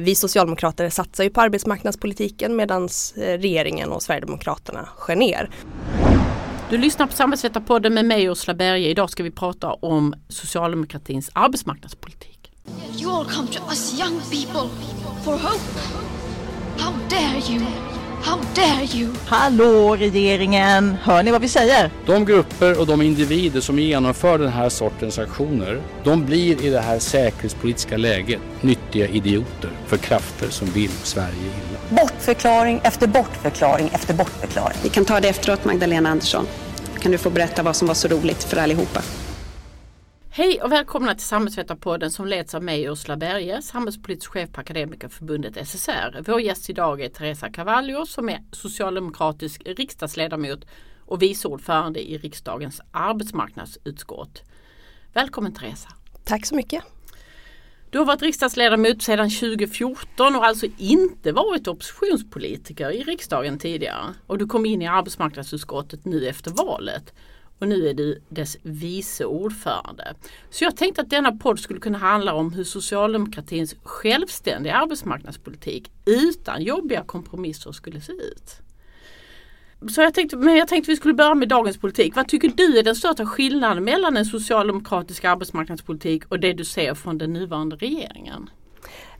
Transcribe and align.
Vi 0.00 0.14
socialdemokrater 0.14 0.90
satsar 0.90 1.24
ju 1.24 1.30
på 1.30 1.40
arbetsmarknadspolitiken 1.40 2.56
medan 2.56 2.88
eh, 3.16 3.20
regeringen 3.20 3.92
och 3.92 4.02
Sverigedemokraterna 4.02 4.88
skär 4.96 5.16
ner. 5.16 5.50
Du 6.70 6.78
lyssnar 6.78 7.06
på 7.06 7.12
Samhällsvetarpodden 7.12 7.94
med 7.94 8.04
mig 8.04 8.24
Ursula 8.24 8.54
Berge. 8.54 8.88
Idag 8.88 9.10
ska 9.10 9.22
vi 9.22 9.30
prata 9.30 9.72
om 9.72 10.14
socialdemokratins 10.28 11.30
arbetsmarknadspolitik. 11.32 12.52
You 13.00 13.10
all 13.10 13.24
come 13.24 13.48
to 13.48 13.62
us 13.68 14.00
young 14.00 14.20
people 14.20 14.70
for 15.24 15.32
hope. 15.32 15.80
How 16.78 16.92
dare 17.10 17.52
you! 17.52 17.62
How 18.22 18.38
dare 18.54 18.98
you! 18.98 19.08
Hallå 19.26 19.96
regeringen! 19.96 20.96
Hör 21.02 21.22
ni 21.22 21.30
vad 21.30 21.40
vi 21.40 21.48
säger? 21.48 21.90
De 22.06 22.24
grupper 22.24 22.80
och 22.80 22.86
de 22.86 23.02
individer 23.02 23.60
som 23.60 23.78
genomför 23.78 24.38
den 24.38 24.48
här 24.48 24.68
sortens 24.68 25.18
aktioner, 25.18 25.82
de 26.04 26.24
blir 26.26 26.64
i 26.64 26.70
det 26.70 26.80
här 26.80 26.98
säkerhetspolitiska 26.98 27.96
läget 27.96 28.40
nyttiga 28.88 29.08
idioter 29.08 29.70
för 29.86 29.96
krafter 29.96 30.48
som 30.48 30.68
vill 30.68 30.90
Sverige 30.90 31.42
illa. 31.42 32.02
Bortförklaring 32.02 32.80
efter 32.84 33.06
bortförklaring 33.06 33.88
efter 33.88 34.14
bortförklaring. 34.14 34.78
Vi 34.82 34.88
kan 34.88 35.04
ta 35.04 35.20
det 35.20 35.28
efteråt 35.28 35.64
Magdalena 35.64 36.08
Andersson. 36.08 36.46
Kan 37.00 37.12
du 37.12 37.18
få 37.18 37.30
berätta 37.30 37.62
vad 37.62 37.76
som 37.76 37.88
var 37.88 37.94
så 37.94 38.08
roligt 38.08 38.44
för 38.44 38.56
allihopa? 38.56 39.00
Hej 40.30 40.62
och 40.62 40.72
välkomna 40.72 41.14
till 41.14 41.26
Samhällsvetarpodden 41.26 42.10
som 42.10 42.26
leds 42.26 42.54
av 42.54 42.62
mig 42.62 42.84
Ursula 42.84 43.16
Berge, 43.16 43.62
samhällspolitisk 43.62 44.30
chef 44.30 44.52
på 44.52 44.60
Akademikerförbundet 44.60 45.68
SSR. 45.68 46.22
Vår 46.26 46.40
gäst 46.40 46.70
idag 46.70 47.00
är 47.00 47.08
Teresa 47.08 47.48
Cavallo 47.48 48.06
som 48.06 48.28
är 48.28 48.40
socialdemokratisk 48.52 49.62
riksdagsledamot 49.66 50.64
och 51.06 51.22
vice 51.22 51.48
ordförande 51.48 52.10
i 52.10 52.18
riksdagens 52.18 52.80
arbetsmarknadsutskott. 52.90 54.42
Välkommen 55.12 55.54
Teresa! 55.54 55.88
Tack 56.24 56.46
så 56.46 56.54
mycket! 56.54 56.97
Du 57.90 57.98
har 57.98 58.04
varit 58.04 58.22
riksdagsledamot 58.22 59.02
sedan 59.02 59.30
2014 59.30 60.36
och 60.36 60.46
alltså 60.46 60.66
inte 60.76 61.32
varit 61.32 61.68
oppositionspolitiker 61.68 62.90
i 62.90 63.02
riksdagen 63.02 63.58
tidigare. 63.58 64.14
Och 64.26 64.38
du 64.38 64.46
kom 64.46 64.66
in 64.66 64.82
i 64.82 64.86
arbetsmarknadsutskottet 64.86 66.04
nu 66.04 66.28
efter 66.28 66.50
valet 66.50 67.14
och 67.58 67.68
nu 67.68 67.88
är 67.88 67.94
du 67.94 68.22
dess 68.28 68.56
vice 68.62 69.24
ordförande. 69.24 70.14
Så 70.50 70.64
jag 70.64 70.76
tänkte 70.76 71.00
att 71.00 71.10
denna 71.10 71.32
podd 71.32 71.60
skulle 71.60 71.80
kunna 71.80 71.98
handla 71.98 72.34
om 72.34 72.52
hur 72.52 72.64
socialdemokratins 72.64 73.74
självständiga 73.82 74.74
arbetsmarknadspolitik 74.74 75.90
utan 76.04 76.62
jobbiga 76.62 77.04
kompromisser 77.04 77.72
skulle 77.72 78.00
se 78.00 78.12
ut. 78.12 78.67
Så 79.86 80.00
jag 80.00 80.14
tänkte, 80.14 80.36
men 80.36 80.56
jag 80.56 80.68
tänkte 80.68 80.90
vi 80.90 80.96
skulle 80.96 81.14
börja 81.14 81.34
med 81.34 81.48
dagens 81.48 81.78
politik. 81.78 82.16
Vad 82.16 82.28
tycker 82.28 82.48
du 82.48 82.78
är 82.78 82.82
den 82.82 82.96
största 82.96 83.26
skillnaden 83.26 83.84
mellan 83.84 84.16
en 84.16 84.24
socialdemokratisk 84.24 85.24
arbetsmarknadspolitik 85.24 86.22
och 86.28 86.40
det 86.40 86.52
du 86.52 86.64
ser 86.64 86.94
från 86.94 87.18
den 87.18 87.32
nuvarande 87.32 87.76
regeringen? 87.76 88.50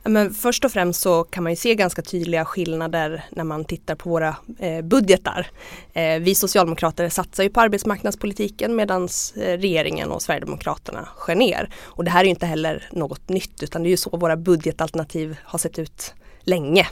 Men 0.03 0.33
först 0.33 0.65
och 0.65 0.71
främst 0.71 1.01
så 1.01 1.23
kan 1.23 1.43
man 1.43 1.51
ju 1.51 1.55
se 1.55 1.75
ganska 1.75 2.01
tydliga 2.01 2.45
skillnader 2.45 3.25
när 3.29 3.43
man 3.43 3.65
tittar 3.65 3.95
på 3.95 4.09
våra 4.09 4.35
eh, 4.59 4.81
budgetar. 4.81 5.47
Eh, 5.93 6.19
vi 6.19 6.35
socialdemokrater 6.35 7.09
satsar 7.09 7.43
ju 7.43 7.49
på 7.49 7.61
arbetsmarknadspolitiken 7.61 8.75
medan 8.75 9.03
eh, 9.03 9.57
regeringen 9.57 10.11
och 10.11 10.21
Sverigedemokraterna 10.21 11.07
skär 11.15 11.35
ner. 11.35 11.69
Och 11.79 12.03
det 12.03 12.11
här 12.11 12.19
är 12.19 12.23
ju 12.23 12.29
inte 12.29 12.45
heller 12.45 12.89
något 12.91 13.29
nytt 13.29 13.63
utan 13.63 13.83
det 13.83 13.89
är 13.89 13.91
ju 13.91 13.97
så 13.97 14.17
våra 14.17 14.37
budgetalternativ 14.37 15.37
har 15.43 15.59
sett 15.59 15.79
ut 15.79 16.13
länge. 16.41 16.87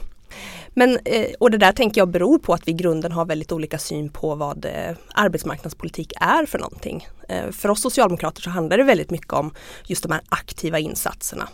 Men, 0.74 0.98
eh, 1.04 1.26
och 1.38 1.50
det 1.50 1.58
där 1.58 1.72
tänker 1.72 2.00
jag 2.00 2.08
beror 2.08 2.38
på 2.38 2.54
att 2.54 2.68
vi 2.68 2.72
i 2.72 2.74
grunden 2.74 3.12
har 3.12 3.24
väldigt 3.24 3.52
olika 3.52 3.78
syn 3.78 4.08
på 4.08 4.34
vad 4.34 4.64
eh, 4.64 4.96
arbetsmarknadspolitik 5.14 6.12
är 6.20 6.46
för 6.46 6.58
någonting. 6.58 7.08
Eh, 7.28 7.50
för 7.50 7.68
oss 7.68 7.82
socialdemokrater 7.82 8.42
så 8.42 8.50
handlar 8.50 8.78
det 8.78 8.84
väldigt 8.84 9.10
mycket 9.10 9.32
om 9.32 9.54
just 9.86 10.02
de 10.02 10.12
här 10.12 10.20
aktiva 10.28 10.78
insatserna. 10.78 11.48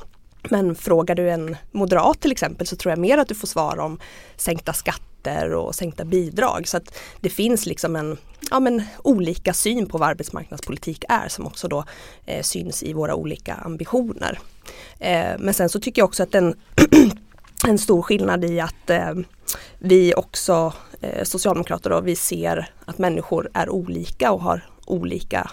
Men 0.48 0.74
frågar 0.74 1.14
du 1.14 1.30
en 1.30 1.56
moderat 1.72 2.20
till 2.20 2.32
exempel 2.32 2.66
så 2.66 2.76
tror 2.76 2.92
jag 2.92 2.98
mer 2.98 3.18
att 3.18 3.28
du 3.28 3.34
får 3.34 3.48
svar 3.48 3.78
om 3.78 3.98
sänkta 4.36 4.72
skatter 4.72 5.54
och 5.54 5.74
sänkta 5.74 6.04
bidrag. 6.04 6.68
Så 6.68 6.76
att 6.76 6.96
det 7.20 7.30
finns 7.30 7.66
liksom 7.66 7.96
en 7.96 8.18
ja, 8.50 8.60
men, 8.60 8.82
olika 9.02 9.52
syn 9.52 9.86
på 9.86 9.98
vad 9.98 10.08
arbetsmarknadspolitik 10.08 11.04
är 11.08 11.28
som 11.28 11.46
också 11.46 11.68
då 11.68 11.84
eh, 12.26 12.42
syns 12.42 12.82
i 12.82 12.92
våra 12.92 13.14
olika 13.14 13.54
ambitioner. 13.54 14.38
Eh, 14.98 15.32
men 15.38 15.54
sen 15.54 15.68
så 15.68 15.80
tycker 15.80 16.02
jag 16.02 16.06
också 16.06 16.22
att 16.22 16.32
den 16.32 16.54
en 17.68 17.78
stor 17.78 18.02
skillnad 18.02 18.44
i 18.44 18.60
att 18.60 18.90
eh, 18.90 19.12
vi 19.78 20.14
också 20.14 20.72
eh, 21.00 21.24
socialdemokrater 21.24 21.90
då, 21.90 22.00
vi 22.00 22.16
ser 22.16 22.70
att 22.84 22.98
människor 22.98 23.50
är 23.54 23.70
olika 23.70 24.32
och 24.32 24.40
har 24.40 24.68
olika 24.86 25.50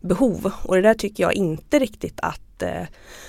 behov. 0.00 0.52
Och 0.62 0.76
det 0.76 0.82
där 0.82 0.94
tycker 0.94 1.22
jag 1.22 1.32
inte 1.32 1.78
riktigt 1.78 2.20
att 2.22 2.62
eh, 2.62 2.82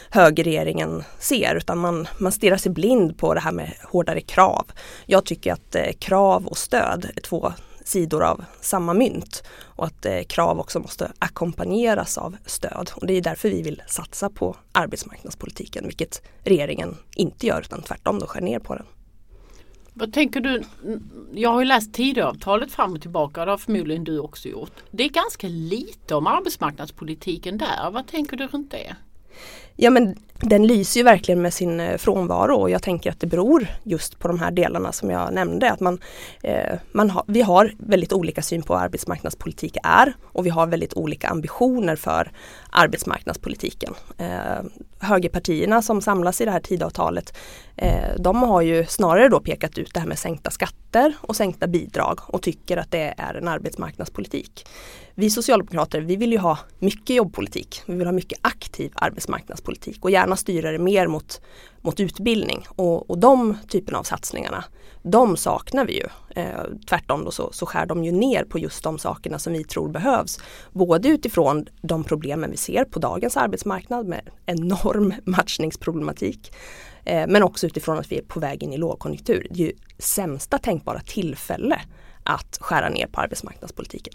högerregeringen 0.10 1.04
ser 1.20 1.56
utan 1.56 1.78
man, 1.78 2.08
man 2.18 2.32
stirrar 2.32 2.58
sig 2.58 2.72
blind 2.72 3.18
på 3.18 3.34
det 3.34 3.40
här 3.40 3.52
med 3.52 3.74
hårdare 3.84 4.22
krav. 4.22 4.72
Jag 5.06 5.26
tycker 5.26 5.54
att 5.54 5.76
eh, 5.76 5.92
krav 6.00 6.48
och 6.48 6.58
stöd 6.58 7.12
är 7.16 7.22
två 7.22 7.54
sidor 7.90 8.24
av 8.24 8.46
samma 8.62 8.94
mynt 8.94 9.44
och 9.64 9.86
att 9.86 10.06
eh, 10.06 10.22
krav 10.22 10.60
också 10.60 10.80
måste 10.80 11.12
ackompanjeras 11.20 12.18
av 12.18 12.38
stöd. 12.46 12.92
Och 12.96 13.08
det 13.08 13.14
är 13.14 13.22
därför 13.22 13.50
vi 13.50 13.62
vill 13.62 13.82
satsa 13.88 14.30
på 14.30 14.56
arbetsmarknadspolitiken 14.72 15.86
vilket 15.86 16.22
regeringen 16.44 16.98
inte 17.16 17.48
gör 17.48 17.62
utan 17.62 17.82
tvärtom 17.82 18.20
då 18.20 18.28
skär 18.28 18.42
ner 18.42 18.60
på 18.60 18.76
den. 18.76 18.86
Vad 19.94 20.14
tänker 20.14 20.40
du? 20.40 20.64
Jag 21.34 21.50
har 21.50 21.60
ju 21.60 21.66
läst 21.66 21.94
Tidöavtalet 21.94 22.72
fram 22.72 22.94
och 22.94 23.02
tillbaka. 23.02 23.46
Det 23.46 23.52
har 23.52 23.58
förmodligen 23.58 24.04
du 24.04 24.20
också 24.20 24.50
gjort. 24.50 24.72
Det 24.92 25.04
är 25.04 25.10
ganska 25.10 25.48
lite 25.48 26.16
om 26.16 26.28
arbetsmarknadspolitiken 26.28 27.58
där. 27.58 27.92
Vad 27.92 28.08
tänker 28.08 28.38
du 28.38 28.48
runt 28.48 28.72
det? 28.72 28.96
Ja 29.76 29.90
men 29.90 30.16
den 30.42 30.68
lyser 30.68 31.00
ju 31.00 31.04
verkligen 31.04 31.42
med 31.42 31.54
sin 31.54 31.80
eh, 31.80 31.98
frånvaro 31.98 32.56
och 32.56 32.70
jag 32.70 32.84
tänker 32.84 33.12
att 33.12 33.20
det 33.20 33.28
beror 33.28 33.68
just 33.84 34.20
på 34.20 34.28
de 34.28 34.40
här 34.40 34.52
delarna 34.52 34.92
som 34.92 35.10
jag 35.10 35.34
nämnde. 35.34 35.72
Att 35.72 35.80
man, 35.80 36.00
eh, 36.44 36.76
man 36.92 37.10
ha, 37.10 37.24
vi 37.28 37.42
har 37.42 37.74
väldigt 37.78 38.14
olika 38.14 38.42
syn 38.42 38.64
på 38.64 38.74
vad 38.74 38.84
arbetsmarknadspolitik 38.84 39.78
är 39.84 40.14
och 40.24 40.46
vi 40.46 40.50
har 40.50 40.68
väldigt 40.68 40.94
olika 40.94 41.28
ambitioner 41.28 41.96
för 41.96 42.32
arbetsmarknadspolitiken. 42.70 43.94
Eh, 44.18 44.64
högerpartierna 45.00 45.82
som 45.82 46.02
samlas 46.02 46.42
i 46.42 46.46
det 46.46 46.52
här 46.52 46.60
tidavtalet 46.60 47.38
eh, 47.76 48.16
de 48.20 48.44
har 48.44 48.62
ju 48.62 48.86
snarare 48.86 49.30
då 49.30 49.40
pekat 49.40 49.78
ut 49.78 49.94
det 49.94 50.00
här 50.00 50.08
med 50.08 50.20
sänkta 50.20 50.52
skatter 50.52 51.14
och 51.22 51.36
sänkta 51.36 51.68
bidrag 51.68 52.20
och 52.28 52.42
tycker 52.42 52.78
att 52.78 52.92
det 52.92 53.14
är 53.18 53.34
en 53.34 53.48
arbetsmarknadspolitik. 53.48 54.66
Vi 55.20 55.30
socialdemokrater 55.30 56.02
vi 56.02 56.16
vill 56.16 56.32
ju 56.32 56.38
ha 56.38 56.58
mycket 56.80 57.16
jobbpolitik. 57.16 57.82
Vi 57.86 57.96
vill 57.96 58.08
ha 58.08 58.12
mycket 58.12 58.40
aktiv 58.42 58.92
arbetsmarknadspolitik 58.96 60.04
och 60.04 60.12
gärna 60.12 60.29
styra 60.36 60.72
det 60.72 60.80
mer 60.80 61.08
mot, 61.08 61.42
mot 61.82 62.00
utbildning. 62.00 62.66
Och, 62.70 63.10
och 63.10 63.18
de 63.18 63.58
typerna 63.68 64.00
av 64.00 64.04
satsningarna, 64.04 64.64
de 65.04 65.38
saknar 65.38 65.86
vi 65.86 65.94
ju. 65.94 66.06
Eh, 66.36 66.64
tvärtom 66.90 67.26
då 67.26 67.32
så, 67.32 67.50
så 67.52 67.66
skär 67.66 67.86
de 67.86 68.04
ju 68.04 68.12
ner 68.12 68.44
på 68.44 68.60
just 68.60 68.84
de 68.84 69.00
sakerna 69.00 69.40
som 69.40 69.54
vi 69.54 69.64
tror 69.64 69.90
behövs. 69.90 70.40
Både 70.72 71.10
utifrån 71.10 71.66
de 71.82 72.04
problemen 72.04 72.52
vi 72.52 72.58
ser 72.58 72.86
på 72.86 73.00
dagens 73.00 73.38
arbetsmarknad 73.38 74.08
med 74.08 74.30
enorm 74.46 75.14
matchningsproblematik. 75.24 76.52
Eh, 77.06 77.28
men 77.28 77.44
också 77.44 77.68
utifrån 77.68 78.00
att 78.00 78.12
vi 78.12 78.18
är 78.18 78.24
på 78.24 78.40
väg 78.40 78.64
in 78.64 78.74
i 78.74 78.78
lågkonjunktur. 78.78 79.48
Det 79.50 79.64
är 79.64 79.68
ju 79.68 79.74
sämsta 79.98 80.58
tänkbara 80.58 81.00
tillfälle 81.00 81.82
att 82.24 82.58
skära 82.62 82.90
ner 82.90 83.08
på 83.08 83.22
arbetsmarknadspolitiken. 83.22 84.14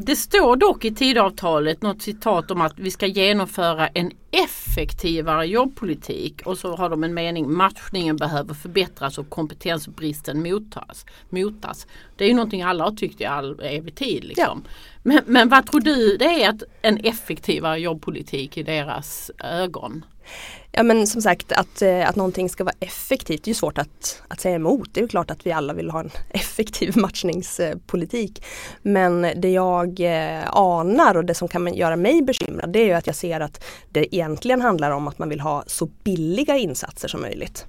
Det 0.00 0.16
står 0.16 0.56
dock 0.56 0.84
i 0.84 0.94
tidavtalet 0.94 1.82
något 1.82 2.02
citat 2.02 2.50
om 2.50 2.60
att 2.60 2.78
vi 2.78 2.90
ska 2.90 3.06
genomföra 3.06 3.88
en 3.88 4.12
effektivare 4.30 5.46
jobbpolitik 5.46 6.46
och 6.46 6.58
så 6.58 6.76
har 6.76 6.90
de 6.90 7.04
en 7.04 7.14
mening 7.14 7.52
matchningen 7.52 8.16
behöver 8.16 8.54
förbättras 8.54 9.18
och 9.18 9.30
kompetensbristen 9.30 10.42
motas. 10.42 11.06
motas. 11.28 11.86
Det 12.16 12.24
är 12.24 12.28
ju 12.28 12.34
någonting 12.34 12.62
alla 12.62 12.84
har 12.84 12.92
tyckt 12.92 13.20
i 13.20 13.24
all 13.24 13.60
evig 13.60 13.94
tid. 13.94 14.24
Liksom. 14.24 14.62
Ja. 14.64 14.70
Men, 15.02 15.20
men 15.26 15.48
vad 15.48 15.66
tror 15.66 15.80
du 15.80 16.16
det 16.16 16.42
är 16.42 16.48
att 16.48 16.62
en 16.82 16.96
effektivare 16.96 17.78
jobbpolitik 17.78 18.58
i 18.58 18.62
deras 18.62 19.30
ögon? 19.44 20.04
Ja 20.72 20.82
men 20.82 21.06
som 21.06 21.22
sagt 21.22 21.52
att, 21.52 21.82
eh, 21.82 22.08
att 22.08 22.16
någonting 22.16 22.48
ska 22.48 22.64
vara 22.64 22.74
effektivt 22.80 23.44
det 23.44 23.50
är 23.50 23.54
svårt 23.54 23.78
att, 23.78 24.22
att 24.28 24.40
säga 24.40 24.54
emot. 24.54 24.88
Det 24.92 25.00
är 25.00 25.08
klart 25.08 25.30
att 25.30 25.46
vi 25.46 25.52
alla 25.52 25.72
vill 25.72 25.90
ha 25.90 26.00
en 26.00 26.10
effektiv 26.30 26.96
matchningspolitik. 26.96 28.44
Men 28.82 29.26
det 29.36 29.50
jag 29.50 30.00
eh, 30.00 30.48
anar 30.50 31.16
och 31.16 31.24
det 31.24 31.34
som 31.34 31.48
kan 31.48 31.74
göra 31.74 31.96
mig 31.96 32.22
bekymrad 32.22 32.72
det 32.72 32.78
är 32.78 32.84
ju 32.84 32.92
att 32.92 33.06
jag 33.06 33.16
ser 33.16 33.40
att 33.40 33.64
det 33.88 34.14
egentligen 34.14 34.60
handlar 34.60 34.90
om 34.90 35.08
att 35.08 35.18
man 35.18 35.28
vill 35.28 35.40
ha 35.40 35.64
så 35.66 35.86
billiga 36.04 36.56
insatser 36.56 37.08
som 37.08 37.20
möjligt. 37.20 37.66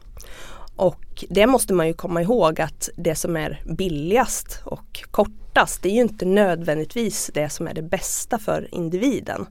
Och 0.79 1.25
det 1.29 1.47
måste 1.47 1.73
man 1.73 1.87
ju 1.87 1.93
komma 1.93 2.21
ihåg 2.21 2.61
att 2.61 2.89
det 2.95 3.15
som 3.15 3.37
är 3.37 3.61
billigast 3.65 4.61
och 4.65 5.03
kortast 5.11 5.83
det 5.83 5.89
är 5.89 5.93
ju 5.93 6.01
inte 6.01 6.25
nödvändigtvis 6.25 7.31
det 7.33 7.49
som 7.49 7.67
är 7.67 7.73
det 7.73 7.81
bästa 7.81 8.39
för 8.39 8.75
individen. 8.75 9.47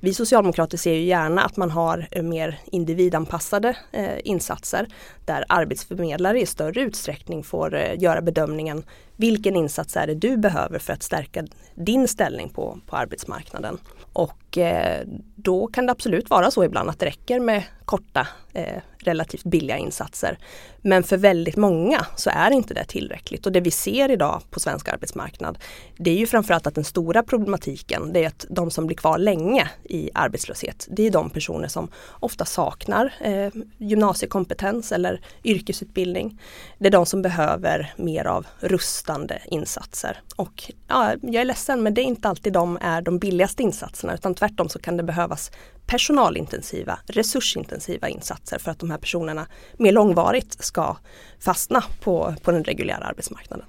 Vi 0.00 0.14
socialdemokrater 0.14 0.78
ser 0.78 0.92
ju 0.92 1.02
gärna 1.02 1.42
att 1.42 1.56
man 1.56 1.70
har 1.70 2.22
mer 2.22 2.58
individanpassade 2.64 3.76
eh, 3.92 4.18
insatser 4.24 4.86
där 5.24 5.44
arbetsförmedlare 5.48 6.40
i 6.40 6.46
större 6.46 6.80
utsträckning 6.80 7.44
får 7.44 7.74
eh, 7.74 8.02
göra 8.02 8.22
bedömningen 8.22 8.84
vilken 9.16 9.56
insats 9.56 9.96
är 9.96 10.06
det 10.06 10.14
du 10.14 10.36
behöver 10.36 10.78
för 10.78 10.92
att 10.92 11.02
stärka 11.02 11.44
din 11.74 12.08
ställning 12.08 12.48
på, 12.48 12.78
på 12.86 12.96
arbetsmarknaden. 12.96 13.78
Och 14.12 14.58
eh, 14.58 15.06
då 15.36 15.66
kan 15.66 15.86
det 15.86 15.92
absolut 15.92 16.30
vara 16.30 16.50
så 16.50 16.64
ibland 16.64 16.90
att 16.90 16.98
det 16.98 17.06
räcker 17.06 17.40
med 17.40 17.62
korta 17.84 18.28
eh, 18.52 18.82
relativt 18.98 19.44
billiga 19.44 19.78
insatser. 19.78 20.38
Men 20.82 21.02
för 21.02 21.16
väldigt 21.16 21.56
många 21.56 22.06
så 22.16 22.30
är 22.30 22.50
inte 22.50 22.74
det 22.74 22.84
tillräckligt 22.84 23.46
och 23.46 23.52
det 23.52 23.60
vi 23.60 23.70
ser 23.70 24.10
idag 24.10 24.42
på 24.50 24.60
svensk 24.60 24.88
arbetsmarknad 24.88 25.58
det 25.96 26.10
är 26.10 26.16
ju 26.16 26.26
framförallt 26.26 26.66
att 26.66 26.74
den 26.74 26.84
stora 26.84 27.22
problematiken 27.22 28.12
det 28.12 28.24
är 28.24 28.26
att 28.26 28.46
de 28.50 28.70
som 28.70 28.86
blir 28.86 28.96
kvar 28.96 29.18
länge 29.18 29.70
i 29.84 30.10
arbetslöshet 30.14 30.88
det 30.90 31.06
är 31.06 31.10
de 31.10 31.30
personer 31.30 31.68
som 31.68 31.88
ofta 32.20 32.44
saknar 32.44 33.14
eh, 33.20 33.50
gymnasiekompetens 33.78 34.92
eller 34.92 35.20
yrkesutbildning. 35.44 36.40
Det 36.78 36.86
är 36.86 36.90
de 36.90 37.06
som 37.06 37.22
behöver 37.22 37.94
mer 37.96 38.24
av 38.24 38.46
rustande 38.60 39.42
insatser. 39.46 40.20
Och 40.36 40.72
ja, 40.88 41.14
jag 41.22 41.34
är 41.34 41.44
ledsen 41.44 41.82
men 41.82 41.94
det 41.94 42.00
är 42.00 42.04
inte 42.04 42.28
alltid 42.28 42.52
de 42.52 42.78
är 42.80 43.02
de 43.02 43.18
billigaste 43.18 43.62
insatserna 43.62 44.14
utan 44.14 44.34
tvärtom 44.34 44.68
så 44.68 44.78
kan 44.78 44.96
det 44.96 45.02
behövas 45.02 45.50
personalintensiva, 45.86 46.98
resursintensiva 47.06 48.08
insatser 48.08 48.58
för 48.58 48.70
att 48.70 48.78
de 48.78 48.90
här 48.90 48.98
personerna 48.98 49.46
mer 49.76 49.92
långvarigt 49.92 50.64
ska 50.64 50.96
fastna 51.40 51.84
på, 52.00 52.34
på 52.42 52.50
den 52.50 52.64
reguljära 52.64 53.04
arbetsmarknaden. 53.04 53.66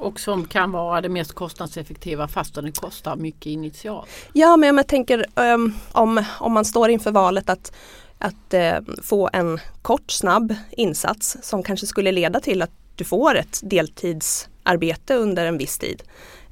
Och 0.00 0.20
som 0.20 0.46
kan 0.46 0.72
vara 0.72 1.00
det 1.00 1.08
mest 1.08 1.32
kostnadseffektiva 1.32 2.28
fastän 2.28 2.64
det 2.64 2.72
kostar 2.72 3.16
mycket 3.16 3.46
initialt. 3.46 4.08
Ja 4.32 4.56
men 4.56 4.76
jag 4.76 4.86
tänker 4.86 5.26
um, 5.34 5.74
om, 5.92 6.24
om 6.40 6.52
man 6.52 6.64
står 6.64 6.90
inför 6.90 7.10
valet 7.10 7.50
att, 7.50 7.72
att 8.18 8.54
uh, 8.54 8.94
få 9.02 9.30
en 9.32 9.60
kort 9.82 10.10
snabb 10.10 10.54
insats 10.70 11.36
som 11.42 11.62
kanske 11.62 11.86
skulle 11.86 12.12
leda 12.12 12.40
till 12.40 12.62
att 12.62 12.70
du 12.96 13.04
får 13.04 13.34
ett 13.36 13.60
deltidsarbete 13.62 15.14
under 15.14 15.46
en 15.46 15.58
viss 15.58 15.78
tid. 15.78 16.02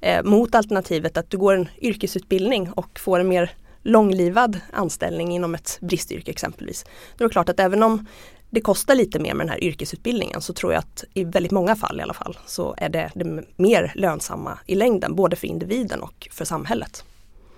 Uh, 0.07 0.23
mot 0.23 0.55
alternativet 0.55 1.17
att 1.17 1.31
du 1.31 1.39
går 1.39 1.55
en 1.55 1.69
yrkesutbildning 1.81 2.73
och 2.73 2.99
får 2.99 3.21
en 3.21 3.29
mer 3.29 3.53
långlivad 3.89 4.61
anställning 4.73 5.33
inom 5.33 5.55
ett 5.55 5.79
bristyrke 5.81 6.31
exempelvis. 6.31 6.85
Då 7.17 7.25
är 7.25 7.29
det 7.29 7.33
klart 7.33 7.49
att 7.49 7.61
även 7.61 7.83
om 7.83 8.07
det 8.51 8.61
kostar 8.61 8.95
lite 8.95 9.19
mer 9.19 9.35
med 9.35 9.47
den 9.47 9.53
här 9.53 9.65
yrkesutbildningen 9.65 10.41
så 10.43 10.53
tror 10.53 10.73
jag 10.73 10.81
att 10.81 11.05
i 11.15 11.25
väldigt 11.25 11.53
många 11.53 11.77
fall 11.77 12.01
i 12.01 12.03
alla 12.03 12.15
fall 12.15 12.39
så 12.47 12.75
är 12.77 12.89
det 12.89 13.11
det 13.15 13.45
mer 13.57 13.93
lönsamma 13.95 14.59
i 14.67 14.75
längden 14.75 15.15
både 15.15 15.37
för 15.37 15.47
individen 15.47 16.01
och 16.01 16.29
för 16.33 16.45
samhället. 16.45 17.05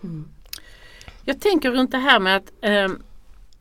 Mm. 0.03 0.29
Jag 1.25 1.41
tänker 1.41 1.71
runt 1.71 1.91
det 1.91 1.99
här 1.99 2.21
med 2.21 2.37
att 2.37 2.53
eh, 2.61 2.89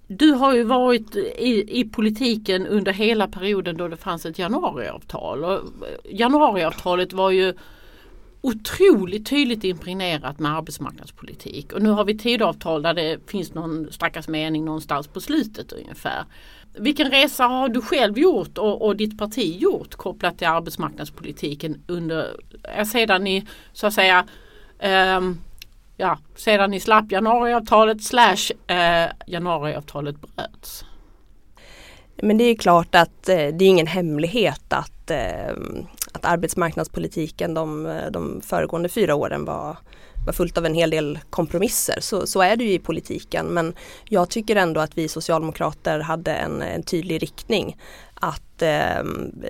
du 0.08 0.32
har 0.32 0.54
ju 0.54 0.64
varit 0.64 1.16
i, 1.16 1.80
i 1.80 1.90
politiken 1.90 2.68
under 2.68 2.92
hela 2.92 3.28
perioden 3.28 3.78
då 3.78 3.88
det 3.88 3.98
fanns 3.98 4.26
ett 4.26 4.40
januariavtal. 4.40 5.44
Och 5.44 5.54
eh, 5.54 5.60
januariavtalet 6.04 7.14
var 7.14 7.32
ju 7.32 7.54
otroligt 8.42 9.26
tydligt 9.26 9.64
impregnerat 9.64 10.40
med 10.40 10.56
arbetsmarknadspolitik. 10.56 11.74
Och 11.74 11.82
nu 11.82 11.90
har 11.90 12.06
vi 12.06 12.18
tidavtal 12.18 12.82
där 12.82 12.94
det 12.94 13.30
finns 13.30 13.54
någon 13.54 13.92
stackars 13.92 14.28
mening 14.28 14.66
någonstans 14.66 15.08
på 15.08 15.22
slutet 15.22 15.72
ungefär. 15.72 16.26
Vilken 16.74 17.12
resa 17.12 17.44
har 17.44 17.70
du 17.70 17.82
själv 17.82 18.18
gjort 18.18 18.58
och, 18.58 18.86
och 18.86 18.96
ditt 18.96 19.18
parti 19.18 19.62
gjort 19.62 19.96
kopplat 19.96 20.38
till 20.38 20.48
arbetsmarknadspolitiken 20.48 21.84
under, 21.88 22.36
eh, 22.76 22.86
sedan 22.86 23.24
ni 23.24 23.48
så 23.74 23.88
att 23.88 23.94
säga 23.94 24.26
um, 25.18 25.40
ja, 25.98 26.18
sedan 26.36 26.72
ni 26.72 26.80
slapp 26.80 27.12
januariavtalet 27.12 28.04
slash 28.04 28.52
eh, 28.68 29.10
januariavtalet 29.28 30.16
bröts? 30.22 30.86
Men 32.16 32.38
det 32.38 32.44
är 32.44 32.56
klart 32.56 32.96
att 32.96 33.30
eh, 33.30 33.36
det 33.36 33.66
är 33.66 33.70
ingen 33.70 33.88
hemlighet 33.88 34.74
att, 34.74 35.12
eh, 35.12 35.54
att 36.12 36.26
arbetsmarknadspolitiken 36.26 37.54
de, 37.54 38.00
de 38.12 38.42
föregående 38.42 38.90
fyra 38.90 39.16
åren 39.16 39.46
var, 39.46 39.78
var 40.26 40.34
fullt 40.34 40.58
av 40.58 40.66
en 40.66 40.74
hel 40.74 40.90
del 40.90 41.20
kompromisser. 41.30 41.98
Så, 42.00 42.28
så 42.28 42.42
är 42.42 42.56
det 42.56 42.64
ju 42.64 42.74
i 42.74 42.80
politiken 42.80 43.46
men 43.46 43.74
jag 44.10 44.30
tycker 44.30 44.56
ändå 44.56 44.82
att 44.82 44.98
vi 44.98 45.08
socialdemokrater 45.08 46.00
hade 46.00 46.34
en, 46.34 46.62
en 46.62 46.84
tydlig 46.84 47.24
riktning 47.24 47.78
att 48.14 48.62
eh, 48.62 49.04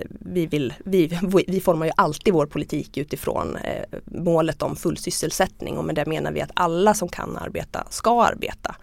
vi, 0.08 0.46
vill, 0.46 0.74
vi, 0.84 1.18
vi 1.48 1.60
formar 1.60 1.86
ju 1.86 1.92
alltid 1.96 2.34
vår 2.34 2.46
politik 2.46 2.96
utifrån 2.96 3.56
eh, 3.56 3.98
målet 4.04 4.62
om 4.62 4.76
full 4.76 4.96
sysselsättning 4.96 5.78
och 5.78 5.84
med 5.84 5.94
det 5.94 6.06
menar 6.06 6.32
vi 6.32 6.40
att 6.40 6.50
alla 6.54 6.94
som 6.94 7.08
kan 7.08 7.36
arbeta 7.36 7.86
ska 7.90 8.22
arbeta. 8.24 8.76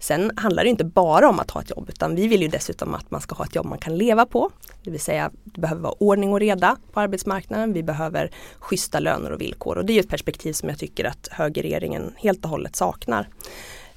Sen 0.00 0.32
handlar 0.36 0.64
det 0.64 0.70
inte 0.70 0.84
bara 0.84 1.28
om 1.28 1.40
att 1.40 1.50
ha 1.50 1.60
ett 1.60 1.70
jobb 1.70 1.88
utan 1.88 2.14
vi 2.14 2.28
vill 2.28 2.42
ju 2.42 2.48
dessutom 2.48 2.94
att 2.94 3.10
man 3.10 3.20
ska 3.20 3.34
ha 3.34 3.44
ett 3.44 3.54
jobb 3.54 3.66
man 3.66 3.78
kan 3.78 3.98
leva 3.98 4.26
på. 4.26 4.50
Det 4.82 4.90
vill 4.90 5.00
säga 5.00 5.30
det 5.44 5.60
behöver 5.60 5.82
vara 5.82 5.94
ordning 5.98 6.32
och 6.32 6.40
reda 6.40 6.76
på 6.92 7.00
arbetsmarknaden. 7.00 7.72
Vi 7.72 7.82
behöver 7.82 8.30
schyssta 8.58 9.00
löner 9.00 9.30
och 9.30 9.40
villkor 9.40 9.78
och 9.78 9.84
det 9.84 9.92
är 9.92 10.00
ett 10.00 10.08
perspektiv 10.08 10.52
som 10.52 10.68
jag 10.68 10.78
tycker 10.78 11.04
att 11.04 11.28
högerregeringen 11.30 12.14
helt 12.16 12.44
och 12.44 12.50
hållet 12.50 12.76
saknar. 12.76 13.28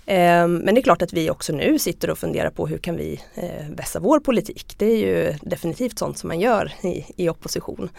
Ehm, 0.05 0.55
men 0.55 0.75
det 0.75 0.81
är 0.81 0.83
klart 0.83 1.01
att 1.01 1.13
vi 1.13 1.29
också 1.29 1.53
nu 1.53 1.79
sitter 1.79 2.09
och 2.09 2.17
funderar 2.17 2.49
på 2.49 2.67
hur 2.67 2.77
kan 2.77 2.97
vi 2.97 3.21
eh, 3.35 3.69
vässa 3.69 3.99
vår 3.99 4.19
politik. 4.19 4.75
Det 4.77 4.85
är 4.85 4.97
ju 4.97 5.33
definitivt 5.41 5.99
sånt 5.99 6.17
som 6.17 6.27
man 6.27 6.39
gör 6.39 6.71
i, 6.81 7.05
i 7.17 7.29
opposition. 7.29 7.89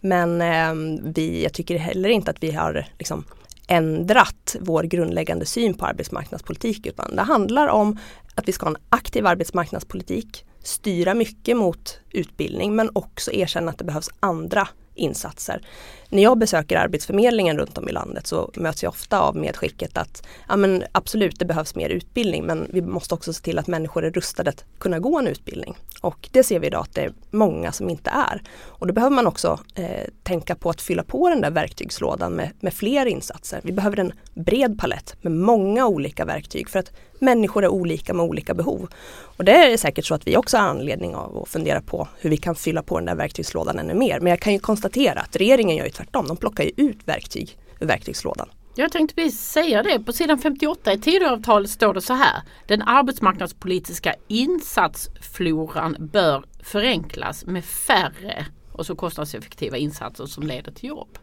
Men 0.00 0.40
ehm, 0.40 1.12
vi, 1.12 1.42
jag 1.42 1.52
tycker 1.52 1.78
heller 1.78 2.08
inte 2.08 2.30
att 2.30 2.42
vi 2.42 2.50
har 2.50 2.86
liksom 2.98 3.24
ändrat 3.68 4.56
vår 4.60 4.82
grundläggande 4.82 5.46
syn 5.46 5.74
på 5.74 5.86
arbetsmarknadspolitik 5.86 6.86
utan 6.86 7.16
det 7.16 7.22
handlar 7.22 7.68
om 7.68 7.98
att 8.34 8.48
vi 8.48 8.52
ska 8.52 8.66
ha 8.66 8.70
en 8.70 8.82
aktiv 8.88 9.26
arbetsmarknadspolitik, 9.26 10.44
styra 10.62 11.14
mycket 11.14 11.56
mot 11.56 12.00
utbildning 12.10 12.76
men 12.76 12.90
också 12.92 13.32
erkänna 13.32 13.70
att 13.70 13.78
det 13.78 13.84
behövs 13.84 14.10
andra 14.20 14.68
insatser. 14.94 15.62
När 16.10 16.22
jag 16.22 16.38
besöker 16.38 16.76
Arbetsförmedlingen 16.76 17.58
runt 17.58 17.78
om 17.78 17.88
i 17.88 17.92
landet 17.92 18.26
så 18.26 18.50
möts 18.54 18.82
jag 18.82 18.90
ofta 18.90 19.20
av 19.20 19.36
medskicket 19.36 19.98
att 19.98 20.26
ja, 20.48 20.56
men 20.56 20.84
absolut 20.92 21.38
det 21.38 21.44
behövs 21.44 21.74
mer 21.74 21.88
utbildning 21.88 22.46
men 22.46 22.66
vi 22.72 22.82
måste 22.82 23.14
också 23.14 23.32
se 23.32 23.42
till 23.42 23.58
att 23.58 23.66
människor 23.66 24.04
är 24.04 24.10
rustade 24.10 24.50
att 24.50 24.64
kunna 24.78 24.98
gå 24.98 25.18
en 25.18 25.26
utbildning. 25.26 25.76
Och 26.00 26.28
det 26.32 26.42
ser 26.42 26.60
vi 26.60 26.66
idag 26.66 26.80
att 26.80 26.94
det 26.94 27.02
är 27.02 27.12
många 27.30 27.72
som 27.72 27.90
inte 27.90 28.10
är. 28.10 28.42
Och 28.64 28.86
då 28.86 28.92
behöver 28.92 29.16
man 29.16 29.26
också 29.26 29.60
eh, 29.74 30.08
tänka 30.22 30.54
på 30.54 30.70
att 30.70 30.80
fylla 30.80 31.02
på 31.02 31.28
den 31.28 31.40
där 31.40 31.50
verktygslådan 31.50 32.32
med, 32.32 32.50
med 32.60 32.74
fler 32.74 33.06
insatser. 33.06 33.60
Vi 33.64 33.72
behöver 33.72 34.00
en 34.00 34.12
bred 34.34 34.78
palett 34.78 35.16
med 35.20 35.32
många 35.32 35.86
olika 35.86 36.24
verktyg 36.24 36.68
för 36.68 36.78
att 36.78 36.92
människor 37.20 37.64
är 37.64 37.68
olika 37.68 38.14
med 38.14 38.24
olika 38.26 38.54
behov. 38.54 38.88
Och 39.36 39.44
det 39.44 39.52
är 39.52 39.76
säkert 39.76 40.04
så 40.04 40.14
att 40.14 40.26
vi 40.26 40.36
också 40.36 40.56
har 40.56 40.64
anledning 40.64 41.14
av 41.14 41.38
att 41.38 41.48
fundera 41.48 41.80
på 41.80 42.08
hur 42.18 42.30
vi 42.30 42.36
kan 42.36 42.54
fylla 42.54 42.82
på 42.82 42.98
den 42.98 43.06
där 43.06 43.14
verktygslådan 43.14 43.78
ännu 43.78 43.94
mer. 43.94 44.20
Men 44.20 44.30
jag 44.30 44.40
kan 44.40 44.52
ju 44.52 44.58
konstatera 44.58 45.20
att 45.20 45.36
regeringen 45.36 45.76
gör 45.76 45.84
ju 45.84 45.90
tvärtom. 45.90 46.26
De 46.26 46.36
plockar 46.36 46.64
ju 46.64 46.70
ut 46.76 46.98
verktyg 47.04 47.58
ur 47.80 47.86
verktygslådan. 47.86 48.48
Jag 48.74 48.92
tänkte 48.92 49.14
precis 49.14 49.40
säga 49.40 49.82
det. 49.82 50.00
På 50.00 50.12
sidan 50.12 50.38
58 50.38 50.92
i 50.92 50.98
Tidöavtalet 50.98 51.70
står 51.70 51.94
det 51.94 52.00
så 52.00 52.14
här. 52.14 52.42
Den 52.66 52.82
arbetsmarknadspolitiska 52.82 54.14
insatsfloran 54.28 55.96
bör 55.98 56.44
förenklas 56.62 57.46
med 57.46 57.64
färre 57.64 58.46
och 58.72 58.86
så 58.86 58.96
kostnadseffektiva 58.96 59.76
insatser 59.76 60.26
som 60.26 60.46
leder 60.46 60.72
till 60.72 60.88
jobb. 60.88 61.18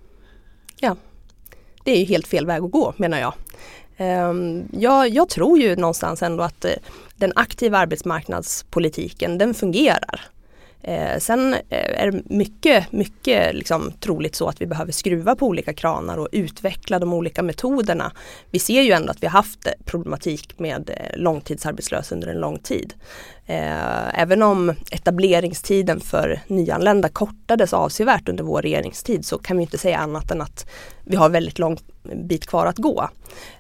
Ja, 0.79 0.95
det 1.83 1.91
är 1.91 1.99
ju 1.99 2.05
helt 2.05 2.27
fel 2.27 2.45
väg 2.45 2.63
att 2.63 2.71
gå 2.71 2.93
menar 2.97 3.19
jag. 3.19 3.33
Ehm, 3.97 4.67
jag, 4.71 5.09
jag 5.09 5.29
tror 5.29 5.59
ju 5.59 5.75
någonstans 5.75 6.23
ändå 6.23 6.43
att 6.43 6.65
eh, 6.65 6.71
den 7.15 7.31
aktiva 7.35 7.77
arbetsmarknadspolitiken 7.77 9.37
den 9.37 9.53
fungerar. 9.53 10.21
Ehm, 10.83 11.19
sen 11.19 11.53
eh, 11.53 12.01
är 12.01 12.11
det 12.11 12.21
mycket, 12.25 12.91
mycket 12.91 13.55
liksom 13.55 13.91
troligt 13.99 14.35
så 14.35 14.47
att 14.47 14.61
vi 14.61 14.65
behöver 14.65 14.91
skruva 14.91 15.35
på 15.35 15.47
olika 15.47 15.73
kranar 15.73 16.17
och 16.17 16.29
utveckla 16.31 16.99
de 16.99 17.13
olika 17.13 17.43
metoderna. 17.43 18.11
Vi 18.51 18.59
ser 18.59 18.81
ju 18.81 18.91
ändå 18.91 19.11
att 19.11 19.23
vi 19.23 19.27
har 19.27 19.33
haft 19.33 19.67
eh, 19.67 19.73
problematik 19.85 20.59
med 20.59 20.91
långtidsarbetslösa 21.15 22.15
under 22.15 22.27
en 22.27 22.39
lång 22.39 22.59
tid. 22.59 22.93
Eh, 23.47 24.21
även 24.21 24.41
om 24.41 24.73
etableringstiden 24.91 25.99
för 25.99 26.41
nyanlända 26.47 27.09
kortades 27.09 27.73
avsevärt 27.73 28.29
under 28.29 28.43
vår 28.43 28.61
regeringstid 28.61 29.25
så 29.25 29.37
kan 29.37 29.57
vi 29.57 29.63
inte 29.63 29.77
säga 29.77 29.97
annat 29.97 30.31
än 30.31 30.41
att 30.41 30.69
vi 31.03 31.15
har 31.15 31.29
väldigt 31.29 31.59
lång 31.59 31.77
bit 32.03 32.47
kvar 32.47 32.65
att 32.65 32.77
gå. 32.77 33.09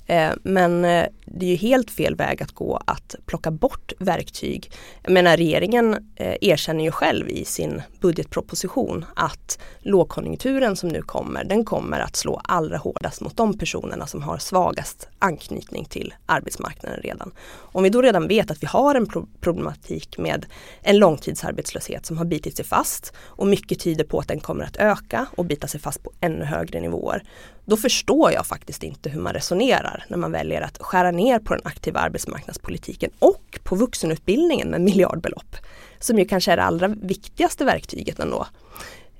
Eh, 0.05 0.31
men 0.43 0.85
eh, 0.85 1.05
det 1.25 1.45
är 1.45 1.49
ju 1.49 1.55
helt 1.55 1.91
fel 1.91 2.15
väg 2.15 2.43
att 2.43 2.51
gå 2.51 2.81
att 2.85 3.15
plocka 3.25 3.51
bort 3.51 3.93
verktyg. 3.99 4.71
Jag 5.03 5.11
menar 5.11 5.37
regeringen 5.37 5.93
eh, 6.15 6.35
erkänner 6.41 6.83
ju 6.83 6.91
själv 6.91 7.29
i 7.29 7.45
sin 7.45 7.81
budgetproposition 8.01 9.05
att 9.15 9.59
lågkonjunkturen 9.79 10.75
som 10.75 10.89
nu 10.89 11.01
kommer, 11.01 11.43
den 11.43 11.65
kommer 11.65 11.99
att 11.99 12.15
slå 12.15 12.41
allra 12.43 12.77
hårdast 12.77 13.21
mot 13.21 13.37
de 13.37 13.57
personerna 13.57 14.07
som 14.07 14.21
har 14.21 14.37
svagast 14.37 15.07
anknytning 15.19 15.85
till 15.85 16.13
arbetsmarknaden 16.25 16.99
redan. 17.03 17.31
Om 17.51 17.83
vi 17.83 17.89
då 17.89 18.01
redan 18.01 18.27
vet 18.27 18.51
att 18.51 18.63
vi 18.63 18.67
har 18.67 18.95
en 18.95 19.07
problematik 19.41 19.74
problematik 19.75 20.17
med 20.17 20.45
en 20.81 20.97
långtidsarbetslöshet 20.97 22.05
som 22.05 22.17
har 22.17 22.25
bitit 22.25 22.55
sig 22.55 22.65
fast 22.65 23.13
och 23.37 23.47
mycket 23.47 23.79
tyder 23.79 24.03
på 24.03 24.19
att 24.19 24.27
den 24.27 24.39
kommer 24.39 24.65
att 24.65 24.77
öka 24.77 25.25
och 25.37 25.45
bita 25.45 25.67
sig 25.67 25.79
fast 25.79 26.03
på 26.03 26.11
ännu 26.21 26.45
högre 26.45 26.81
nivåer. 26.81 27.23
Då 27.65 27.77
förstår 27.77 28.31
jag 28.31 28.45
faktiskt 28.45 28.83
inte 28.83 29.09
hur 29.09 29.21
man 29.21 29.33
resonerar 29.33 30.05
när 30.09 30.17
man 30.17 30.31
väljer 30.31 30.61
att 30.61 30.77
skära 30.81 31.11
ner 31.11 31.39
på 31.39 31.53
den 31.53 31.61
aktiva 31.65 31.99
arbetsmarknadspolitiken 31.99 33.11
och 33.19 33.59
på 33.63 33.75
vuxenutbildningen 33.75 34.69
med 34.69 34.81
miljardbelopp. 34.81 35.55
Som 35.99 36.19
ju 36.19 36.25
kanske 36.25 36.51
är 36.51 36.57
det 36.57 36.63
allra 36.63 36.87
viktigaste 36.87 37.65
verktyget 37.65 38.19
ändå. 38.19 38.47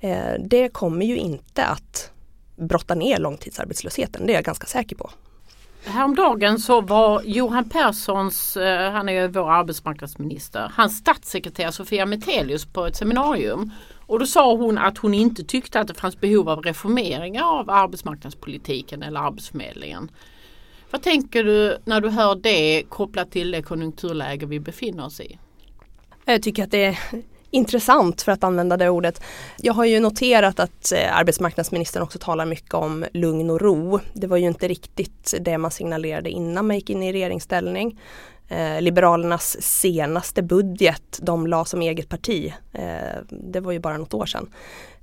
Eh, 0.00 0.34
det 0.40 0.68
kommer 0.72 1.06
ju 1.06 1.16
inte 1.16 1.64
att 1.64 2.10
brotta 2.56 2.94
ner 2.94 3.18
långtidsarbetslösheten, 3.18 4.26
det 4.26 4.32
är 4.32 4.34
jag 4.34 4.44
ganska 4.44 4.66
säker 4.66 4.96
på. 4.96 5.10
Häromdagen 5.86 6.58
så 6.58 6.80
var 6.80 7.22
Johan 7.24 7.68
Perssons, 7.68 8.56
eh, 8.56 8.92
han 8.92 9.08
är 9.08 9.12
ju 9.12 9.28
vår 9.28 9.50
arbetsmarknadsminister, 9.50 10.72
hans 10.74 10.96
statssekreterare 10.96 11.72
Sofia 11.72 12.06
Metelius 12.06 12.66
på 12.66 12.86
ett 12.86 12.96
seminarium. 12.96 13.70
Och 14.06 14.18
då 14.18 14.26
sa 14.26 14.56
hon 14.56 14.78
att 14.78 14.98
hon 14.98 15.14
inte 15.14 15.44
tyckte 15.44 15.80
att 15.80 15.88
det 15.88 15.94
fanns 15.94 16.20
behov 16.20 16.48
av 16.48 16.62
reformeringar 16.62 17.44
av 17.44 17.70
arbetsmarknadspolitiken 17.70 19.02
eller 19.02 19.20
Arbetsförmedlingen. 19.20 20.10
Vad 20.90 21.02
tänker 21.02 21.44
du 21.44 21.78
när 21.84 22.00
du 22.00 22.08
hör 22.08 22.34
det 22.34 22.82
kopplat 22.88 23.30
till 23.30 23.50
det 23.50 23.62
konjunkturläge 23.62 24.46
vi 24.46 24.60
befinner 24.60 25.04
oss 25.04 25.20
i? 25.20 25.38
Jag 26.24 26.42
tycker 26.42 26.64
att 26.64 26.70
det 26.70 26.84
är 26.84 26.98
intressant 27.56 28.22
för 28.22 28.32
att 28.32 28.44
använda 28.44 28.76
det 28.76 28.88
ordet. 28.88 29.22
Jag 29.56 29.72
har 29.72 29.84
ju 29.84 30.00
noterat 30.00 30.60
att 30.60 30.92
eh, 30.92 31.16
arbetsmarknadsministern 31.16 32.02
också 32.02 32.18
talar 32.18 32.46
mycket 32.46 32.74
om 32.74 33.04
lugn 33.12 33.50
och 33.50 33.60
ro. 33.60 34.00
Det 34.12 34.26
var 34.26 34.36
ju 34.36 34.46
inte 34.46 34.68
riktigt 34.68 35.34
det 35.40 35.58
man 35.58 35.70
signalerade 35.70 36.30
innan 36.30 36.66
man 36.66 36.76
gick 36.76 36.90
in 36.90 37.02
i 37.02 37.12
regeringsställning. 37.12 38.00
Eh, 38.48 38.80
Liberalernas 38.80 39.62
senaste 39.62 40.42
budget, 40.42 41.18
de 41.22 41.46
la 41.46 41.64
som 41.64 41.82
eget 41.82 42.08
parti, 42.08 42.52
eh, 42.72 43.20
det 43.28 43.60
var 43.60 43.72
ju 43.72 43.78
bara 43.78 43.98
något 43.98 44.14
år 44.14 44.26
sedan. 44.26 44.50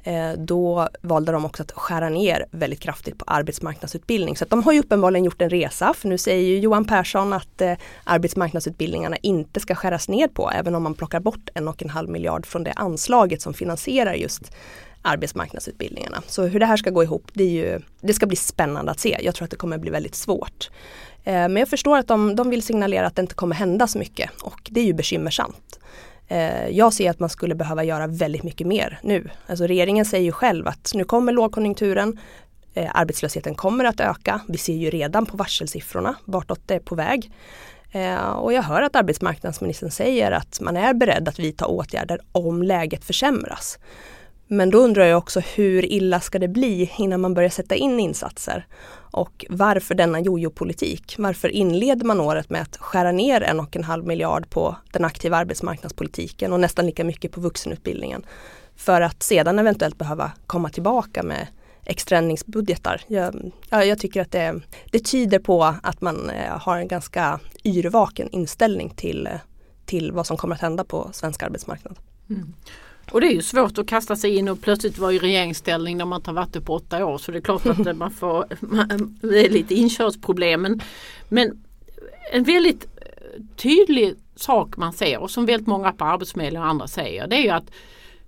Eh, 0.04 0.32
då 0.38 0.90
valde 1.02 1.32
de 1.32 1.46
också 1.46 1.64
att 1.64 1.72
skära 1.72 2.10
ner 2.10 2.46
väldigt 2.52 2.80
kraftigt 2.80 3.18
på 3.18 3.26
arbetsmarknadsutbildning. 3.28 4.38
Så 4.38 4.46
de 4.46 4.64
har 4.64 4.74
ju 4.74 4.80
uppenbarligen 4.80 5.26
gjort 5.26 5.42
en 5.42 5.50
resa 5.50 5.94
för 5.94 6.08
nu 6.08 6.18
säger 6.18 6.48
ju 6.48 6.60
Johan 6.60 6.86
Persson 6.86 7.34
att 7.34 7.62
eh, 7.62 7.74
arbetsmarknadsutbildningarna 8.04 9.18
inte 9.22 9.60
ska 9.60 9.76
skäras 9.76 10.10
ner 10.10 10.28
på 10.28 10.52
även 10.52 10.76
om 10.76 10.84
man 10.84 10.94
plockar 10.94 11.20
bort 11.20 11.50
en 11.54 11.68
och 11.68 11.84
en 11.84 11.90
halv 11.90 12.10
miljard 12.10 12.46
från 12.46 12.64
det 12.64 12.74
anslaget 12.74 13.42
som 13.42 13.54
finansierar 13.54 14.14
just 14.14 14.56
arbetsmarknadsutbildningarna. 15.02 16.22
Så 16.28 16.44
hur 16.44 16.60
det 16.60 16.66
här 16.66 16.78
ska 16.78 16.90
gå 16.90 17.04
ihop, 17.04 17.28
det, 17.34 17.44
är 17.44 17.50
ju, 17.50 17.80
det 18.02 18.14
ska 18.14 18.26
bli 18.26 18.36
spännande 18.36 18.92
att 18.92 19.00
se. 19.00 19.18
Jag 19.22 19.36
tror 19.36 19.46
att 19.46 19.52
det 19.52 19.58
kommer 19.58 19.78
bli 19.78 19.92
väldigt 19.92 20.16
svårt. 20.16 20.70
Eh, 21.24 21.34
men 21.34 21.56
jag 21.56 21.70
förstår 21.70 21.98
att 21.98 22.08
de, 22.08 22.36
de 22.36 22.50
vill 22.50 22.62
signalera 22.62 23.08
att 23.08 23.16
det 23.16 23.22
inte 23.22 23.36
kommer 23.36 23.56
hända 23.56 23.88
så 23.88 24.00
mycket 24.00 24.30
och 24.42 24.70
det 24.72 24.80
är 24.80 24.86
ju 24.86 24.94
bekymmersamt. 24.94 25.80
Eh, 26.28 26.68
jag 26.68 26.94
ser 26.94 27.10
att 27.10 27.20
man 27.20 27.30
skulle 27.30 27.56
behöva 27.56 27.84
göra 27.84 28.08
väldigt 28.08 28.44
mycket 28.44 28.68
mer 28.68 29.00
nu. 29.04 29.30
Alltså 29.48 29.68
regeringen 29.68 30.06
säger 30.06 30.26
ju 30.26 30.32
själv 30.32 30.68
att 30.68 30.92
nu 30.96 31.04
kommer 31.04 31.32
lågkonjunkturen, 31.32 32.20
eh, 32.74 32.92
arbetslösheten 32.94 33.56
kommer 33.56 33.86
att 33.86 34.00
öka. 34.00 34.42
Vi 34.48 34.58
ser 34.58 34.74
ju 34.74 34.90
redan 34.90 35.26
på 35.26 35.38
varselsiffrorna 35.38 36.16
vartåt 36.26 36.62
det 36.66 36.76
är 36.76 36.80
på 36.80 36.96
väg. 36.96 37.32
Eh, 37.92 38.30
och 38.30 38.54
jag 38.54 38.62
hör 38.62 38.82
att 38.82 38.96
arbetsmarknadsministern 38.96 39.92
säger 39.92 40.32
att 40.32 40.60
man 40.62 40.78
är 40.78 40.94
beredd 40.94 41.28
att 41.28 41.40
vidta 41.40 41.66
åtgärder 41.66 42.20
om 42.32 42.64
läget 42.64 43.06
försämras. 43.06 43.80
Men 44.54 44.70
då 44.70 44.78
undrar 44.78 45.06
jag 45.06 45.18
också 45.18 45.40
hur 45.40 45.86
illa 45.86 46.20
ska 46.20 46.40
det 46.40 46.48
bli 46.48 46.92
innan 46.98 47.22
man 47.22 47.34
börjar 47.34 47.50
sätta 47.50 47.76
in 47.76 48.00
insatser? 48.00 48.68
Och 49.12 49.46
varför 49.50 49.96
denna 49.96 50.20
jojo-politik? 50.20 51.16
Varför 51.18 51.50
inleder 51.50 52.06
man 52.06 52.20
året 52.20 52.50
med 52.50 52.62
att 52.62 52.78
skära 52.78 53.12
ner 53.12 53.42
en 53.42 53.60
och 53.60 53.76
en 53.76 53.84
halv 53.84 54.06
miljard 54.06 54.50
på 54.50 54.76
den 54.92 55.06
aktiva 55.06 55.38
arbetsmarknadspolitiken 55.38 56.54
och 56.54 56.60
nästan 56.60 56.86
lika 56.86 57.04
mycket 57.04 57.32
på 57.32 57.42
vuxenutbildningen? 57.42 58.26
För 58.76 59.02
att 59.02 59.24
sedan 59.24 59.60
eventuellt 59.60 59.98
behöva 59.98 60.32
komma 60.48 60.70
tillbaka 60.70 61.24
med 61.24 61.48
extraändringsbudgetar. 61.86 63.02
Jag, 63.08 63.52
jag 63.70 64.00
tycker 64.00 64.22
att 64.22 64.32
det, 64.32 64.62
det 64.92 65.00
tyder 65.00 65.40
på 65.40 65.64
att 65.84 66.02
man 66.02 66.30
eh, 66.30 66.58
har 66.60 66.78
en 66.78 66.88
ganska 66.88 67.40
yrvaken 67.64 68.30
inställning 68.32 68.90
till, 68.90 69.28
eh, 69.28 69.40
till 69.86 70.12
vad 70.12 70.28
som 70.28 70.38
kommer 70.38 70.56
att 70.56 70.62
hända 70.62 70.84
på 70.84 71.10
svensk 71.14 71.44
arbetsmarknad. 71.44 72.00
Mm. 72.30 72.54
Och 73.12 73.22
det 73.22 73.28
är 73.28 73.34
ju 73.34 73.42
svårt 73.42 73.78
att 73.78 73.88
kasta 73.88 74.16
sig 74.16 74.36
in 74.36 74.50
och 74.50 74.62
plötsligt 74.62 74.98
vara 74.98 75.14
i 75.14 75.20
regeringsställning 75.20 75.98
när 75.98 76.06
man 76.06 76.20
inte 76.20 76.30
har 76.30 76.36
varit 76.36 76.54
det 76.54 76.62
på 76.62 76.74
åtta 76.74 77.06
år. 77.06 77.18
Så 77.18 77.32
det 77.32 77.38
är 77.38 77.42
klart 77.42 77.66
att 77.66 77.88
eh, 77.88 77.94
man 77.94 78.12
får, 78.12 78.46
det 79.28 79.46
är 79.46 79.50
lite 79.50 79.76
inkörsproblem. 79.76 80.62
Men, 80.62 80.82
men 81.30 81.64
en 82.32 82.44
väldigt 82.44 82.84
eh, 82.84 83.42
tydlig 83.56 84.16
sak 84.36 84.78
man 84.78 84.94
ser 84.94 85.20
och 85.20 85.32
som 85.32 85.46
väldigt 85.46 85.68
många 85.68 85.92
på 85.92 86.06
Arbetsförmedlingen 86.06 86.64
och 86.64 86.70
andra 86.70 86.88
säger 86.88 87.28
det 87.28 87.36
är 87.36 87.44
ju 87.44 87.50
att 87.50 87.72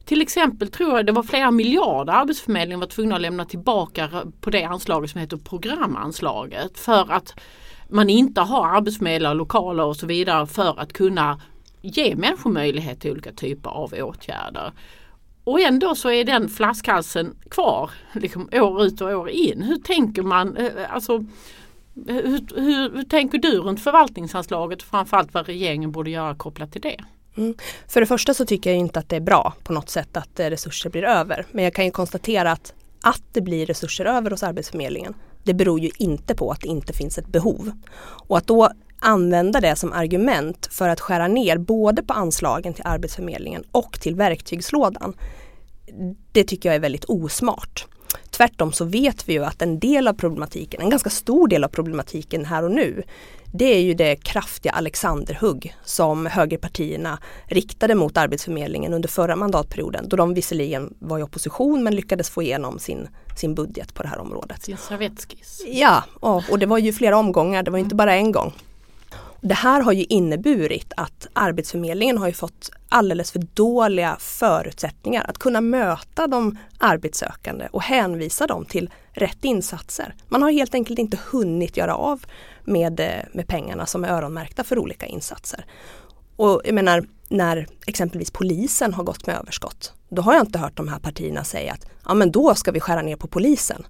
till 0.05 0.21
exempel 0.21 0.67
tror 0.67 0.97
jag 0.97 1.05
det 1.05 1.11
var 1.11 1.23
flera 1.23 1.51
miljarder 1.51 2.13
Arbetsförmedlingen 2.13 2.79
var 2.79 2.87
tvungna 2.87 3.15
att 3.15 3.21
lämna 3.21 3.45
tillbaka 3.45 4.09
på 4.41 4.49
det 4.49 4.63
anslaget 4.63 5.09
som 5.11 5.21
heter 5.21 5.37
programanslaget 5.37 6.79
för 6.79 7.11
att 7.11 7.33
man 7.89 8.09
inte 8.09 8.41
har 8.41 8.67
arbetsförmedlare, 8.67 9.33
lokaler 9.33 9.85
och 9.85 9.95
så 9.95 10.05
vidare 10.05 10.47
för 10.47 10.79
att 10.79 10.93
kunna 10.93 11.41
ge 11.85 12.15
människor 12.15 12.49
möjlighet 12.49 12.99
till 12.99 13.11
olika 13.11 13.31
typer 13.31 13.69
av 13.69 13.93
åtgärder. 13.93 14.71
Och 15.43 15.59
ändå 15.59 15.95
så 15.95 16.11
är 16.11 16.23
den 16.23 16.49
flaskhalsen 16.49 17.35
kvar 17.49 17.91
liksom 18.13 18.49
år 18.53 18.83
ut 18.83 19.01
och 19.01 19.09
år 19.09 19.29
in. 19.29 19.61
Hur 19.61 19.77
tänker 19.77 20.21
man? 20.21 20.57
Eh, 20.57 20.71
alltså, 20.89 21.25
hur, 22.07 22.61
hur, 22.61 22.95
hur 22.95 23.03
tänker 23.03 23.37
du 23.37 23.57
runt 23.59 23.83
förvaltningsanslaget 23.83 24.81
och 24.81 24.87
framförallt 24.87 25.33
vad 25.33 25.45
regeringen 25.45 25.91
borde 25.91 26.09
göra 26.09 26.35
kopplat 26.35 26.71
till 26.71 26.81
det? 26.81 27.03
Mm. 27.37 27.53
För 27.87 27.99
det 27.99 28.05
första 28.05 28.33
så 28.33 28.45
tycker 28.45 28.69
jag 28.69 28.79
inte 28.79 28.99
att 28.99 29.09
det 29.09 29.15
är 29.15 29.21
bra 29.21 29.53
på 29.63 29.73
något 29.73 29.89
sätt 29.89 30.17
att 30.17 30.39
eh, 30.39 30.49
resurser 30.49 30.89
blir 30.89 31.03
över. 31.03 31.45
Men 31.51 31.63
jag 31.63 31.73
kan 31.73 31.85
ju 31.85 31.91
konstatera 31.91 32.51
att 32.51 32.73
att 33.01 33.23
det 33.31 33.41
blir 33.41 33.65
resurser 33.65 34.05
över 34.05 34.31
hos 34.31 34.43
Arbetsförmedlingen 34.43 35.13
det 35.45 35.53
beror 35.53 35.79
ju 35.79 35.89
inte 35.97 36.35
på 36.35 36.51
att 36.51 36.61
det 36.61 36.67
inte 36.67 36.93
finns 36.93 37.17
ett 37.17 37.27
behov. 37.27 37.71
Och 38.27 38.37
att 38.37 38.47
då 38.47 38.69
använda 39.05 39.61
det 39.61 39.75
som 39.75 39.93
argument 39.93 40.67
för 40.71 40.89
att 40.89 40.99
skära 40.99 41.27
ner 41.27 41.57
både 41.57 42.03
på 42.03 42.13
anslagen 42.13 42.73
till 42.73 42.83
Arbetsförmedlingen 42.87 43.63
och 43.71 43.99
till 43.99 44.15
verktygslådan. 44.15 45.13
Det 46.31 46.43
tycker 46.43 46.69
jag 46.69 46.75
är 46.75 46.79
väldigt 46.79 47.05
osmart. 47.05 47.85
Tvärtom 48.29 48.71
så 48.71 48.85
vet 48.85 49.29
vi 49.29 49.33
ju 49.33 49.45
att 49.45 49.61
en 49.61 49.79
del 49.79 50.07
av 50.07 50.13
problematiken, 50.13 50.81
en 50.81 50.89
ganska 50.89 51.09
stor 51.09 51.47
del 51.47 51.63
av 51.63 51.67
problematiken 51.67 52.45
här 52.45 52.63
och 52.63 52.71
nu, 52.71 53.03
det 53.53 53.65
är 53.65 53.79
ju 53.79 53.93
det 53.93 54.15
kraftiga 54.15 54.71
Alexanderhugg 54.71 55.75
som 55.83 56.25
högerpartierna 56.25 57.19
riktade 57.45 57.95
mot 57.95 58.17
Arbetsförmedlingen 58.17 58.93
under 58.93 59.09
förra 59.09 59.35
mandatperioden 59.35 60.09
då 60.09 60.17
de 60.17 60.33
visserligen 60.33 60.93
var 60.99 61.19
i 61.19 61.23
opposition 61.23 61.83
men 61.83 61.95
lyckades 61.95 62.29
få 62.29 62.41
igenom 62.41 62.79
sin, 62.79 63.07
sin 63.37 63.55
budget 63.55 63.93
på 63.93 64.03
det 64.03 64.09
här 64.09 64.19
området. 64.19 64.63
Sin 64.63 64.77
servettskiss. 64.77 65.63
Ja, 65.67 66.03
och, 66.19 66.43
och 66.51 66.59
det 66.59 66.65
var 66.65 66.77
ju 66.77 66.93
flera 66.93 67.17
omgångar, 67.17 67.63
det 67.63 67.71
var 67.71 67.79
inte 67.79 67.95
bara 67.95 68.15
en 68.15 68.31
gång. 68.31 68.53
Det 69.47 69.53
här 69.53 69.81
har 69.81 69.91
ju 69.91 70.03
inneburit 70.03 70.93
att 70.97 71.27
Arbetsförmedlingen 71.33 72.17
har 72.17 72.27
ju 72.27 72.33
fått 72.33 72.71
alldeles 72.89 73.31
för 73.31 73.39
dåliga 73.39 74.17
förutsättningar 74.19 75.25
att 75.29 75.37
kunna 75.37 75.61
möta 75.61 76.27
de 76.27 76.57
arbetssökande 76.77 77.67
och 77.71 77.81
hänvisa 77.81 78.47
dem 78.47 78.65
till 78.65 78.89
rätt 79.11 79.45
insatser. 79.45 80.15
Man 80.27 80.41
har 80.41 80.51
helt 80.51 80.73
enkelt 80.73 80.99
inte 80.99 81.19
hunnit 81.31 81.77
göra 81.77 81.95
av 81.95 82.25
med, 82.63 82.99
eh, 82.99 83.07
med 83.33 83.47
pengarna 83.47 83.85
som 83.85 84.03
är 84.03 84.09
öronmärkta 84.09 84.63
för 84.63 84.79
olika 84.79 85.05
insatser. 85.05 85.65
Och 86.35 86.61
jag 86.65 86.75
menar, 86.75 87.05
när 87.29 87.67
exempelvis 87.87 88.31
polisen 88.31 88.93
har 88.93 89.03
gått 89.03 89.27
med 89.27 89.35
överskott, 89.35 89.93
då 90.09 90.21
har 90.21 90.33
jag 90.33 90.43
inte 90.43 90.59
hört 90.59 90.77
de 90.77 90.87
här 90.87 90.99
partierna 90.99 91.43
säga 91.43 91.73
att 91.73 91.85
ja 92.05 92.13
men 92.13 92.31
då 92.31 92.55
ska 92.55 92.71
vi 92.71 92.79
skära 92.79 93.01
ner 93.01 93.15
på 93.15 93.27
polisen. 93.27 93.85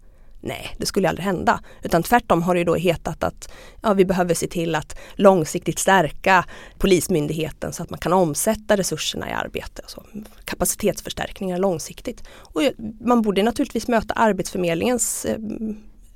Nej, 0.45 0.75
det 0.77 0.85
skulle 0.85 1.09
aldrig 1.09 1.25
hända. 1.25 1.59
Utan 1.83 2.03
tvärtom 2.03 2.41
har 2.41 2.55
det 2.55 2.63
då 2.63 2.75
hetat 2.75 3.23
att 3.23 3.51
ja, 3.81 3.93
vi 3.93 4.05
behöver 4.05 4.33
se 4.33 4.47
till 4.47 4.75
att 4.75 4.97
långsiktigt 5.15 5.79
stärka 5.79 6.45
Polismyndigheten 6.77 7.73
så 7.73 7.83
att 7.83 7.89
man 7.89 7.99
kan 7.99 8.13
omsätta 8.13 8.77
resurserna 8.77 9.29
i 9.29 9.33
arbete. 9.33 9.81
Alltså 9.81 10.03
kapacitetsförstärkningar 10.45 11.57
långsiktigt. 11.57 12.23
Och 12.29 12.61
man 13.01 13.21
borde 13.21 13.43
naturligtvis 13.43 13.87
möta 13.87 14.13
Arbetsförmedlingens 14.13 15.25
eh, 15.25 15.37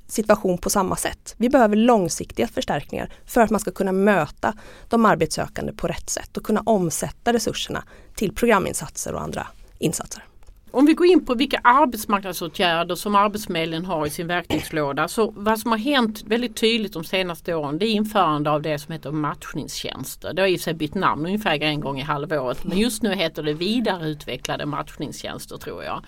situation 0.06 0.58
på 0.58 0.70
samma 0.70 0.96
sätt. 0.96 1.34
Vi 1.36 1.48
behöver 1.48 1.76
långsiktiga 1.76 2.48
förstärkningar 2.48 3.12
för 3.26 3.40
att 3.40 3.50
man 3.50 3.60
ska 3.60 3.70
kunna 3.70 3.92
möta 3.92 4.54
de 4.88 5.04
arbetssökande 5.04 5.72
på 5.72 5.86
rätt 5.86 6.10
sätt 6.10 6.36
och 6.36 6.44
kunna 6.44 6.62
omsätta 6.66 7.32
resurserna 7.32 7.84
till 8.14 8.34
programinsatser 8.34 9.14
och 9.14 9.20
andra 9.22 9.46
insatser. 9.78 10.24
Om 10.72 10.86
vi 10.86 10.94
går 10.94 11.06
in 11.06 11.26
på 11.26 11.34
vilka 11.34 11.60
arbetsmarknadsåtgärder 11.64 12.94
som 12.94 13.14
Arbetsförmedlingen 13.14 13.84
har 13.84 14.06
i 14.06 14.10
sin 14.10 14.26
verktygslåda. 14.26 15.08
Så 15.08 15.32
vad 15.36 15.58
som 15.58 15.70
har 15.70 15.78
hänt 15.78 16.22
väldigt 16.26 16.56
tydligt 16.56 16.92
de 16.92 17.04
senaste 17.04 17.54
åren 17.54 17.78
det 17.78 17.86
är 17.86 17.90
införande 17.90 18.50
av 18.50 18.62
det 18.62 18.78
som 18.78 18.92
heter 18.92 19.10
matchningstjänster. 19.10 20.32
Det 20.34 20.42
har 20.42 20.48
i 20.48 20.58
sig 20.58 20.74
bytt 20.74 20.94
namn 20.94 21.26
ungefär 21.26 21.62
en 21.62 21.80
gång 21.80 21.98
i 21.98 22.02
halvåret. 22.02 22.64
Men 22.64 22.78
just 22.78 23.02
nu 23.02 23.14
heter 23.14 23.42
det 23.42 23.52
vidareutvecklade 23.52 24.66
matchningstjänster 24.66 25.56
tror 25.56 25.84
jag. 25.84 26.04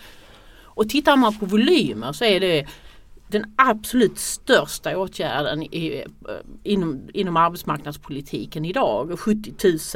Och 0.64 0.88
tittar 0.88 1.16
man 1.16 1.38
på 1.38 1.46
volymer 1.46 2.12
så 2.12 2.24
är 2.24 2.40
det 2.40 2.66
den 3.32 3.54
absolut 3.56 4.18
största 4.18 4.98
åtgärden 4.98 5.62
i, 5.62 6.04
eh, 6.28 6.34
inom, 6.62 7.08
inom 7.14 7.36
arbetsmarknadspolitiken 7.36 8.64
idag. 8.64 9.18
70 9.18 9.54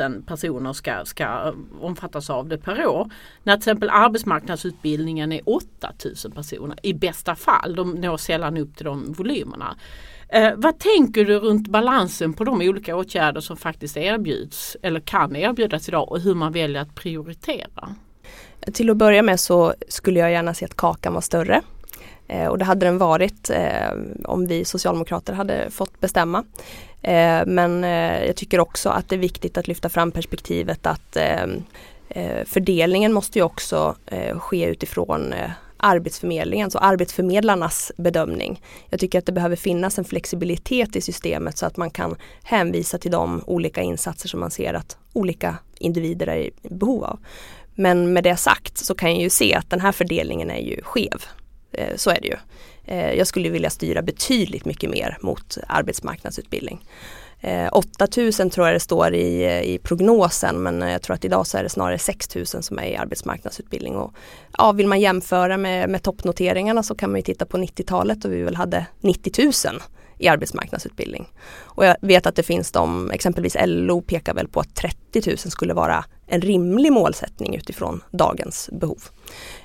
000 0.09 0.23
personer 0.23 0.73
ska, 0.73 1.05
ska 1.05 1.25
eh, 1.25 1.53
omfattas 1.81 2.31
av 2.31 2.49
det 2.49 2.59
per 2.59 2.87
år. 2.87 3.11
När 3.43 3.53
till 3.53 3.61
exempel 3.61 3.91
arbetsmarknadsutbildningen 3.91 5.33
är 5.33 5.41
8 5.45 5.67
000 6.25 6.33
personer 6.33 6.79
i 6.83 6.95
bästa 6.95 7.35
fall. 7.35 7.75
De 7.75 7.91
når 7.91 8.17
sällan 8.17 8.57
upp 8.57 8.77
till 8.77 8.87
de 8.87 9.13
volymerna. 9.13 9.77
Eh, 10.29 10.53
vad 10.57 10.79
tänker 10.79 11.25
du 11.25 11.39
runt 11.39 11.69
balansen 11.69 12.33
på 12.33 12.45
de 12.45 12.61
olika 12.61 12.97
åtgärder 12.97 13.41
som 13.41 13.57
faktiskt 13.57 13.97
erbjuds 13.97 14.77
eller 14.83 15.01
kan 15.01 15.37
erbjudas 15.37 15.89
idag 15.89 16.13
och 16.13 16.21
hur 16.21 16.35
man 16.35 16.53
väljer 16.53 16.83
att 16.83 16.95
prioritera? 16.95 17.95
Till 18.73 18.91
att 18.91 18.97
börja 18.97 19.23
med 19.23 19.41
så 19.41 19.75
skulle 19.89 20.21
jag 20.21 20.31
gärna 20.31 20.55
se 20.55 20.65
att 20.65 20.77
kakan 20.77 21.15
var 21.15 21.21
större. 21.21 21.63
Eh, 22.29 22.47
och 22.47 22.59
det 22.59 22.65
hade 22.65 22.87
den 22.87 22.99
varit 22.99 23.51
eh, 23.51 23.91
om 24.25 24.47
vi 24.47 24.65
socialdemokrater 24.65 25.33
hade 25.33 25.71
fått 25.71 26.01
bestämma. 26.01 26.45
Eh, 27.03 27.47
men 27.47 27.85
eh, 27.85 28.25
jag 28.25 28.37
tycker 28.37 28.61
också 28.61 28.89
att 28.89 29.09
det 29.09 29.17
är 29.17 29.21
viktigt 29.21 29.59
att 29.59 29.69
lyfta 29.69 29.89
fram 29.89 30.13
perspektivet 30.13 30.87
att 30.87 31.17
eh, 31.17 31.45
eh 32.09 32.45
fördelningen 32.47 33.13
måste 33.13 33.39
ju 33.39 33.43
också 33.43 33.97
eh, 34.07 34.39
ske 34.39 34.65
utifrån 34.65 35.33
eh, 35.33 35.51
Arbetsförmedlingens 35.79 36.75
och 36.75 36.85
arbetsförmedlarnas 36.85 37.93
bedömning. 37.97 38.63
Jag 38.91 39.01
tycker 39.01 39.19
att 39.19 39.27
det 39.27 39.33
behöver 39.33 39.57
finnas 39.57 39.99
en 39.99 40.05
flexibilitet 40.05 40.97
i 40.97 41.01
systemet 41.01 41.59
så 41.59 41.67
att 41.67 41.77
man 41.77 41.91
kan 41.91 42.17
hänvisa 42.43 42.99
till 42.99 43.11
de 43.11 43.43
olika 43.47 43.81
insatser 43.83 44.29
som 44.29 44.41
man 44.41 44.51
ser 44.51 44.75
att 44.75 44.97
olika 45.13 45.59
individer 45.79 46.27
är 46.27 46.37
i 46.37 46.51
behov 46.63 47.05
av. 47.05 47.19
Men 47.75 48.13
med 48.13 48.25
det 48.25 48.37
sagt 48.37 48.79
så 48.79 48.95
kan 48.95 49.11
jag 49.11 49.23
ju 49.23 49.31
se 49.31 49.55
att 49.55 49.71
den 49.71 49.81
här 49.81 49.93
fördelningen 49.93 50.51
är 50.51 50.61
ju 50.61 50.83
skev. 50.83 51.25
Eh, 51.73 51.97
så 51.97 52.11
är 52.11 52.19
det 52.21 52.27
ju. 52.27 52.37
Eh, 52.85 53.13
jag 53.13 53.27
skulle 53.27 53.49
vilja 53.49 53.71
styra 53.71 54.03
betydligt 54.03 54.65
mycket 54.65 54.91
mer 54.91 55.19
mot 55.21 55.59
arbetsmarknadsutbildning. 55.69 56.85
Eh, 57.41 57.69
8000 57.73 58.51
tror 58.51 58.67
jag 58.67 58.77
det 58.77 58.81
står 58.81 59.15
i, 59.15 59.61
i 59.75 59.79
prognosen 59.79 60.63
men 60.63 60.81
jag 60.81 61.03
tror 61.03 61.15
att 61.15 61.25
idag 61.25 61.47
så 61.47 61.59
är 61.59 61.63
det 61.63 61.69
snarare 61.69 61.99
6000 61.99 62.63
som 62.63 62.79
är 62.79 62.87
i 62.87 62.97
arbetsmarknadsutbildning. 62.97 63.97
Och, 63.97 64.15
ja, 64.59 64.73
vill 64.73 64.87
man 64.87 65.01
jämföra 65.01 65.57
med, 65.57 65.89
med 65.91 66.03
toppnoteringarna 66.03 66.83
så 66.83 66.95
kan 66.95 67.11
man 67.11 67.19
ju 67.19 67.23
titta 67.23 67.47
på 67.47 67.57
90-talet 67.57 68.25
och 68.25 68.33
vi 68.33 68.43
väl 68.43 68.57
hade 68.57 68.87
90 69.01 69.45
000 69.73 69.83
i 70.19 70.29
arbetsmarknadsutbildning. 70.29 71.29
Och 71.49 71.87
jag 71.87 71.97
vet 72.01 72.27
att 72.27 72.37
det 72.37 72.43
finns 72.43 72.73
de, 72.73 73.11
exempelvis 73.11 73.57
LO 73.67 74.01
pekar 74.03 74.35
väl 74.35 74.49
på 74.49 74.61
att 74.61 74.75
30 74.75 75.31
000 75.31 75.39
skulle 75.39 75.75
vara 75.75 76.05
en 76.27 76.41
rimlig 76.41 76.93
målsättning 76.93 77.57
utifrån 77.57 78.05
dagens 78.11 78.71
behov. 78.73 79.03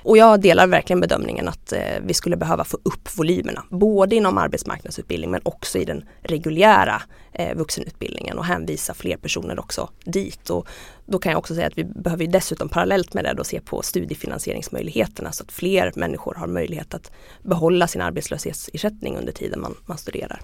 Och 0.02 0.16
jag 0.16 0.40
delar 0.40 0.66
verkligen 0.66 1.00
bedömningen 1.00 1.48
att 1.48 1.72
eh, 1.72 1.80
vi 2.02 2.14
skulle 2.14 2.36
behöva 2.36 2.64
få 2.64 2.78
upp 2.82 3.16
volymerna, 3.16 3.64
både 3.70 4.16
inom 4.16 4.38
arbetsmarknadsutbildning 4.38 5.30
men 5.30 5.40
också 5.44 5.78
i 5.78 5.84
den 5.84 6.04
reguljära 6.22 7.02
eh, 7.32 7.56
vuxenutbildningen 7.56 8.38
och 8.38 8.44
hänvisa 8.44 8.94
fler 8.94 9.16
personer 9.16 9.60
också 9.60 9.90
dit. 10.04 10.50
Och 10.50 10.68
då 11.06 11.18
kan 11.18 11.32
jag 11.32 11.38
också 11.38 11.54
säga 11.54 11.66
att 11.66 11.78
vi 11.78 11.84
behöver 11.84 12.26
dessutom 12.26 12.68
parallellt 12.68 13.14
med 13.14 13.24
det 13.24 13.34
då 13.34 13.44
se 13.44 13.60
på 13.60 13.82
studiefinansieringsmöjligheterna 13.82 15.32
så 15.32 15.42
att 15.42 15.52
fler 15.52 15.92
människor 15.96 16.34
har 16.34 16.46
möjlighet 16.46 16.94
att 16.94 17.12
behålla 17.42 17.86
sin 17.86 18.00
arbetslöshetsersättning 18.00 19.16
under 19.16 19.32
tiden 19.32 19.60
man, 19.60 19.74
man 19.86 19.98
studerar. 19.98 20.40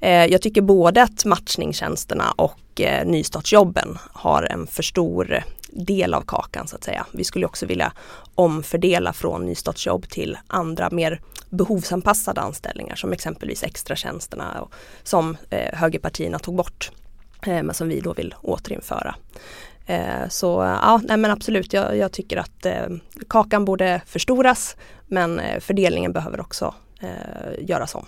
Eh, 0.00 0.26
jag 0.26 0.42
tycker 0.42 0.62
både 0.62 1.02
att 1.02 1.24
matchningstjänsterna 1.24 2.32
och 2.36 2.80
eh, 2.80 3.06
nystartsjobben 3.06 3.98
har 4.12 4.42
en 4.42 4.66
för 4.66 4.82
stor 4.82 5.42
del 5.72 6.14
av 6.14 6.22
kakan 6.22 6.68
så 6.68 6.76
att 6.76 6.84
säga. 6.84 7.06
Vi 7.12 7.24
skulle 7.24 7.46
också 7.46 7.66
vilja 7.66 7.92
omfördela 8.34 9.12
från 9.12 9.46
nystartsjobb 9.46 10.08
till 10.08 10.38
andra 10.46 10.90
mer 10.90 11.20
behovsanpassade 11.50 12.40
anställningar 12.40 12.94
som 12.94 13.12
exempelvis 13.12 13.62
extratjänsterna 13.62 14.60
och 14.60 14.72
som 15.02 15.36
eh, 15.50 15.78
högerpartierna 15.78 16.38
tog 16.38 16.56
bort 16.56 16.90
eh, 17.46 17.62
men 17.62 17.74
som 17.74 17.88
vi 17.88 18.00
då 18.00 18.12
vill 18.12 18.34
återinföra. 18.42 19.14
Eh, 19.86 20.28
så 20.28 20.46
ja, 20.82 21.00
nej 21.04 21.16
men 21.16 21.30
absolut, 21.30 21.72
jag, 21.72 21.96
jag 21.96 22.12
tycker 22.12 22.36
att 22.36 22.66
eh, 22.66 22.86
kakan 23.28 23.64
borde 23.64 24.02
förstoras 24.06 24.76
men 25.06 25.40
eh, 25.40 25.60
fördelningen 25.60 26.12
behöver 26.12 26.40
också 26.40 26.74
eh, 27.00 27.64
göras 27.68 27.94
om. 27.94 28.06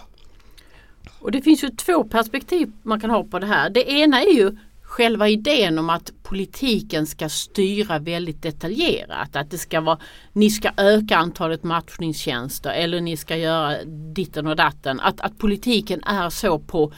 Och 1.20 1.32
det 1.32 1.42
finns 1.42 1.64
ju 1.64 1.68
två 1.68 2.04
perspektiv 2.04 2.72
man 2.82 3.00
kan 3.00 3.10
ha 3.10 3.24
på 3.24 3.38
det 3.38 3.46
här. 3.46 3.70
Det 3.70 3.90
ena 3.90 4.22
är 4.22 4.34
ju 4.34 4.56
själva 4.92 5.28
idén 5.28 5.78
om 5.78 5.90
att 5.90 6.12
politiken 6.22 7.06
ska 7.06 7.28
styra 7.28 7.98
väldigt 7.98 8.42
detaljerat. 8.42 9.36
Att 9.36 9.50
det 9.50 9.58
ska 9.58 9.80
vara, 9.80 9.98
ni 10.32 10.50
ska 10.50 10.70
öka 10.76 11.16
antalet 11.16 11.62
matchningstjänster 11.62 12.70
eller 12.70 13.00
ni 13.00 13.16
ska 13.16 13.36
göra 13.36 13.84
ditten 14.14 14.46
och 14.46 14.56
datten. 14.56 15.00
Att, 15.00 15.20
att 15.20 15.38
politiken 15.38 16.04
är 16.04 16.30
så 16.30 16.58
på, 16.58 16.92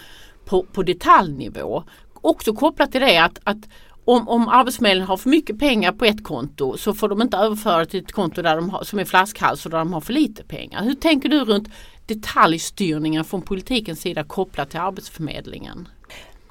på, 0.45 0.63
på 0.63 0.83
detaljnivå. 0.83 1.85
Också 2.15 2.53
kopplat 2.53 2.93
till 2.93 3.01
det 3.01 3.19
att, 3.19 3.39
att 3.45 3.69
om, 4.05 4.29
om 4.29 4.49
Arbetsförmedlingen 4.49 5.09
har 5.09 5.17
för 5.17 5.31
mycket 5.31 5.59
pengar 5.59 5.93
på 5.93 6.05
ett 6.05 6.25
konto 6.25 6.77
så 6.77 6.95
får 6.95 7.09
de 7.09 7.23
inte 7.23 7.37
överföra 7.37 7.87
till 7.87 8.01
ett 8.01 8.13
konto 8.13 8.43
där 8.43 8.57
de 8.57 8.71
har, 8.71 8.85
som 8.85 8.99
är 8.99 9.05
flaskhals 9.05 9.65
och 9.65 9.71
där 9.71 9.79
de 9.79 9.93
har 9.93 10.01
för 10.01 10.13
lite 10.13 10.45
pengar. 10.45 10.85
Hur 10.85 10.95
tänker 10.95 11.29
du 11.29 11.45
runt 11.45 11.69
detaljstyrningen 12.07 13.25
från 13.25 13.43
politikens 13.43 14.01
sida 14.01 14.25
kopplat 14.25 14.71
till 14.71 14.81
Arbetsförmedlingen? 14.81 15.89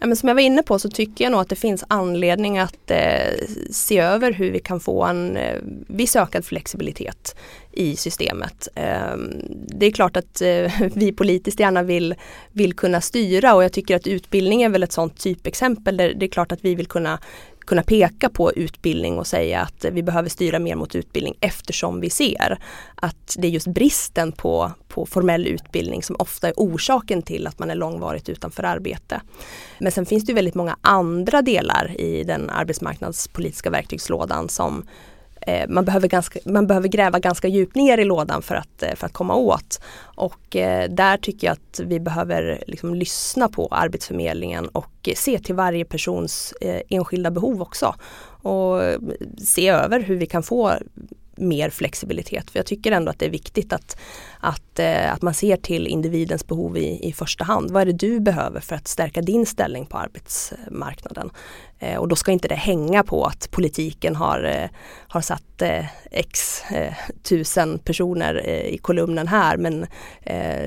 Ja, 0.04 0.08
men 0.08 0.18
som 0.18 0.28
jag 0.28 0.36
var 0.36 0.42
inne 0.42 0.64
på 0.64 0.80
så 0.80 0.90
tycker 0.90 1.26
jag 1.26 1.32
nog 1.32 1.42
att 1.42 1.50
det 1.50 1.56
finns 1.56 1.84
anledning 1.88 2.58
att 2.58 2.92
eh, 2.92 3.48
se 3.72 4.00
över 4.00 4.32
hur 4.32 4.52
vi 4.52 4.60
kan 4.60 4.80
få 4.80 5.04
en 5.04 5.38
eh, 5.38 5.58
viss 5.88 6.16
ökad 6.16 6.46
flexibilitet 6.46 7.36
i 7.72 7.96
systemet. 7.96 8.68
Eh, 8.76 9.18
det 9.68 9.86
är 9.86 9.92
klart 9.92 10.18
att 10.18 10.42
eh, 10.42 10.72
vi 10.94 11.12
politiskt 11.12 11.60
gärna 11.60 11.84
vill, 11.84 12.16
vill 12.52 12.74
kunna 12.74 13.02
styra 13.02 13.56
och 13.56 13.64
jag 13.64 13.74
tycker 13.74 13.96
att 13.96 14.08
utbildning 14.08 14.64
är 14.64 14.70
väl 14.70 14.84
ett 14.84 14.92
sådant 14.92 15.20
typexempel 15.20 15.98
där 15.98 16.14
det 16.14 16.26
är 16.26 16.30
klart 16.30 16.52
att 16.52 16.66
vi 16.66 16.76
vill 16.76 16.88
kunna 16.88 17.20
kunna 17.66 17.84
peka 17.84 18.30
på 18.30 18.54
utbildning 18.54 19.18
och 19.18 19.28
säga 19.28 19.62
att 19.62 19.86
vi 19.92 20.04
behöver 20.04 20.30
styra 20.30 20.60
mer 20.60 20.76
mot 20.76 20.96
utbildning 20.96 21.36
eftersom 21.40 22.00
vi 22.00 22.10
ser 22.10 22.60
att 22.96 23.36
det 23.38 23.48
är 23.48 23.52
just 23.52 23.68
bristen 23.68 24.32
på, 24.32 24.72
på 24.94 25.06
formell 25.06 25.48
utbildning 25.48 26.04
som 26.04 26.16
ofta 26.20 26.48
är 26.48 26.54
orsaken 26.58 27.22
till 27.22 27.48
att 27.48 27.60
man 27.60 27.72
är 27.72 27.76
långvarigt 27.76 28.30
utanför 28.30 28.64
arbete. 28.64 29.22
Men 29.80 29.92
sen 29.92 30.06
finns 30.06 30.26
det 30.26 30.34
väldigt 30.34 30.56
många 30.56 30.78
andra 30.82 31.42
delar 31.42 32.02
i 32.02 32.24
den 32.24 32.50
arbetsmarknadspolitiska 32.50 33.70
verktygslådan 33.70 34.50
som 34.50 34.86
eh, 35.42 35.70
man, 35.70 35.86
behöver 35.86 36.08
ganska, 36.08 36.40
man 36.46 36.68
behöver 36.68 36.88
gräva 36.88 37.20
ganska 37.20 37.48
djupt 37.48 37.76
ner 37.76 37.98
i 37.98 38.06
lådan 38.06 38.42
för 38.42 38.56
att, 38.56 38.84
eh, 38.84 38.96
för 38.96 39.06
att 39.06 39.14
komma 39.14 39.36
åt. 39.36 39.82
Och 40.04 40.56
eh, 40.56 40.90
där 40.90 41.18
tycker 41.18 41.48
jag 41.48 41.54
att 41.54 41.80
vi 41.80 42.00
behöver 42.00 42.64
liksom 42.68 42.96
lyssna 42.96 43.50
på 43.50 43.68
Arbetsförmedlingen 43.72 44.68
och 44.68 45.10
se 45.16 45.40
till 45.40 45.56
varje 45.56 45.86
persons 45.86 46.54
enskilda 46.90 47.32
behov 47.32 47.62
också. 47.62 47.96
Och 48.42 48.82
se 49.38 49.70
över 49.70 50.00
hur 50.00 50.16
vi 50.16 50.26
kan 50.26 50.44
få 50.44 50.74
mer 51.36 51.70
flexibilitet. 51.70 52.52
För 52.52 52.60
jag 52.60 52.66
tycker 52.66 52.92
ändå 52.92 53.10
att 53.10 53.20
det 53.20 53.26
är 53.26 53.30
viktigt 53.30 53.74
att, 53.74 53.98
att, 54.44 54.80
eh, 54.80 55.14
att 55.14 55.22
man 55.22 55.34
ser 55.34 55.58
till 55.58 55.88
individens 55.88 56.48
behov 56.48 56.78
i, 56.78 57.08
i 57.08 57.14
första 57.14 57.44
hand. 57.44 57.72
Vad 57.72 57.82
är 57.82 57.86
det 57.86 57.94
du 57.94 58.20
behöver 58.20 58.60
för 58.60 58.76
att 58.76 58.88
stärka 58.88 59.22
din 59.22 59.46
ställning 59.46 59.86
på 59.86 59.98
arbetsmarknaden? 59.98 61.30
Eh, 61.80 61.98
och 61.98 62.08
då 62.08 62.16
ska 62.16 62.32
inte 62.32 62.48
det 62.48 62.56
hänga 62.56 63.04
på 63.04 63.26
att 63.26 63.52
politiken 63.52 64.16
har, 64.16 64.44
eh, 64.44 64.70
har 65.08 65.22
satt 65.22 65.62
eh, 65.62 65.86
x 66.12 66.64
eh, 66.72 66.94
tusen 67.24 67.80
personer 67.80 68.42
eh, 68.46 68.74
i 68.74 68.78
kolumnen 68.78 69.28
här 69.28 69.58
men 69.58 69.86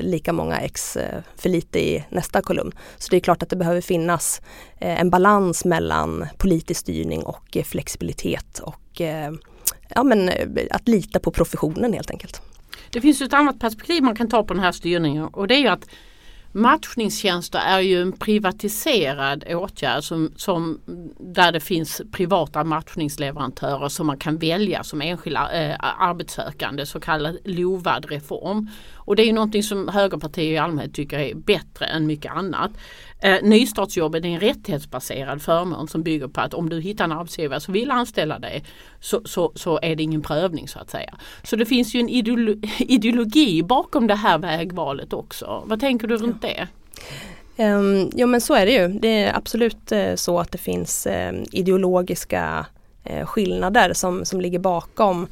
lika 0.01 0.33
många 0.33 0.61
x 0.61 0.99
för 1.37 1.49
lite 1.49 1.79
i 1.79 2.05
nästa 2.09 2.43
kolumn. 2.43 2.73
Så 2.99 3.11
det 3.11 3.17
är 3.17 3.21
klart 3.21 3.43
att 3.43 3.51
det 3.51 3.57
behöver 3.57 3.81
finnas 3.81 4.41
en 4.79 5.11
balans 5.11 5.65
mellan 5.65 6.27
politisk 6.39 6.81
styrning 6.81 7.23
och 7.23 7.57
flexibilitet 7.65 8.59
och 8.59 9.01
ja, 9.89 10.03
men, 10.03 10.31
att 10.71 10.89
lita 10.89 11.19
på 11.19 11.31
professionen 11.31 11.93
helt 11.93 12.11
enkelt. 12.11 12.43
Det 12.91 13.01
finns 13.01 13.21
ett 13.21 13.33
annat 13.33 13.59
perspektiv 13.59 14.03
man 14.03 14.17
kan 14.17 14.29
ta 14.29 14.43
på 14.43 14.55
den 14.55 14.63
här 14.63 14.73
styrningen 14.73 15.25
och 15.25 15.49
det 15.49 15.55
är 15.55 15.61
ju 15.61 15.69
att 15.69 15.87
Matchningstjänster 16.57 17.59
är 17.59 17.81
ju 17.81 18.03
en 18.03 18.13
privatiserad 18.13 19.45
åtgärd 19.49 20.05
som, 20.05 20.33
som, 20.37 20.81
där 21.21 21.53
det 21.53 21.61
finns 21.61 22.03
privata 22.13 22.65
matchningsleverantörer 22.65 23.89
som 23.89 24.07
man 24.07 24.19
kan 24.19 24.39
välja 24.39 24.85
som 24.85 25.03
enskilda 25.03 25.53
eh, 25.53 25.77
arbetssökande, 25.81 26.87
så 26.87 27.01
kallad 27.01 27.39
LOVAD-reform. 27.45 28.69
Och 28.95 29.17
det 29.17 29.23
är 29.23 29.27
ju 29.27 29.33
någonting 29.33 29.63
som 29.63 29.89
högerpartier 29.89 30.53
i 30.53 30.59
allmänhet 30.59 30.95
tycker 30.95 31.19
är 31.19 31.35
bättre 31.35 31.87
än 31.87 32.07
mycket 32.07 32.33
annat. 32.33 32.71
Eh, 33.27 33.39
nystartsjobbet 33.43 34.25
är 34.25 34.29
en 34.29 34.41
rättighetsbaserad 34.41 35.43
förmån 35.43 35.89
som 35.89 36.03
bygger 36.03 36.29
på 36.29 36.41
att 36.41 36.55
om 36.55 36.69
du 36.69 36.81
hittar 36.81 37.05
en 37.05 37.13
arbetsgivare 37.13 37.61
som 37.61 37.75
vill 37.75 37.91
anställa 37.91 38.39
dig 38.39 38.65
så, 39.01 39.21
så, 39.25 39.53
så 39.55 39.79
är 39.83 39.97
det 39.97 40.03
ingen 40.03 40.23
prövning 40.23 40.69
så 40.69 40.79
att 40.79 40.91
säga. 40.91 41.15
Så 41.43 41.57
det 41.57 41.67
finns 41.67 41.95
ju 41.95 42.01
en 42.01 42.09
ideologi 42.79 43.63
bakom 43.63 44.07
det 44.07 44.15
här 44.15 44.39
vägvalet 44.39 45.13
också. 45.13 45.63
Vad 45.67 45.81
tänker 45.81 46.09
du 46.09 46.17
runt 46.17 46.43
det? 46.43 46.69
Um, 47.65 48.11
ja 48.15 48.27
men 48.27 48.41
så 48.41 48.55
är 48.55 48.67
det 48.67 48.73
ju. 48.73 48.89
Det 48.89 49.09
är 49.09 49.37
absolut 49.37 49.93
uh, 49.93 50.15
så 50.15 50.41
att 50.41 50.53
det 50.53 50.59
finns 50.59 51.07
uh, 51.07 51.43
ideologiska 51.53 52.67
uh, 53.11 53.27
skillnader 53.27 53.93
som, 53.93 54.25
som 54.25 54.41
ligger 54.41 54.59
bakom 54.59 55.27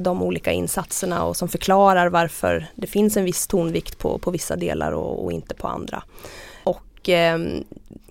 de 0.00 0.22
olika 0.22 0.52
insatserna 0.52 1.24
och 1.24 1.36
som 1.36 1.48
förklarar 1.48 2.08
varför 2.08 2.66
det 2.74 2.86
finns 2.86 3.16
en 3.16 3.24
viss 3.24 3.46
tonvikt 3.46 3.98
på, 3.98 4.18
på 4.18 4.30
vissa 4.30 4.56
delar 4.56 4.92
och, 4.92 5.24
och 5.24 5.32
inte 5.32 5.54
på 5.54 5.68
andra. 5.68 6.02
Eh, 7.08 7.38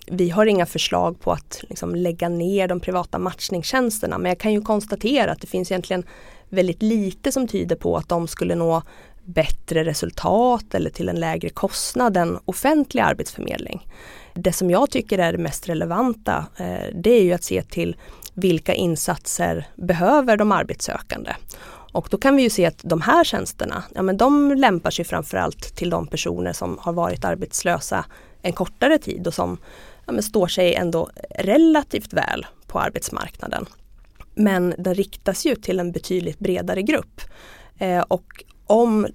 vi 0.06 0.30
har 0.30 0.46
inga 0.46 0.66
förslag 0.66 1.20
på 1.20 1.32
att 1.32 1.64
liksom, 1.68 1.94
lägga 1.94 2.28
ner 2.28 2.68
de 2.68 2.80
privata 2.80 3.18
matchningstjänsterna 3.18 4.18
men 4.18 4.28
jag 4.28 4.38
kan 4.38 4.52
ju 4.52 4.60
konstatera 4.60 5.32
att 5.32 5.40
det 5.40 5.46
finns 5.46 5.70
egentligen 5.70 6.04
väldigt 6.48 6.82
lite 6.82 7.32
som 7.32 7.48
tyder 7.48 7.76
på 7.76 7.96
att 7.96 8.08
de 8.08 8.28
skulle 8.28 8.54
nå 8.54 8.82
bättre 9.24 9.84
resultat 9.84 10.74
eller 10.74 10.90
till 10.90 11.08
en 11.08 11.20
lägre 11.20 11.48
kostnad 11.48 12.16
än 12.16 12.38
offentlig 12.44 13.02
arbetsförmedling. 13.02 13.88
Det 14.34 14.52
som 14.52 14.70
jag 14.70 14.90
tycker 14.90 15.18
är 15.18 15.32
det 15.32 15.38
mest 15.38 15.68
relevanta 15.68 16.46
eh, 16.56 16.94
det 16.94 17.10
är 17.10 17.22
ju 17.22 17.32
att 17.32 17.44
se 17.44 17.62
till 17.62 17.96
vilka 18.34 18.74
insatser 18.74 19.68
behöver 19.74 20.36
de 20.36 20.52
arbetssökande 20.52 21.32
Och 21.92 22.08
då 22.10 22.18
kan 22.18 22.36
vi 22.36 22.42
ju 22.42 22.50
se 22.50 22.66
att 22.66 22.80
de 22.82 23.00
här 23.00 23.24
tjänsterna, 23.24 23.84
ja 23.94 24.02
men 24.02 24.16
de 24.16 24.54
lämpar 24.54 24.90
sig 24.90 25.04
framförallt 25.04 25.76
till 25.76 25.90
de 25.90 26.06
personer 26.06 26.52
som 26.52 26.78
har 26.80 26.92
varit 26.92 27.24
arbetslösa 27.24 28.04
en 28.46 28.52
kortare 28.52 28.98
tid 28.98 29.26
och 29.26 29.34
som 29.34 29.58
ja, 30.06 30.12
men 30.12 30.22
står 30.22 30.46
sig 30.46 30.74
ändå 30.74 31.10
relativt 31.38 32.12
väl 32.12 32.46
på 32.66 32.80
arbetsmarknaden. 32.80 33.66
Men 34.34 34.74
den 34.78 34.94
riktas 34.94 35.46
ju 35.46 35.54
till 35.54 35.80
en 35.80 35.92
betydligt 35.92 36.38
bredare 36.38 36.82
grupp. 36.82 37.20
Eh, 37.78 38.00
och 38.00 38.44
om 38.66 39.06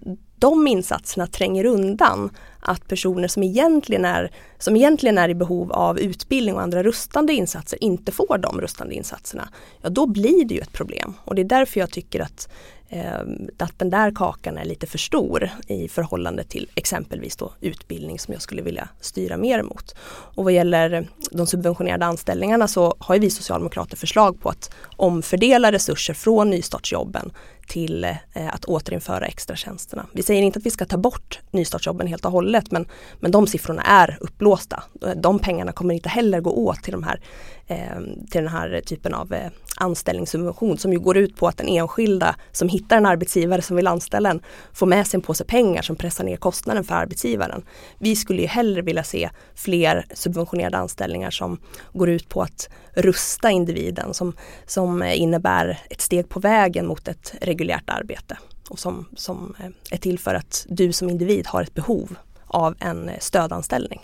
de 0.41 0.67
insatserna 0.67 1.27
tränger 1.27 1.65
undan 1.65 2.29
att 2.59 2.87
personer 2.87 3.27
som 3.27 3.43
egentligen, 3.43 4.05
är, 4.05 4.31
som 4.59 4.75
egentligen 4.75 5.17
är 5.17 5.29
i 5.29 5.35
behov 5.35 5.71
av 5.71 5.99
utbildning 5.99 6.55
och 6.55 6.61
andra 6.61 6.83
rustande 6.83 7.33
insatser 7.33 7.83
inte 7.83 8.11
får 8.11 8.37
de 8.37 8.61
rustande 8.61 8.95
insatserna. 8.95 9.49
Ja 9.81 9.89
då 9.89 10.07
blir 10.07 10.45
det 10.45 10.53
ju 10.53 10.59
ett 10.59 10.73
problem 10.73 11.13
och 11.25 11.35
det 11.35 11.41
är 11.41 11.45
därför 11.45 11.79
jag 11.79 11.91
tycker 11.91 12.19
att 12.19 12.49
Ehm, 12.93 13.49
att 13.57 13.79
den 13.79 13.89
där 13.89 14.11
kakan 14.11 14.57
är 14.57 14.65
lite 14.65 14.87
för 14.87 14.97
stor 14.97 15.49
i 15.67 15.87
förhållande 15.87 16.43
till 16.43 16.69
exempelvis 16.75 17.35
då 17.35 17.53
utbildning 17.61 18.19
som 18.19 18.33
jag 18.33 18.41
skulle 18.41 18.61
vilja 18.61 18.89
styra 18.99 19.37
mer 19.37 19.63
mot. 19.63 19.95
Och 20.35 20.43
vad 20.43 20.53
gäller 20.53 21.07
de 21.31 21.47
subventionerade 21.47 22.05
anställningarna 22.05 22.67
så 22.67 22.95
har 22.99 23.19
vi 23.19 23.29
socialdemokrater 23.29 23.97
förslag 23.97 24.41
på 24.41 24.49
att 24.49 24.73
omfördela 24.97 25.71
resurser 25.71 26.13
från 26.13 26.49
nystartsjobben 26.49 27.31
till 27.67 28.03
eh, 28.03 28.17
att 28.33 28.65
återinföra 28.65 29.25
extratjänsterna. 29.25 30.05
Vi 30.13 30.23
säger 30.23 30.41
inte 30.41 30.59
att 30.59 30.65
vi 30.65 30.69
ska 30.69 30.85
ta 30.85 30.97
bort 30.97 31.39
nystartsjobben 31.51 32.07
helt 32.07 32.25
och 32.25 32.31
hållet 32.31 32.71
men, 32.71 32.87
men 33.19 33.31
de 33.31 33.47
siffrorna 33.47 33.81
är 33.81 34.17
upplåsta. 34.21 34.83
De 35.15 35.39
pengarna 35.39 35.71
kommer 35.71 35.93
inte 35.93 36.09
heller 36.09 36.41
gå 36.41 36.51
åt 36.51 36.83
till, 36.83 36.91
de 36.91 37.03
här, 37.03 37.21
eh, 37.67 37.99
till 38.31 38.41
den 38.41 38.47
här 38.47 38.81
typen 38.85 39.13
av 39.13 39.33
eh, 39.33 39.49
anställningssubvention 39.81 40.77
som 40.77 40.93
ju 40.93 40.99
går 40.99 41.17
ut 41.17 41.35
på 41.35 41.47
att 41.47 41.57
den 41.57 41.67
enskilda 41.67 42.35
som 42.51 42.69
hittar 42.69 42.97
en 42.97 43.05
arbetsgivare 43.05 43.61
som 43.61 43.75
vill 43.75 43.87
anställa 43.87 44.29
en 44.29 44.41
får 44.73 44.85
med 44.85 45.07
sig 45.07 45.17
en 45.17 45.21
påse 45.21 45.43
pengar 45.43 45.81
som 45.81 45.95
pressar 45.95 46.23
ner 46.23 46.37
kostnaden 46.37 46.83
för 46.83 46.95
arbetsgivaren. 46.95 47.63
Vi 47.99 48.15
skulle 48.15 48.41
ju 48.41 48.47
hellre 48.47 48.81
vilja 48.81 49.03
se 49.03 49.29
fler 49.55 50.05
subventionerade 50.13 50.77
anställningar 50.77 51.31
som 51.31 51.59
går 51.93 52.09
ut 52.09 52.29
på 52.29 52.41
att 52.41 52.69
rusta 52.93 53.51
individen 53.51 54.13
som, 54.13 54.33
som 54.65 55.03
innebär 55.03 55.79
ett 55.89 56.01
steg 56.01 56.29
på 56.29 56.39
vägen 56.39 56.87
mot 56.87 57.07
ett 57.07 57.33
reguljärt 57.41 57.89
arbete 57.89 58.37
och 58.69 58.79
som, 58.79 59.05
som 59.15 59.55
är 59.91 59.97
till 59.97 60.19
för 60.19 60.35
att 60.35 60.65
du 60.69 60.93
som 60.93 61.09
individ 61.09 61.47
har 61.47 61.63
ett 61.63 61.73
behov 61.73 62.15
av 62.47 62.75
en 62.79 63.11
stödanställning. 63.19 64.01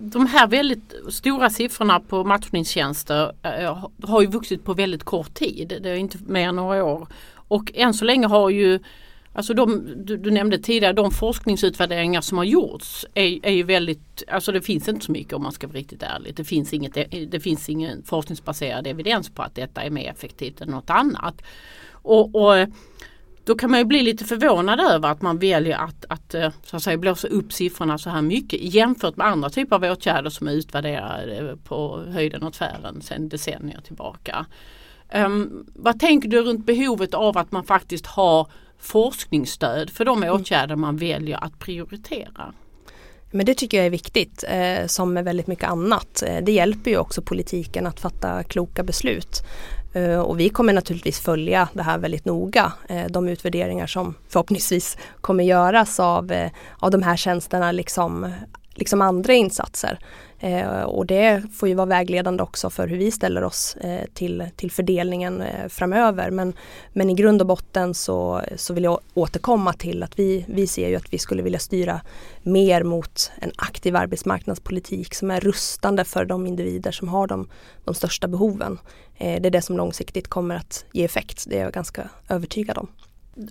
De 0.00 0.26
här 0.26 0.46
väldigt 0.46 0.94
stora 1.10 1.50
siffrorna 1.50 2.00
på 2.00 2.24
matchningstjänster 2.24 3.32
eh, 3.42 3.64
eh, 3.64 3.86
har 4.02 4.20
ju 4.20 4.26
vuxit 4.26 4.64
på 4.64 4.74
väldigt 4.74 5.04
kort 5.04 5.34
tid. 5.34 5.78
Det 5.82 5.90
är 5.90 5.94
inte 5.94 6.18
mer 6.26 6.48
än 6.48 6.56
några 6.56 6.84
år. 6.84 7.08
Och 7.34 7.72
än 7.74 7.94
så 7.94 8.04
länge 8.04 8.26
har 8.26 8.50
ju 8.50 8.80
Alltså 9.32 9.54
de, 9.54 9.92
du, 9.96 10.16
du, 10.16 10.30
nämnde 10.30 10.58
tidigare 10.58 10.92
de 10.92 11.10
forskningsutvärderingar 11.10 12.20
som 12.20 12.38
har 12.38 12.44
gjorts 12.44 13.06
är, 13.14 13.46
är 13.46 13.52
ju 13.52 13.62
väldigt, 13.62 14.22
alltså 14.28 14.52
det 14.52 14.60
finns 14.60 14.88
inte 14.88 15.06
så 15.06 15.12
mycket 15.12 15.32
om 15.32 15.42
man 15.42 15.52
ska 15.52 15.66
vara 15.66 15.76
riktigt 15.76 16.02
ärlig. 16.02 16.34
Det 16.34 16.44
finns, 16.44 16.72
inget, 16.72 16.96
eh, 16.96 17.04
det 17.28 17.40
finns 17.40 17.68
ingen 17.68 18.02
forskningsbaserad 18.02 18.86
evidens 18.86 19.30
på 19.30 19.42
att 19.42 19.54
detta 19.54 19.82
är 19.82 19.90
mer 19.90 20.10
effektivt 20.10 20.60
än 20.60 20.68
något 20.68 20.90
annat. 20.90 21.42
Och, 21.92 22.34
och 22.34 22.66
då 23.48 23.54
kan 23.54 23.70
man 23.70 23.80
ju 23.80 23.84
bli 23.84 24.02
lite 24.02 24.24
förvånad 24.24 24.80
över 24.80 25.08
att 25.08 25.22
man 25.22 25.38
väljer 25.38 25.76
att, 25.78 26.04
att, 26.08 26.34
eh, 26.34 26.50
så 26.64 26.76
att 26.76 26.82
säga, 26.82 26.98
blåsa 26.98 27.28
upp 27.28 27.52
siffrorna 27.52 27.98
så 27.98 28.10
här 28.10 28.22
mycket 28.22 28.74
jämfört 28.74 29.16
med 29.16 29.26
andra 29.26 29.50
typer 29.50 29.76
av 29.76 29.84
åtgärder 29.84 30.30
som 30.30 30.48
är 30.48 30.52
utvärderade 30.52 31.56
på 31.64 32.04
höjden 32.08 32.42
och 32.42 32.52
tvären 32.52 33.02
sedan 33.02 33.28
decennier 33.28 33.80
tillbaka. 33.80 34.46
Um, 35.14 35.66
vad 35.74 36.00
tänker 36.00 36.28
du 36.28 36.42
runt 36.42 36.66
behovet 36.66 37.14
av 37.14 37.38
att 37.38 37.52
man 37.52 37.64
faktiskt 37.64 38.06
har 38.06 38.50
forskningsstöd 38.78 39.90
för 39.90 40.04
de 40.04 40.22
åtgärder 40.22 40.76
man 40.76 40.96
väljer 40.96 41.44
att 41.44 41.58
prioritera? 41.58 42.52
Men 43.30 43.46
det 43.46 43.54
tycker 43.54 43.76
jag 43.76 43.86
är 43.86 43.90
viktigt, 43.90 44.44
eh, 44.48 44.86
som 44.86 45.14
med 45.14 45.24
väldigt 45.24 45.46
mycket 45.46 45.68
annat. 45.68 46.22
Eh, 46.26 46.36
det 46.42 46.52
hjälper 46.52 46.90
ju 46.90 46.98
också 46.98 47.22
politiken 47.22 47.86
att 47.86 48.00
fatta 48.00 48.42
kloka 48.42 48.82
beslut. 48.82 49.42
Eh, 49.92 50.20
och 50.20 50.40
vi 50.40 50.48
kommer 50.48 50.72
naturligtvis 50.72 51.20
följa 51.20 51.68
det 51.72 51.82
här 51.82 51.98
väldigt 51.98 52.24
noga. 52.24 52.72
Eh, 52.88 53.06
de 53.06 53.28
utvärderingar 53.28 53.86
som 53.86 54.14
förhoppningsvis 54.28 54.96
kommer 55.20 55.44
göras 55.44 56.00
av, 56.00 56.32
eh, 56.32 56.50
av 56.78 56.90
de 56.90 57.02
här 57.02 57.16
tjänsterna 57.16 57.72
liksom, 57.72 58.32
liksom 58.74 59.02
andra 59.02 59.32
insatser. 59.32 59.98
Eh, 60.40 60.82
och 60.82 61.06
det 61.06 61.42
får 61.52 61.68
ju 61.68 61.74
vara 61.74 61.86
vägledande 61.86 62.42
också 62.42 62.70
för 62.70 62.88
hur 62.88 62.96
vi 62.98 63.10
ställer 63.10 63.44
oss 63.44 63.76
eh, 63.76 64.04
till, 64.14 64.44
till 64.56 64.70
fördelningen 64.70 65.40
eh, 65.40 65.68
framöver. 65.68 66.30
Men, 66.30 66.52
men 66.92 67.10
i 67.10 67.14
grund 67.14 67.40
och 67.40 67.46
botten 67.46 67.94
så, 67.94 68.42
så 68.56 68.74
vill 68.74 68.84
jag 68.84 69.00
återkomma 69.14 69.72
till 69.72 70.02
att 70.02 70.18
vi, 70.18 70.44
vi 70.48 70.66
ser 70.66 70.88
ju 70.88 70.96
att 70.96 71.12
vi 71.12 71.18
skulle 71.18 71.42
vilja 71.42 71.58
styra 71.58 72.00
mer 72.42 72.82
mot 72.82 73.30
en 73.40 73.52
aktiv 73.56 73.96
arbetsmarknadspolitik 73.96 75.14
som 75.14 75.30
är 75.30 75.40
rustande 75.40 76.04
för 76.04 76.24
de 76.24 76.46
individer 76.46 76.90
som 76.90 77.08
har 77.08 77.26
de, 77.26 77.48
de 77.84 77.94
största 77.94 78.28
behoven. 78.28 78.78
Eh, 79.16 79.40
det 79.40 79.48
är 79.48 79.50
det 79.50 79.62
som 79.62 79.76
långsiktigt 79.76 80.28
kommer 80.28 80.56
att 80.56 80.84
ge 80.92 81.04
effekt, 81.04 81.44
det 81.48 81.58
är 81.58 81.62
jag 81.62 81.72
ganska 81.72 82.08
övertygad 82.28 82.78
om 82.78 82.88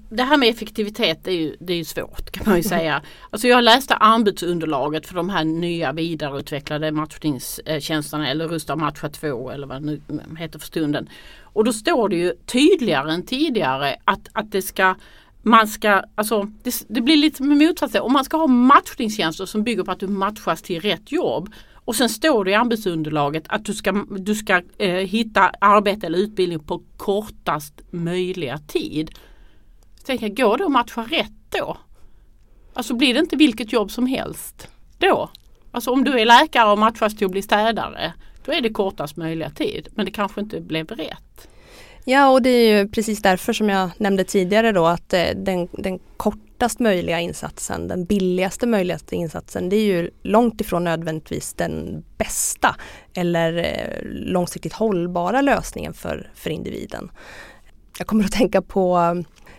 det 0.10 0.24
här 0.24 0.38
med 0.38 0.50
effektivitet 0.50 1.28
är 1.28 1.32
ju, 1.32 1.56
det 1.60 1.74
är 1.74 1.78
ju 1.78 1.86
svårt 1.86 2.32
kan 2.32 2.44
man 2.46 2.58
ju 2.58 2.64
säga. 2.78 3.02
Alltså 3.30 3.48
jag 3.48 3.64
läste 3.64 3.96
anbudsunderlaget 3.96 5.08
för 5.08 5.16
de 5.16 5.30
här 5.30 5.44
nya 5.44 5.92
vidareutvecklade 5.92 6.92
matchningstjänsterna 6.92 8.30
eller 8.30 8.48
Rusta 8.48 8.76
matcha 8.76 9.10
2 9.10 9.52
eller 9.52 9.68
vad 9.68 9.82
det 9.82 9.86
nu 9.86 10.02
heter 10.38 10.60
för 10.60 10.68
stunden. 10.68 11.10
Och 11.42 11.64
då 11.64 11.74
står 11.74 12.10
det 12.10 12.16
ju 12.16 12.34
tydligare 12.46 13.12
än 13.12 13.26
tidigare 13.26 13.96
att, 14.04 14.30
att 14.34 14.52
det 14.52 14.62
ska 14.62 14.96
man 15.42 15.68
ska, 15.68 16.04
alltså 16.16 16.48
det, 16.64 16.86
det 16.88 17.02
blir 17.02 17.18
lite 17.18 17.44
motsatsen. 17.44 18.02
Om 18.02 18.14
man 18.14 18.26
ska 18.26 18.38
ha 18.38 18.48
matchningstjänster 18.48 19.46
som 19.46 19.64
bygger 19.64 19.84
på 19.84 19.92
att 19.92 20.00
du 20.00 20.08
matchas 20.08 20.62
till 20.62 20.82
rätt 20.82 21.12
jobb 21.12 21.50
och 21.74 21.96
sen 21.96 22.10
står 22.10 22.46
det 22.46 22.52
i 22.52 22.54
anbudsunderlaget 22.54 23.44
att 23.48 23.66
du 23.66 23.74
ska, 23.74 24.06
du 24.10 24.36
ska 24.36 24.62
eh, 24.78 24.90
hitta 24.90 25.52
arbete 25.62 26.06
eller 26.06 26.18
utbildning 26.20 26.60
på 26.60 26.82
kortast 26.98 27.82
möjliga 27.92 28.58
tid 28.58 29.12
tänker, 30.08 30.44
går 30.44 30.58
det 30.58 30.66
att 30.66 30.72
matcha 30.72 31.02
rätt 31.02 31.32
då? 31.50 31.78
Alltså 32.74 32.94
blir 32.94 33.14
det 33.14 33.20
inte 33.20 33.36
vilket 33.36 33.74
jobb 33.74 33.92
som 33.92 34.08
helst 34.08 34.68
då? 34.98 35.30
Alltså 35.72 35.92
om 35.92 36.04
du 36.04 36.20
är 36.20 36.26
läkare 36.26 36.72
och 36.72 36.80
matchas 36.80 37.16
till 37.16 37.26
att 37.26 37.32
bli 37.32 37.42
städare, 37.42 38.14
då 38.46 38.52
är 38.52 38.62
det 38.62 38.70
kortast 38.70 39.18
möjliga 39.18 39.50
tid. 39.50 39.88
Men 39.92 40.06
det 40.06 40.12
kanske 40.12 40.42
inte 40.42 40.62
blev 40.62 40.88
rätt. 40.88 41.48
Ja 42.06 42.30
och 42.30 42.42
det 42.42 42.50
är 42.50 42.78
ju 42.78 42.90
precis 42.90 43.22
därför 43.22 43.54
som 43.54 43.70
jag 43.70 43.90
nämnde 43.98 44.24
tidigare 44.24 44.72
då 44.72 44.86
att 44.86 45.14
eh, 45.14 45.26
den, 45.36 45.68
den 45.72 46.00
kortast 46.18 46.80
möjliga 46.80 47.20
insatsen, 47.20 47.88
den 47.88 48.06
billigaste 48.06 48.68
möjliga 48.68 49.00
insatsen, 49.12 49.70
det 49.70 49.76
är 49.76 49.86
ju 49.86 50.10
långt 50.24 50.62
ifrån 50.62 50.84
nödvändigtvis 50.84 51.54
den 51.54 52.04
bästa 52.18 52.76
eller 53.14 53.58
eh, 53.58 54.08
långsiktigt 54.12 54.74
hållbara 54.74 55.42
lösningen 55.42 55.94
för, 55.94 56.32
för 56.36 56.50
individen. 56.50 57.12
Jag 57.98 58.08
kommer 58.08 58.24
att 58.24 58.32
tänka 58.32 58.62
på 58.62 58.98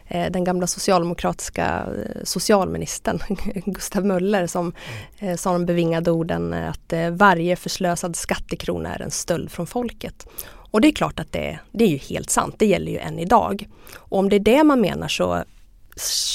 Eh, 0.09 0.31
den 0.31 0.45
gamla 0.45 0.67
socialdemokratiska 0.67 1.87
eh, 1.97 2.25
socialministern 2.25 3.21
Gustav 3.67 4.05
Möller 4.05 4.47
som 4.47 4.73
eh, 5.19 5.37
sa 5.37 5.53
de 5.53 5.67
bevingade 5.67 6.11
orden 6.11 6.53
att 6.53 6.93
varje 7.13 7.57
förslösad 7.57 8.17
skattekrona 8.17 8.95
är 8.95 9.03
en 9.03 9.11
stöld 9.11 9.51
från 9.51 9.67
folket. 9.67 10.27
Och 10.71 10.81
det 10.81 10.89
är 10.89 10.93
klart 10.93 11.21
att 11.21 11.33
det, 11.33 11.59
det 11.73 11.85
är 11.85 11.89
ju 11.89 11.97
helt 11.97 12.31
sant, 12.31 12.55
det 12.59 12.67
gäller 12.67 12.93
ju 12.93 12.99
än 12.99 13.19
idag. 13.19 13.69
Och 13.97 14.19
om 14.19 14.29
det 14.29 14.37
är 14.37 14.41
det 14.41 14.65
man 14.65 14.81
menar 14.81 15.09
så 15.09 15.45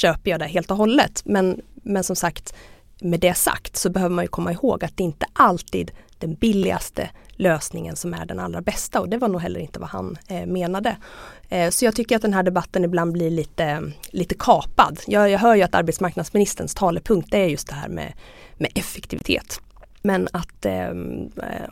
köper 0.00 0.30
jag 0.30 0.40
det 0.40 0.46
helt 0.46 0.70
och 0.70 0.76
hållet. 0.76 1.22
Men, 1.24 1.60
men 1.74 2.04
som 2.04 2.16
sagt, 2.16 2.54
med 3.00 3.20
det 3.20 3.34
sagt 3.34 3.76
så 3.76 3.90
behöver 3.90 4.14
man 4.14 4.24
ju 4.24 4.28
komma 4.28 4.52
ihåg 4.52 4.84
att 4.84 4.96
det 4.96 5.02
inte 5.02 5.26
alltid 5.32 5.90
den 6.18 6.34
billigaste 6.34 7.10
lösningen 7.30 7.96
som 7.96 8.14
är 8.14 8.26
den 8.26 8.40
allra 8.40 8.60
bästa 8.60 9.00
och 9.00 9.08
det 9.08 9.16
var 9.16 9.28
nog 9.28 9.40
heller 9.40 9.60
inte 9.60 9.80
vad 9.80 9.88
han 9.88 10.18
eh, 10.28 10.46
menade. 10.46 10.96
Eh, 11.48 11.70
så 11.70 11.84
jag 11.84 11.94
tycker 11.94 12.16
att 12.16 12.22
den 12.22 12.34
här 12.34 12.42
debatten 12.42 12.84
ibland 12.84 13.12
blir 13.12 13.30
lite, 13.30 13.92
lite 14.10 14.34
kapad. 14.38 15.00
Jag, 15.06 15.30
jag 15.30 15.38
hör 15.38 15.54
ju 15.54 15.62
att 15.62 15.74
arbetsmarknadsministerns 15.74 16.74
talepunkt 16.74 17.34
är 17.34 17.44
just 17.44 17.68
det 17.68 17.74
här 17.74 17.88
med, 17.88 18.12
med 18.56 18.70
effektivitet. 18.74 19.60
Men 20.02 20.28
att 20.32 20.66
eh, 20.66 20.90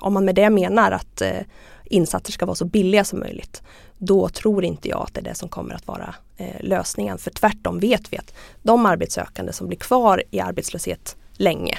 om 0.01 0.13
man 0.13 0.25
med 0.25 0.35
det 0.35 0.51
menar 0.51 0.93
att 0.93 1.21
eh, 1.21 1.41
insatser 1.85 2.33
ska 2.33 2.47
vara 2.47 2.55
så 2.55 2.65
billiga 2.65 3.05
som 3.05 3.21
möjligt, 3.21 3.63
då 3.99 4.29
tror 4.29 4.65
inte 4.65 4.89
jag 4.89 5.03
att 5.03 5.15
det 5.15 5.21
är 5.21 5.25
det 5.25 5.35
som 5.35 5.49
kommer 5.49 5.75
att 5.75 5.87
vara 5.87 6.15
eh, 6.37 6.57
lösningen. 6.61 7.19
För 7.19 7.31
tvärtom 7.31 7.79
vet 7.79 8.13
vi 8.13 8.19
att 8.19 8.35
de 8.63 8.87
arbetssökande 8.87 9.53
som 9.53 9.67
blir 9.67 9.79
kvar 9.79 10.23
i 10.31 10.41
arbetslöshet 10.41 11.17
länge, 11.33 11.79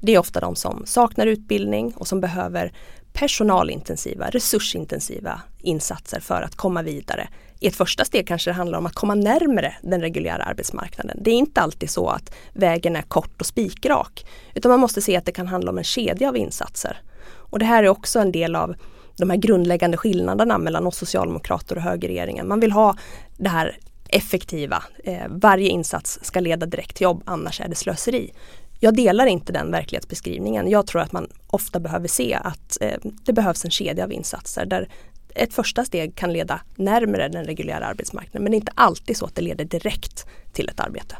det 0.00 0.14
är 0.14 0.18
ofta 0.18 0.40
de 0.40 0.56
som 0.56 0.82
saknar 0.86 1.26
utbildning 1.26 1.92
och 1.96 2.08
som 2.08 2.20
behöver 2.20 2.72
personalintensiva, 3.12 4.30
resursintensiva 4.30 5.40
insatser 5.58 6.20
för 6.20 6.42
att 6.42 6.56
komma 6.56 6.82
vidare. 6.82 7.28
I 7.60 7.66
ett 7.66 7.76
första 7.76 8.04
steg 8.04 8.26
kanske 8.26 8.50
det 8.50 8.54
handlar 8.54 8.78
om 8.78 8.86
att 8.86 8.94
komma 8.94 9.14
närmre 9.14 9.74
den 9.82 10.00
reguljära 10.00 10.42
arbetsmarknaden. 10.42 11.18
Det 11.20 11.30
är 11.30 11.34
inte 11.34 11.60
alltid 11.60 11.90
så 11.90 12.08
att 12.08 12.34
vägen 12.52 12.96
är 12.96 13.02
kort 13.02 13.40
och 13.40 13.46
spikrak. 13.46 14.26
Utan 14.54 14.70
man 14.70 14.80
måste 14.80 15.02
se 15.02 15.16
att 15.16 15.24
det 15.24 15.32
kan 15.32 15.46
handla 15.46 15.70
om 15.70 15.78
en 15.78 15.84
kedja 15.84 16.28
av 16.28 16.36
insatser. 16.36 17.02
Och 17.28 17.58
det 17.58 17.64
här 17.64 17.82
är 17.82 17.88
också 17.88 18.18
en 18.18 18.32
del 18.32 18.56
av 18.56 18.74
de 19.16 19.30
här 19.30 19.36
grundläggande 19.36 19.96
skillnaderna 19.96 20.58
mellan 20.58 20.86
oss 20.86 20.96
socialdemokrater 20.96 21.76
och 21.76 21.82
högerregeringen. 21.82 22.48
Man 22.48 22.60
vill 22.60 22.72
ha 22.72 22.96
det 23.36 23.48
här 23.48 23.78
effektiva. 24.08 24.82
Eh, 25.04 25.26
varje 25.28 25.68
insats 25.68 26.18
ska 26.22 26.40
leda 26.40 26.66
direkt 26.66 26.96
till 26.96 27.04
jobb, 27.04 27.22
annars 27.26 27.60
är 27.60 27.68
det 27.68 27.74
slöseri. 27.74 28.32
Jag 28.80 28.94
delar 28.94 29.26
inte 29.26 29.52
den 29.52 29.70
verklighetsbeskrivningen. 29.70 30.70
Jag 30.70 30.86
tror 30.86 31.00
att 31.00 31.12
man 31.12 31.28
ofta 31.46 31.80
behöver 31.80 32.08
se 32.08 32.34
att 32.34 32.78
eh, 32.80 32.98
det 33.02 33.32
behövs 33.32 33.64
en 33.64 33.70
kedja 33.70 34.04
av 34.04 34.12
insatser 34.12 34.66
där 34.66 34.88
ett 35.34 35.54
första 35.54 35.84
steg 35.84 36.14
kan 36.14 36.32
leda 36.32 36.60
närmare 36.76 37.28
den 37.28 37.44
reguljära 37.44 37.86
arbetsmarknaden 37.86 38.42
men 38.42 38.52
det 38.52 38.56
är 38.56 38.60
inte 38.60 38.72
alltid 38.74 39.16
så 39.16 39.26
att 39.26 39.34
det 39.34 39.42
leder 39.42 39.64
direkt 39.64 40.26
till 40.52 40.68
ett 40.68 40.80
arbete. 40.80 41.16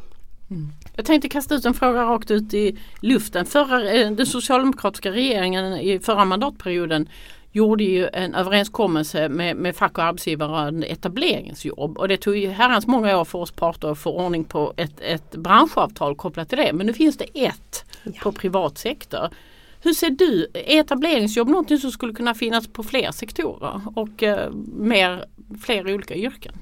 Mm. 0.50 0.72
Jag 0.96 1.04
tänkte 1.04 1.28
kasta 1.28 1.54
ut 1.54 1.64
en 1.64 1.74
fråga 1.74 2.02
rakt 2.02 2.30
ut 2.30 2.54
i 2.54 2.78
luften. 3.00 3.46
Förra, 3.46 3.92
eh, 3.92 4.10
den 4.10 4.26
socialdemokratiska 4.26 5.10
regeringen 5.10 5.76
i 5.76 5.98
förra 5.98 6.24
mandatperioden 6.24 7.08
gjorde 7.52 7.84
ju 7.84 8.08
en 8.12 8.34
överenskommelse 8.34 9.28
med, 9.28 9.56
med 9.56 9.76
fack 9.76 9.98
och 9.98 10.04
arbetsgivare 10.04 10.48
rörande 10.48 10.86
etableringsjobb. 10.86 11.98
Och 11.98 12.08
det 12.08 12.16
tog 12.16 12.36
ju 12.36 12.48
herrans 12.48 12.86
många 12.86 13.18
år 13.18 13.24
för 13.24 13.38
oss 13.38 13.50
parter 13.50 13.88
att 13.88 13.98
få 13.98 14.10
ordning 14.10 14.44
på 14.44 14.72
ett, 14.76 15.00
ett 15.00 15.30
branschavtal 15.30 16.16
kopplat 16.16 16.48
till 16.48 16.58
det. 16.58 16.72
Men 16.72 16.86
nu 16.86 16.92
finns 16.92 17.16
det 17.16 17.24
ett 17.34 17.84
ja. 18.02 18.12
på 18.22 18.32
privat 18.32 18.78
sektor. 18.78 19.28
Hur 19.82 19.92
ser 19.92 20.10
du, 20.10 20.46
är 20.54 20.80
etableringsjobb 20.80 21.48
någonting 21.48 21.78
som 21.78 21.90
skulle 21.90 22.12
kunna 22.12 22.34
finnas 22.34 22.68
på 22.68 22.82
fler 22.82 23.12
sektorer 23.12 23.80
och 23.94 24.22
eh, 24.22 24.50
mer, 24.76 25.24
fler 25.64 25.94
olika 25.94 26.14
yrken? 26.14 26.54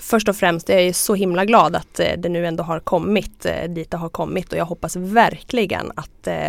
Först 0.00 0.28
och 0.28 0.36
främst 0.36 0.70
är 0.70 0.78
jag 0.78 0.94
så 0.94 1.14
himla 1.14 1.44
glad 1.44 1.76
att 1.76 2.00
eh, 2.00 2.12
det 2.18 2.28
nu 2.28 2.46
ändå 2.46 2.62
har 2.62 2.80
kommit 2.80 3.46
eh, 3.46 3.68
dit 3.68 3.90
det 3.90 3.96
har 3.96 4.08
kommit 4.08 4.52
och 4.52 4.58
jag 4.58 4.64
hoppas 4.64 4.96
verkligen 4.96 5.92
att 5.94 6.26
eh, 6.26 6.48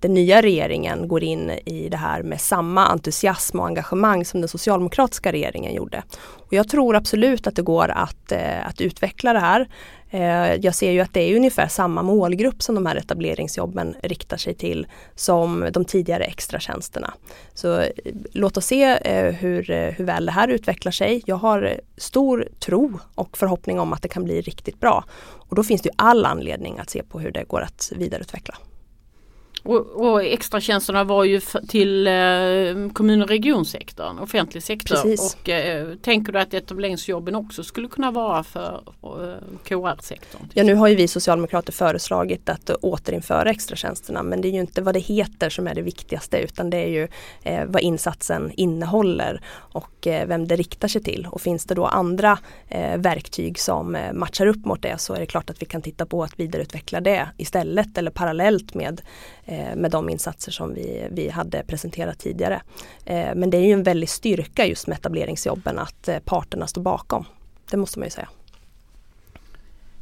den 0.00 0.14
nya 0.14 0.42
regeringen 0.42 1.08
går 1.08 1.22
in 1.22 1.50
i 1.50 1.88
det 1.88 1.96
här 1.96 2.22
med 2.22 2.40
samma 2.40 2.86
entusiasm 2.86 3.60
och 3.60 3.66
engagemang 3.66 4.24
som 4.24 4.40
den 4.40 4.48
socialdemokratiska 4.48 5.32
regeringen 5.32 5.74
gjorde. 5.74 6.02
Och 6.20 6.52
jag 6.52 6.68
tror 6.68 6.96
absolut 6.96 7.46
att 7.46 7.56
det 7.56 7.62
går 7.62 7.88
att, 7.88 8.32
eh, 8.32 8.66
att 8.66 8.80
utveckla 8.80 9.32
det 9.32 9.38
här. 9.38 9.68
Eh, 10.10 10.54
jag 10.54 10.74
ser 10.74 10.90
ju 10.90 11.00
att 11.00 11.14
det 11.14 11.20
är 11.20 11.36
ungefär 11.36 11.68
samma 11.68 12.02
målgrupp 12.02 12.62
som 12.62 12.74
de 12.74 12.86
här 12.86 12.96
etableringsjobben 12.96 13.96
riktar 14.02 14.36
sig 14.36 14.54
till 14.54 14.86
som 15.14 15.68
de 15.72 15.84
tidigare 15.84 16.24
extratjänsterna. 16.24 17.14
Så 17.54 17.80
eh, 17.80 17.88
låt 18.32 18.56
oss 18.56 18.66
se 18.66 18.98
hur, 19.30 19.92
hur 19.96 20.04
väl 20.04 20.26
det 20.26 20.32
här 20.32 20.48
utvecklar 20.48 20.92
sig. 20.92 21.22
Jag 21.26 21.36
har 21.36 21.80
stor 21.96 22.48
tro 22.58 22.98
och 23.14 23.38
förhoppning 23.38 23.80
om 23.80 23.92
att 23.92 24.02
det 24.02 24.08
kan 24.08 24.24
bli 24.24 24.40
riktigt 24.40 24.80
bra. 24.80 25.04
Och 25.20 25.56
då 25.56 25.62
finns 25.62 25.82
det 25.82 25.90
all 25.96 26.26
anledning 26.26 26.78
att 26.78 26.90
se 26.90 27.02
på 27.02 27.20
hur 27.20 27.30
det 27.30 27.44
går 27.44 27.60
att 27.60 27.92
vidareutveckla. 27.96 28.54
Och, 29.62 30.10
och 30.10 30.24
extratjänsterna 30.24 31.04
var 31.04 31.24
ju 31.24 31.40
till 31.68 32.06
eh, 32.06 32.12
kommun 32.92 33.22
och 33.22 33.28
regionsektorn, 33.28 34.18
offentlig 34.18 34.62
sektor. 34.62 34.94
Precis. 34.94 35.34
Och 35.34 35.48
eh, 35.48 35.94
tänker 35.94 36.32
du 36.32 36.38
att 36.38 36.54
etableringsjobben 36.54 37.34
också 37.34 37.64
skulle 37.64 37.88
kunna 37.88 38.10
vara 38.10 38.44
för 38.44 38.82
eh, 39.02 39.58
KR-sektorn? 39.64 40.42
Ja 40.54 40.64
nu 40.64 40.74
har 40.74 40.88
ju 40.88 40.94
vi 40.94 41.08
socialdemokrater 41.08 41.72
föreslagit 41.72 42.48
att 42.48 42.70
återinföra 42.70 43.50
extratjänsterna 43.50 44.22
men 44.22 44.40
det 44.40 44.48
är 44.48 44.52
ju 44.52 44.60
inte 44.60 44.82
vad 44.82 44.94
det 44.94 45.00
heter 45.00 45.50
som 45.50 45.68
är 45.68 45.74
det 45.74 45.82
viktigaste 45.82 46.38
utan 46.38 46.70
det 46.70 46.76
är 46.76 46.88
ju 46.88 47.08
eh, 47.42 47.64
vad 47.66 47.82
insatsen 47.82 48.52
innehåller 48.56 49.40
och 49.56 50.06
eh, 50.06 50.26
vem 50.26 50.48
det 50.48 50.56
riktar 50.56 50.88
sig 50.88 51.02
till. 51.02 51.26
Och 51.30 51.40
finns 51.40 51.64
det 51.64 51.74
då 51.74 51.84
andra 51.84 52.38
eh, 52.68 52.98
verktyg 52.98 53.58
som 53.58 53.94
eh, 53.94 54.12
matchar 54.12 54.46
upp 54.46 54.64
mot 54.64 54.82
det 54.82 54.98
så 54.98 55.14
är 55.14 55.20
det 55.20 55.26
klart 55.26 55.50
att 55.50 55.62
vi 55.62 55.66
kan 55.66 55.82
titta 55.82 56.06
på 56.06 56.22
att 56.22 56.40
vidareutveckla 56.40 57.00
det 57.00 57.28
istället 57.36 57.98
eller 57.98 58.10
parallellt 58.10 58.74
med 58.74 59.00
Eh, 59.47 59.47
med 59.54 59.90
de 59.90 60.08
insatser 60.08 60.52
som 60.52 60.74
vi, 60.74 61.08
vi 61.10 61.28
hade 61.28 61.62
presenterat 61.62 62.18
tidigare. 62.18 62.62
Eh, 63.04 63.34
men 63.34 63.50
det 63.50 63.56
är 63.56 63.66
ju 63.66 63.72
en 63.72 63.82
väldig 63.82 64.08
styrka 64.08 64.66
just 64.66 64.86
med 64.86 64.98
etableringsjobben 64.98 65.78
att 65.78 66.08
eh, 66.08 66.18
parterna 66.18 66.66
står 66.66 66.82
bakom. 66.82 67.24
Det 67.70 67.76
måste 67.76 67.98
man 67.98 68.06
ju 68.06 68.10
säga. 68.10 68.28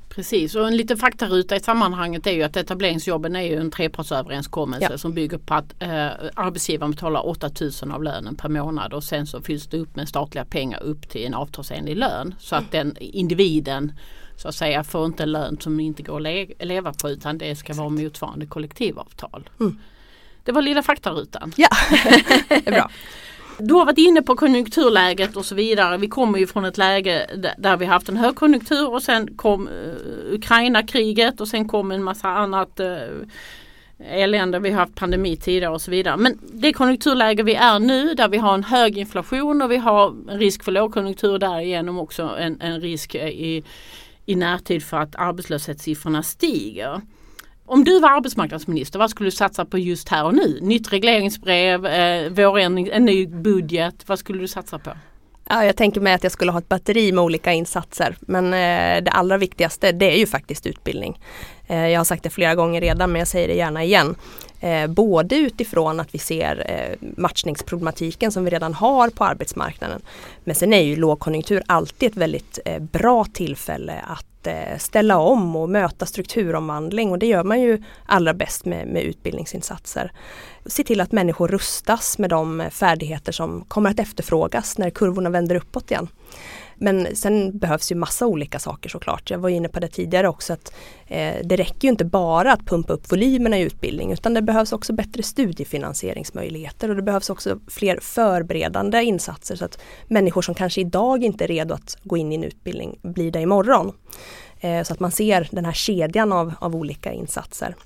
Precis 0.09 0.54
och 0.54 0.66
en 0.66 0.76
liten 0.76 0.96
faktaruta 0.96 1.56
i 1.56 1.61
sammanhanget 1.61 2.26
är 2.26 2.30
ju 2.30 2.42
att 2.42 2.56
etableringsjobben 2.56 3.37
är 3.37 3.42
ju 3.42 3.56
en 3.56 3.70
trepartsöverenskommelse 3.70 4.88
ja. 4.90 4.98
som 4.98 5.14
bygger 5.14 5.38
på 5.38 5.54
att 5.54 5.82
eh, 5.82 6.06
arbetsgivaren 6.35 6.90
betalar 6.90 7.26
8000 7.26 7.92
av 7.92 8.02
lönen 8.02 8.37
per 8.37 8.48
månad 8.48 8.92
och 8.92 9.04
sen 9.04 9.26
så 9.26 9.40
fylls 9.40 9.66
det 9.66 9.78
upp 9.78 9.96
med 9.96 10.09
statliga 10.09 10.44
pengar 10.44 10.82
upp 10.82 11.09
till 11.09 11.26
en 11.26 11.35
avtalsenlig 11.35 11.96
lön. 11.96 12.35
Så 12.38 12.56
att 12.56 12.72
den 12.72 12.96
individen 13.00 13.92
så 14.37 14.49
att 14.49 14.55
säga 14.55 14.85
får 14.85 15.07
inte 15.07 15.27
lön 15.27 15.61
som 15.61 15.81
inte 15.81 16.03
går 16.03 16.27
att 16.27 16.66
leva 16.66 16.92
på 16.92 17.11
utan 17.11 17.38
det 17.38 17.57
ska 17.57 17.75
vara 17.75 17.88
motsvarande 17.88 18.46
kollektivavtal. 18.46 19.51
Mm. 19.61 19.79
Det 20.44 20.53
var 20.53 20.62
lilla 20.62 20.83
faktarutan. 20.83 21.53
Ja, 21.57 21.68
det 22.49 22.66
är 22.66 22.72
bra. 22.72 22.90
Du 23.59 23.75
har 23.75 23.85
varit 23.85 23.99
inne 23.99 24.22
på 24.22 24.37
konjunkturläget 24.37 25.37
och 25.37 25.46
så 25.46 25.55
vidare. 25.55 25.99
Vi 25.99 26.09
kommer 26.09 26.38
ju 26.38 26.46
från 26.46 26.64
ett 26.64 26.79
läge 26.79 27.27
där 27.59 27.77
vi 27.77 27.87
haft 27.87 28.09
en 28.09 28.16
högkonjunktur 28.16 28.90
och 28.92 29.03
sen 29.03 29.37
kom 29.37 29.68
uh, 29.68 30.35
Ukraina-kriget 30.35 31.40
och 31.40 31.49
sen 31.49 31.68
kom 31.68 31.90
en 31.90 32.03
massa 32.03 32.29
annat 32.29 32.81
uh, 32.81 33.27
elände. 33.99 34.59
Vi 34.59 34.70
har 34.70 34.81
haft 34.81 34.94
pandemi 34.94 35.37
tidigare 35.37 35.72
och 35.72 35.83
så 35.83 35.90
vidare. 35.90 36.16
Men 36.16 36.38
det 36.53 36.72
konjunkturläge 36.72 37.42
vi 37.42 37.55
är 37.55 37.79
nu 37.79 38.14
där 38.14 38.29
vi 38.29 38.38
har 38.38 38.55
en 38.55 38.64
hög 38.64 38.99
inflation 38.99 39.62
och 39.62 39.70
vi 39.70 39.77
har 39.77 40.09
en 40.29 40.38
risk 40.38 40.64
för 40.64 40.72
lågkonjunktur 40.72 41.38
därigenom 41.38 41.99
också 41.99 42.22
en, 42.22 42.61
en 42.61 42.81
risk 42.81 43.14
i 43.14 43.64
i 44.26 44.34
närtid 44.34 44.82
för 44.82 44.96
att 44.96 45.16
arbetslöshetssiffrorna 45.16 46.22
stiger. 46.22 47.00
Om 47.66 47.84
du 47.84 48.00
var 48.00 48.10
arbetsmarknadsminister, 48.10 48.98
vad 48.98 49.10
skulle 49.10 49.26
du 49.26 49.36
satsa 49.36 49.64
på 49.64 49.78
just 49.78 50.08
här 50.08 50.24
och 50.24 50.34
nu? 50.34 50.58
Nytt 50.62 50.92
regleringsbrev, 50.92 51.86
eh, 51.86 52.30
vårändring, 52.30 52.88
en 52.92 53.04
ny 53.04 53.26
budget. 53.26 54.08
Vad 54.08 54.18
skulle 54.18 54.40
du 54.40 54.48
satsa 54.48 54.78
på? 54.78 54.90
Ja, 55.48 55.64
jag 55.64 55.76
tänker 55.76 56.00
mig 56.00 56.12
att 56.12 56.22
jag 56.22 56.32
skulle 56.32 56.52
ha 56.52 56.58
ett 56.58 56.68
batteri 56.68 57.12
med 57.12 57.24
olika 57.24 57.52
insatser. 57.52 58.16
Men 58.20 58.44
eh, 58.44 59.04
det 59.04 59.10
allra 59.10 59.38
viktigaste 59.38 59.92
det 59.92 60.14
är 60.14 60.18
ju 60.18 60.26
faktiskt 60.26 60.66
utbildning. 60.66 61.18
Eh, 61.66 61.88
jag 61.88 62.00
har 62.00 62.05
sagt 62.05 62.22
det 62.22 62.31
flera 62.31 62.55
gånger 62.55 62.81
redan 62.81 63.12
men 63.12 63.18
jag 63.18 63.29
säger 63.29 63.48
det 63.48 63.55
gärna 63.55 63.85
igen. 63.85 64.16
Eh, 64.61 64.87
både 64.87 65.37
utifrån 65.37 66.00
att 66.00 66.14
vi 66.14 66.18
ser 66.18 66.64
eh, 66.70 67.09
matchningsproblematiken 67.16 68.33
som 68.33 68.44
vi 68.44 68.50
redan 68.50 68.74
har 68.74 69.11
på 69.11 69.24
arbetsmarknaden. 69.24 70.02
Men 70.44 70.55
sen 70.55 70.72
är 70.72 70.83
ju 70.83 70.96
lågkonjunktur 70.96 71.62
alltid 71.66 72.11
ett 72.11 72.16
väldigt 72.16 72.59
eh, 72.64 72.79
bra 72.79 73.24
tillfälle 73.24 73.94
att 74.07 74.46
eh, 74.46 74.79
ställa 74.79 75.18
om 75.18 75.57
och 75.57 75.68
möta 75.68 76.07
strukturomvandling 76.07 77.11
och 77.11 77.18
det 77.18 77.26
gör 77.26 77.44
man 77.44 77.61
ju 77.61 77.83
allra 78.07 78.35
bäst 78.35 78.64
med, 78.64 78.87
med 78.87 79.02
utbildningsinsatser. 79.02 80.12
Se 80.66 80.85
till 80.85 81.00
att 81.00 81.12
människor 81.12 81.48
rustas 81.48 82.18
med 82.18 82.31
de 82.31 82.64
färdigheter 82.70 83.33
som 83.33 83.64
kommer 83.68 83.90
att 83.90 83.98
efterfrågas 83.98 84.79
när 84.79 84.90
kurvorna 84.90 85.31
vänder 85.31 85.55
uppåt 85.55 85.90
igen. 85.90 86.09
Men 86.78 87.16
sen 87.16 87.58
behövs 87.58 87.92
ju 87.92 87.96
massa 87.96 88.26
olika 88.26 88.58
saker 88.58 88.88
såklart. 88.88 89.30
Jag 89.30 89.38
var 89.38 89.48
inne 89.48 89.68
på 89.68 89.80
det 89.80 89.88
tidigare 89.88 90.28
också 90.28 90.52
att 90.52 90.74
eh, 91.06 91.34
det 91.44 91.56
räcker 91.56 91.88
ju 91.88 91.88
inte 91.88 92.04
bara 92.04 92.52
att 92.52 92.66
pumpa 92.66 92.92
upp 92.92 93.12
volymerna 93.12 93.58
i 93.58 93.62
utbildning 93.62 94.12
utan 94.12 94.34
det 94.34 94.42
behövs 94.42 94.72
också 94.72 94.92
bättre 94.92 95.22
studiefinansieringsmöjligheter 95.22 96.88
och 96.88 96.96
det 96.96 97.02
behövs 97.02 97.30
också 97.30 97.58
fler 97.68 97.98
förberedande 98.02 99.02
insatser 99.02 99.56
så 99.56 99.64
att 99.64 99.78
människor 100.08 100.42
som 100.42 100.54
kanske 100.54 100.80
idag 100.80 101.24
inte 101.24 101.44
är 101.44 101.48
redo 101.48 101.74
att 101.74 101.98
gå 102.02 102.16
in 102.16 102.32
i 102.32 102.34
en 102.34 102.44
utbildning 102.44 102.98
blir 103.02 103.30
det 103.30 103.40
imorgon. 103.40 103.92
Eh, 104.60 104.82
så 104.82 104.92
att 104.92 105.00
man 105.00 105.10
ser 105.10 105.48
den 105.50 105.64
här 105.64 105.72
kedjan 105.72 106.32
av, 106.32 106.54
av 106.58 106.76
olika 106.76 107.12
insatser. 107.12 107.76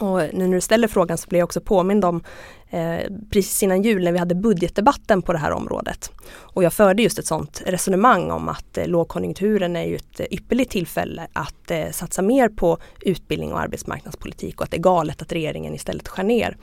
Och 0.00 0.20
nu 0.32 0.46
när 0.46 0.54
du 0.54 0.60
ställer 0.60 0.88
frågan 0.88 1.18
så 1.18 1.28
blir 1.28 1.38
jag 1.38 1.46
också 1.46 1.60
påmind 1.60 2.04
om 2.04 2.24
eh, 2.70 2.98
precis 3.30 3.62
innan 3.62 3.82
jul 3.82 4.04
när 4.04 4.12
vi 4.12 4.18
hade 4.18 4.34
budgetdebatten 4.34 5.22
på 5.22 5.32
det 5.32 5.38
här 5.38 5.50
området. 5.50 6.10
Och 6.28 6.64
jag 6.64 6.72
förde 6.72 7.02
just 7.02 7.18
ett 7.18 7.26
sådant 7.26 7.62
resonemang 7.66 8.30
om 8.30 8.48
att 8.48 8.78
eh, 8.78 8.86
lågkonjunkturen 8.86 9.76
är 9.76 9.84
ju 9.84 9.96
ett 9.96 10.20
ypperligt 10.30 10.70
tillfälle 10.70 11.26
att 11.32 11.70
eh, 11.70 11.90
satsa 11.90 12.22
mer 12.22 12.48
på 12.48 12.78
utbildning 13.00 13.52
och 13.52 13.60
arbetsmarknadspolitik 13.60 14.60
och 14.60 14.64
att 14.64 14.70
det 14.70 14.76
är 14.76 14.82
galet 14.82 15.22
att 15.22 15.32
regeringen 15.32 15.74
istället 15.74 16.08
skär 16.08 16.24
ner. 16.24 16.56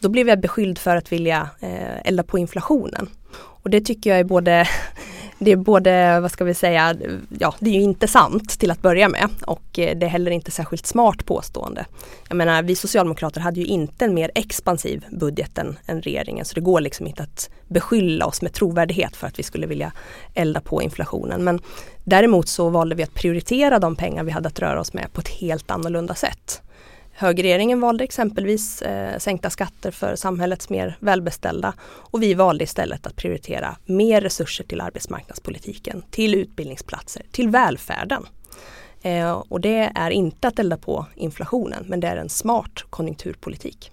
Då 0.00 0.08
blev 0.08 0.28
jag 0.28 0.40
beskylld 0.40 0.78
för 0.78 0.96
att 0.96 1.12
vilja 1.12 1.50
eh, 1.60 2.06
elda 2.06 2.22
på 2.22 2.38
inflationen. 2.38 3.08
Och 3.36 3.70
det 3.70 3.80
tycker 3.80 4.10
jag 4.10 4.18
är 4.18 4.24
både 4.24 4.68
det 5.38 5.52
är 5.52 5.56
både, 5.56 6.20
vad 6.20 6.30
ska 6.30 6.44
vi 6.44 6.54
säga, 6.54 6.96
ja 7.38 7.54
det 7.58 7.70
är 7.70 7.74
ju 7.74 7.80
inte 7.80 8.08
sant 8.08 8.58
till 8.58 8.70
att 8.70 8.82
börja 8.82 9.08
med 9.08 9.28
och 9.46 9.78
eh, 9.78 9.98
det 9.98 10.06
är 10.06 10.10
heller 10.10 10.30
inte 10.30 10.50
särskilt 10.50 10.86
smart 10.86 11.26
påstående. 11.26 11.86
Jag 12.28 12.36
menar 12.36 12.62
vi 12.62 12.76
socialdemokrater 12.76 13.40
hade 13.40 13.60
ju 13.60 13.66
inte 13.66 14.04
en 14.04 14.14
mer 14.14 14.30
expansiv 14.34 15.04
budget 15.10 15.58
än, 15.58 15.78
än 15.86 16.02
regeringen 16.02 16.44
så 16.44 16.54
det 16.54 16.60
går 16.60 16.80
liksom 16.80 17.06
inte 17.06 17.22
att 17.22 17.50
beskylla 17.68 18.26
oss 18.26 18.42
med 18.42 18.52
trovärdighet 18.52 19.16
för 19.16 19.26
att 19.26 19.38
vi 19.38 19.42
skulle 19.42 19.66
vilja 19.66 19.92
elda 20.34 20.60
på 20.60 20.82
inflationen. 20.82 21.44
Men 21.44 21.60
däremot 22.04 22.48
så 22.48 22.68
valde 22.68 22.94
vi 22.94 23.02
att 23.02 23.14
prioritera 23.14 23.78
de 23.78 23.96
pengar 23.96 24.24
vi 24.24 24.30
hade 24.30 24.48
att 24.48 24.60
röra 24.60 24.80
oss 24.80 24.92
med 24.92 25.12
på 25.12 25.20
ett 25.20 25.28
helt 25.28 25.70
annorlunda 25.70 26.14
sätt. 26.14 26.62
Högerregeringen 27.18 27.80
valde 27.80 28.04
exempelvis 28.04 28.82
eh, 28.82 29.18
sänkta 29.18 29.50
skatter 29.50 29.90
för 29.90 30.16
samhällets 30.16 30.68
mer 30.68 30.96
välbeställda 31.00 31.74
och 31.82 32.22
vi 32.22 32.34
valde 32.34 32.64
istället 32.64 33.06
att 33.06 33.16
prioritera 33.16 33.76
mer 33.84 34.20
resurser 34.20 34.64
till 34.64 34.80
arbetsmarknadspolitiken, 34.80 36.02
till 36.10 36.34
utbildningsplatser, 36.34 37.22
till 37.30 37.48
välfärden. 37.48 38.26
Eh, 39.02 39.30
och 39.30 39.60
det 39.60 39.92
är 39.94 40.10
inte 40.10 40.48
att 40.48 40.58
elda 40.58 40.76
på 40.76 41.06
inflationen 41.14 41.84
men 41.88 42.00
det 42.00 42.08
är 42.08 42.16
en 42.16 42.28
smart 42.28 42.84
konjunkturpolitik. 42.90 43.92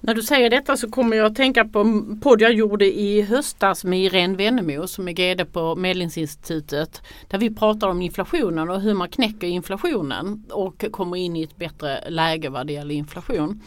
När 0.00 0.14
du 0.14 0.22
säger 0.22 0.50
detta 0.50 0.76
så 0.76 0.90
kommer 0.90 1.16
jag 1.16 1.26
att 1.26 1.34
tänka 1.34 1.64
på 1.64 1.80
en 1.80 2.20
podd 2.20 2.40
jag 2.40 2.52
gjorde 2.52 2.98
i 2.98 3.22
höstas 3.22 3.84
med 3.84 4.00
Irene 4.00 4.36
Wennemo 4.36 4.86
som 4.86 5.08
är 5.08 5.12
GD 5.12 5.52
på 5.52 5.76
Medlingsinstitutet. 5.76 7.02
Där 7.28 7.38
vi 7.38 7.54
pratar 7.54 7.88
om 7.88 8.02
inflationen 8.02 8.70
och 8.70 8.80
hur 8.80 8.94
man 8.94 9.08
knäcker 9.08 9.46
inflationen 9.46 10.44
och 10.50 10.84
kommer 10.90 11.16
in 11.16 11.36
i 11.36 11.42
ett 11.42 11.56
bättre 11.56 12.10
läge 12.10 12.48
vad 12.48 12.66
det 12.66 12.72
gäller 12.72 12.94
inflation. 12.94 13.62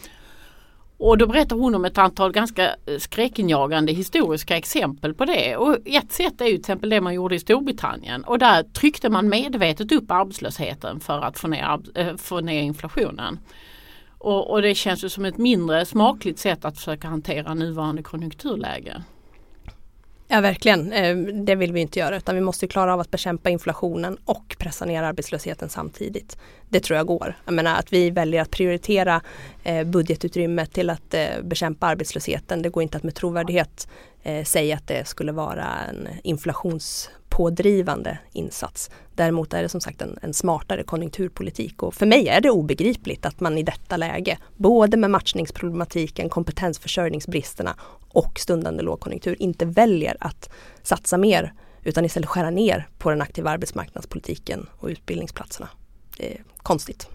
Och 0.98 1.18
då 1.18 1.28
berättar 1.28 1.56
hon 1.56 1.76
om 1.76 1.86
ett 1.86 1.98
antal 1.98 2.32
ganska 2.32 2.76
eh, 2.86 2.98
skräckinjagande 3.00 3.92
historiska 3.92 4.58
exempel 4.58 5.14
på 5.14 5.26
det. 5.26 5.56
Och 5.58 5.78
ett 5.86 6.12
sätt 6.12 6.42
är 6.42 6.46
ju 6.46 6.52
till 6.52 6.60
exempel 6.60 6.90
det 6.90 7.02
man 7.02 7.14
gjorde 7.14 7.36
i 7.36 7.40
Storbritannien 7.40 8.24
och 8.24 8.40
där 8.40 8.64
tryckte 8.64 9.10
man 9.10 9.30
medvetet 9.30 9.92
upp 9.92 10.12
arbetslösheten 10.12 11.00
för 11.00 11.22
att 11.22 11.40
få 11.40 11.48
ner, 11.48 11.80
eh, 11.96 12.16
få 12.16 12.42
ner 12.42 12.62
inflationen. 12.62 13.40
Och, 14.24 14.52
och, 14.52 14.62
det 14.62 14.76
känns 14.76 15.04
ju 15.04 15.10
som 15.10 15.26
ett 15.26 15.38
mindre 15.38 15.86
smakligt 15.86 16.40
sätt 16.40 16.66
att 16.66 16.78
försöka 16.78 17.08
hantera 17.08 17.54
nuvarande 17.54 18.04
konjunkturläge. 18.04 19.04
Ja 20.28 20.42
verkligen, 20.42 20.94
eh, 20.94 21.18
det 21.18 21.56
vill 21.56 21.74
vi 21.74 21.80
inte 21.80 22.00
göra 22.00 22.18
utan 22.18 22.36
vi 22.36 22.42
måste 22.42 22.68
klara 22.68 22.94
av 22.94 23.00
att 23.00 23.12
bekämpa 23.12 23.50
inflationen 23.50 24.18
och 24.26 24.56
pressa 24.60 24.86
ner 24.86 25.04
arbetslösheten 25.04 25.70
samtidigt. 25.70 26.38
Det 26.70 26.80
tror 26.80 26.98
jag 26.98 27.08
går. 27.08 27.36
Jag 27.46 27.54
menar 27.54 27.76
att 27.76 27.94
vi 27.94 28.10
väljer 28.10 28.42
att 28.42 28.52
prioritera 28.52 29.22
eh, 29.64 29.84
budgetutrymmet 29.84 30.74
till 30.74 30.90
att 30.90 31.14
eh, 31.14 31.28
bekämpa 31.44 31.88
arbetslösheten. 31.88 32.62
Det 32.62 32.70
går 32.70 32.84
inte 32.84 32.98
att 32.98 33.04
med 33.04 33.16
trovärdighet 33.16 33.88
Eh, 34.24 34.44
säga 34.44 34.76
att 34.76 34.88
det 34.88 35.08
skulle 35.08 35.32
vara 35.32 35.66
en 35.90 36.08
inflationspådrivande 36.24 38.18
insats. 38.34 38.90
Däremot 39.16 39.54
är 39.54 39.64
det 39.64 39.70
som 39.70 39.82
sagt 39.82 40.02
en, 40.02 40.20
en, 40.22 40.34
smartare 40.34 40.84
konjunkturpolitik 40.84 41.84
och 41.84 41.94
för 41.94 42.06
mig 42.06 42.28
är 42.28 42.42
det 42.42 42.50
obegripligt 42.50 43.26
att 43.26 43.40
man 43.40 43.58
i 43.58 43.64
detta 43.64 43.98
läge, 43.98 44.38
både 44.58 44.98
med 44.98 45.12
matchningsproblematiken, 45.12 46.30
kompetensförsörjningsbristerna 46.30 47.76
och 48.10 48.40
stundande 48.40 48.84
lågkonjunktur 48.84 49.42
inte 49.42 49.66
väljer 49.66 50.18
att 50.20 50.50
satsa 50.84 51.18
mer 51.18 51.54
utan 51.84 52.06
istället 52.06 52.30
skära 52.30 52.50
ner 52.50 52.88
på 52.98 53.10
den 53.10 53.22
aktiva 53.22 53.50
arbetsmarknadspolitiken 53.50 54.70
och 54.78 54.88
utbildningsplatserna. 54.88 55.70
Det 56.18 56.34
är 56.34 56.44
konstigt. 56.58 57.10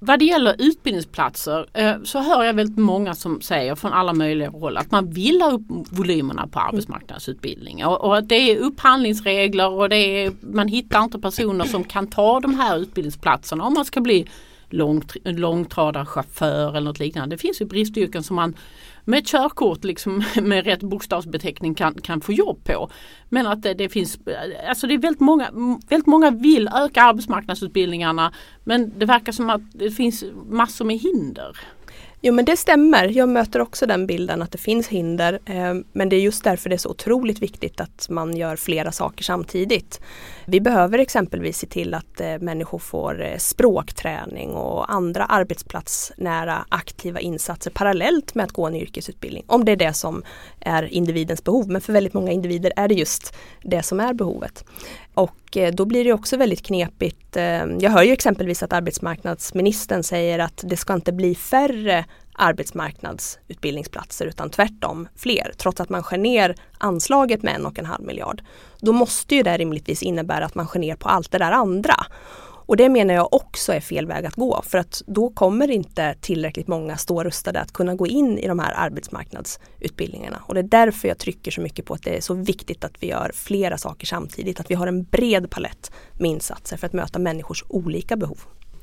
Vad 0.00 0.18
det 0.18 0.24
gäller 0.24 0.56
utbildningsplatser 0.58 1.66
eh, 1.72 1.94
så 2.04 2.18
hör 2.18 2.44
jag 2.44 2.54
väldigt 2.54 2.78
många 2.78 3.14
som 3.14 3.40
säger 3.40 3.74
från 3.74 3.92
alla 3.92 4.12
möjliga 4.12 4.50
håll 4.50 4.76
att 4.76 4.90
man 4.90 5.10
vill 5.10 5.42
ha 5.42 5.50
upp 5.50 5.62
volymerna 5.90 6.46
på 6.46 6.60
arbetsmarknadsutbildning. 6.60 7.84
Och, 7.84 8.16
att 8.16 8.28
det 8.28 8.34
är 8.34 8.56
upphandlingsregler 8.56 9.70
och 9.70 9.88
det 9.88 9.96
är, 9.96 10.32
man 10.40 10.68
hittar 10.68 11.02
inte 11.02 11.18
personer 11.18 11.64
som 11.64 11.84
kan 11.84 12.06
ta 12.06 12.40
de 12.40 12.54
här 12.54 12.78
utbildningsplatserna 12.78 13.64
om 13.64 13.74
man 13.74 13.84
ska 13.84 14.00
bli 14.00 14.26
långt, 14.70 15.16
långtradarchaufför 15.24 16.68
eller 16.68 16.80
något 16.80 16.98
liknande. 16.98 17.36
Det 17.36 17.40
finns 17.40 17.60
ju 17.60 17.64
bristyrken 17.64 18.22
som 18.22 18.36
man 18.36 18.56
med 19.04 19.18
ett 19.18 19.26
körkort 19.26 19.84
liksom, 19.84 20.24
med 20.42 20.64
rätt 20.64 20.82
bokstavsbeteckning 20.82 21.74
kan, 21.74 21.94
kan 21.94 22.20
få 22.20 22.32
jobb 22.32 22.64
på. 22.64 22.90
Men 23.28 23.46
att 23.46 23.62
det, 23.62 23.74
det 23.74 23.88
finns, 23.88 24.18
alltså 24.68 24.86
det 24.86 24.94
är 24.94 24.98
väldigt 24.98 25.20
många, 25.20 25.50
väldigt 25.88 26.06
många 26.06 26.30
vill 26.30 26.68
öka 26.74 27.02
arbetsmarknadsutbildningarna 27.02 28.32
men 28.64 28.98
det 28.98 29.06
verkar 29.06 29.32
som 29.32 29.50
att 29.50 29.62
det 29.72 29.90
finns 29.90 30.24
massor 30.50 30.84
med 30.84 30.98
hinder. 30.98 31.56
Jo 32.20 32.34
men 32.34 32.44
det 32.44 32.56
stämmer. 32.56 33.04
Jag 33.08 33.28
möter 33.28 33.60
också 33.60 33.86
den 33.86 34.06
bilden 34.06 34.42
att 34.42 34.52
det 34.52 34.58
finns 34.58 34.88
hinder. 34.88 35.38
Eh, 35.44 35.74
men 35.92 36.08
det 36.08 36.16
är 36.16 36.20
just 36.20 36.44
därför 36.44 36.68
det 36.68 36.76
är 36.76 36.78
så 36.78 36.90
otroligt 36.90 37.42
viktigt 37.42 37.80
att 37.80 38.06
man 38.10 38.36
gör 38.36 38.56
flera 38.56 38.92
saker 38.92 39.24
samtidigt. 39.24 40.00
Vi 40.50 40.60
behöver 40.60 40.98
exempelvis 40.98 41.58
se 41.58 41.66
till 41.66 41.94
att 41.94 42.20
eh, 42.20 42.38
människor 42.38 42.78
får 42.78 43.22
eh, 43.22 43.36
språkträning 43.36 44.50
och 44.50 44.92
andra 44.92 45.24
arbetsplatsnära 45.24 46.64
aktiva 46.68 47.20
insatser 47.20 47.70
parallellt 47.70 48.34
med 48.34 48.44
att 48.44 48.52
gå 48.52 48.66
en 48.66 48.74
yrkesutbildning. 48.74 49.44
Om 49.46 49.64
det 49.64 49.72
är 49.72 49.76
det 49.76 49.92
som 49.92 50.22
är 50.60 50.82
individens 50.82 51.44
behov. 51.44 51.68
Men 51.68 51.80
för 51.80 51.92
väldigt 51.92 52.14
många 52.14 52.32
individer 52.32 52.72
är 52.76 52.88
det 52.88 52.94
just 52.94 53.34
det 53.62 53.82
som 53.82 54.00
är 54.00 54.14
behovet. 54.14 54.64
Och 55.14 55.56
eh, 55.56 55.72
då 55.72 55.84
blir 55.84 56.04
det 56.04 56.12
också 56.12 56.36
väldigt 56.36 56.62
knepigt. 56.62 57.36
Jag 57.80 57.90
hör 57.90 58.02
ju 58.02 58.12
exempelvis 58.12 58.62
att 58.62 58.72
arbetsmarknadsministern 58.72 60.02
säger 60.02 60.38
att 60.38 60.64
det 60.64 60.76
ska 60.76 60.94
inte 60.94 61.12
bli 61.12 61.34
färre 61.34 62.04
arbetsmarknadsutbildningsplatser 62.38 64.26
utan 64.26 64.50
tvärtom 64.50 65.08
fler 65.16 65.52
trots 65.56 65.80
att 65.80 65.88
man 65.88 66.02
skär 66.02 66.18
ner 66.18 66.54
anslaget 66.78 67.42
med 67.42 67.54
en 67.54 67.66
och 67.66 67.78
en 67.78 67.86
halv 67.86 68.04
miljard. 68.04 68.42
Då 68.80 68.92
måste 68.92 69.34
ju 69.34 69.42
det 69.42 69.58
rimligtvis 69.58 70.02
innebära 70.02 70.44
att 70.44 70.54
man 70.54 70.66
skär 70.66 70.80
ner 70.80 70.96
på 70.96 71.08
allt 71.08 71.30
det 71.30 71.38
där 71.38 71.52
andra. 71.52 71.94
Och 72.68 72.76
det 72.76 72.88
menar 72.88 73.14
jag 73.14 73.34
också 73.34 73.72
är 73.72 73.80
fel 73.80 74.06
väg 74.06 74.26
att 74.26 74.34
gå 74.34 74.62
för 74.62 74.78
att 74.78 75.02
då 75.06 75.30
kommer 75.30 75.70
inte 75.70 76.14
tillräckligt 76.20 76.68
många 76.68 76.96
stå 76.96 77.24
rustade 77.24 77.60
att 77.60 77.72
kunna 77.72 77.94
gå 77.94 78.06
in 78.06 78.38
i 78.38 78.48
de 78.48 78.58
här 78.58 78.72
arbetsmarknadsutbildningarna. 78.76 80.42
Och 80.46 80.54
det 80.54 80.60
är 80.60 80.64
därför 80.64 81.08
jag 81.08 81.18
trycker 81.18 81.50
så 81.50 81.60
mycket 81.60 81.84
på 81.84 81.94
att 81.94 82.02
det 82.02 82.16
är 82.16 82.20
så 82.20 82.34
viktigt 82.34 82.84
att 82.84 82.92
vi 83.00 83.06
gör 83.06 83.30
flera 83.34 83.78
saker 83.78 84.06
samtidigt. 84.06 84.60
Att 84.60 84.70
vi 84.70 84.74
har 84.74 84.86
en 84.86 85.04
bred 85.04 85.50
palett 85.50 85.92
med 86.18 86.30
insatser 86.30 86.76
för 86.76 86.86
att 86.86 86.92
möta 86.92 87.18
människors 87.18 87.64
olika 87.68 88.16
behov. 88.16 88.38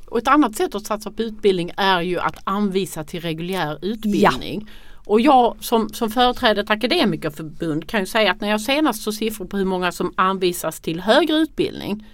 Och 0.05 0.17
ett 0.17 0.27
annat 0.27 0.55
sätt 0.55 0.75
att 0.75 0.85
satsa 0.85 1.11
på 1.11 1.21
utbildning 1.21 1.71
är 1.77 2.01
ju 2.01 2.19
att 2.19 2.37
anvisa 2.43 3.03
till 3.03 3.21
reguljär 3.21 3.79
utbildning. 3.81 4.61
Ja. 4.65 4.71
Och 5.05 5.21
jag 5.21 5.55
som, 5.59 5.89
som 5.89 6.09
företräder 6.09 6.63
ett 6.63 6.69
akademikerförbund 6.69 7.89
kan 7.89 7.99
ju 7.99 8.05
säga 8.05 8.31
att 8.31 8.41
när 8.41 8.49
jag 8.49 8.61
senast 8.61 9.03
såg 9.03 9.13
siffror 9.13 9.45
på 9.45 9.57
hur 9.57 9.65
många 9.65 9.91
som 9.91 10.13
anvisas 10.17 10.79
till 10.79 10.99
högre 10.99 11.35
utbildning 11.35 12.05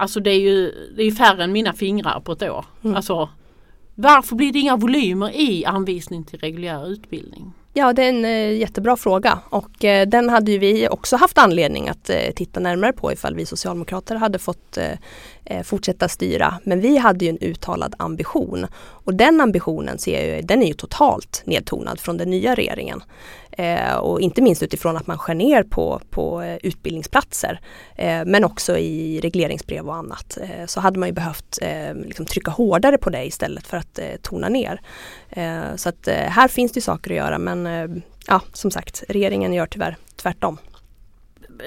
Alltså 0.00 0.20
det 0.20 0.30
är 0.30 0.40
ju 0.40 0.72
det 0.96 1.02
är 1.02 1.10
färre 1.10 1.44
än 1.44 1.52
mina 1.52 1.72
fingrar 1.72 2.20
på 2.20 2.32
ett 2.32 2.42
år. 2.42 2.64
Mm. 2.84 2.96
Alltså, 2.96 3.28
varför 3.94 4.36
blir 4.36 4.52
det 4.52 4.58
inga 4.58 4.76
volymer 4.76 5.30
i 5.36 5.64
anvisning 5.64 6.24
till 6.24 6.38
reguljär 6.38 6.88
utbildning? 6.88 7.52
Ja 7.72 7.92
det 7.92 8.04
är 8.04 8.08
en 8.08 8.24
eh, 8.24 8.58
jättebra 8.58 8.96
fråga 8.96 9.38
och 9.50 9.84
eh, 9.84 10.08
den 10.08 10.28
hade 10.28 10.52
ju 10.52 10.58
vi 10.58 10.88
också 10.88 11.16
haft 11.16 11.38
anledning 11.38 11.88
att 11.88 12.10
eh, 12.10 12.30
titta 12.36 12.60
närmare 12.60 12.92
på 12.92 13.12
ifall 13.12 13.34
vi 13.34 13.46
socialdemokrater 13.46 14.16
hade 14.16 14.38
fått 14.38 14.76
eh, 14.76 14.98
Eh, 15.50 15.62
fortsätta 15.62 16.08
styra. 16.08 16.54
Men 16.64 16.80
vi 16.80 16.96
hade 16.96 17.24
ju 17.24 17.28
en 17.28 17.38
uttalad 17.40 17.94
ambition 17.98 18.66
och 18.76 19.14
den 19.14 19.40
ambitionen 19.40 19.98
ser 19.98 20.34
jag, 20.34 20.46
den 20.46 20.62
är 20.62 20.66
ju 20.66 20.72
totalt 20.72 21.42
nedtonad 21.44 22.00
från 22.00 22.16
den 22.16 22.30
nya 22.30 22.54
regeringen. 22.54 23.02
Eh, 23.52 23.94
och 23.94 24.20
inte 24.20 24.42
minst 24.42 24.62
utifrån 24.62 24.96
att 24.96 25.06
man 25.06 25.18
skär 25.18 25.34
ner 25.34 25.62
på, 25.62 26.00
på 26.10 26.42
eh, 26.42 26.56
utbildningsplatser. 26.62 27.60
Eh, 27.96 28.24
men 28.26 28.44
också 28.44 28.78
i 28.78 29.20
regleringsbrev 29.20 29.88
och 29.88 29.94
annat. 29.94 30.38
Eh, 30.42 30.66
så 30.66 30.80
hade 30.80 30.98
man 30.98 31.08
ju 31.08 31.12
behövt 31.12 31.58
eh, 31.62 31.94
liksom 31.94 32.26
trycka 32.26 32.50
hårdare 32.50 32.98
på 32.98 33.10
det 33.10 33.26
istället 33.26 33.66
för 33.66 33.76
att 33.76 33.98
eh, 33.98 34.16
tona 34.22 34.48
ner. 34.48 34.80
så 35.76 35.88
att 35.88 36.08
här 36.08 36.48
finns 36.48 36.72
det 36.72 36.80
saker 36.80 37.10
att 37.10 37.16
göra 37.16 37.38
men 37.38 38.02
ja, 38.26 38.40
som 38.52 38.70
sagt, 38.70 39.04
regeringen 39.08 39.52
gör 39.52 39.66
tyvärr 39.66 39.96
tvärtom 40.16 40.58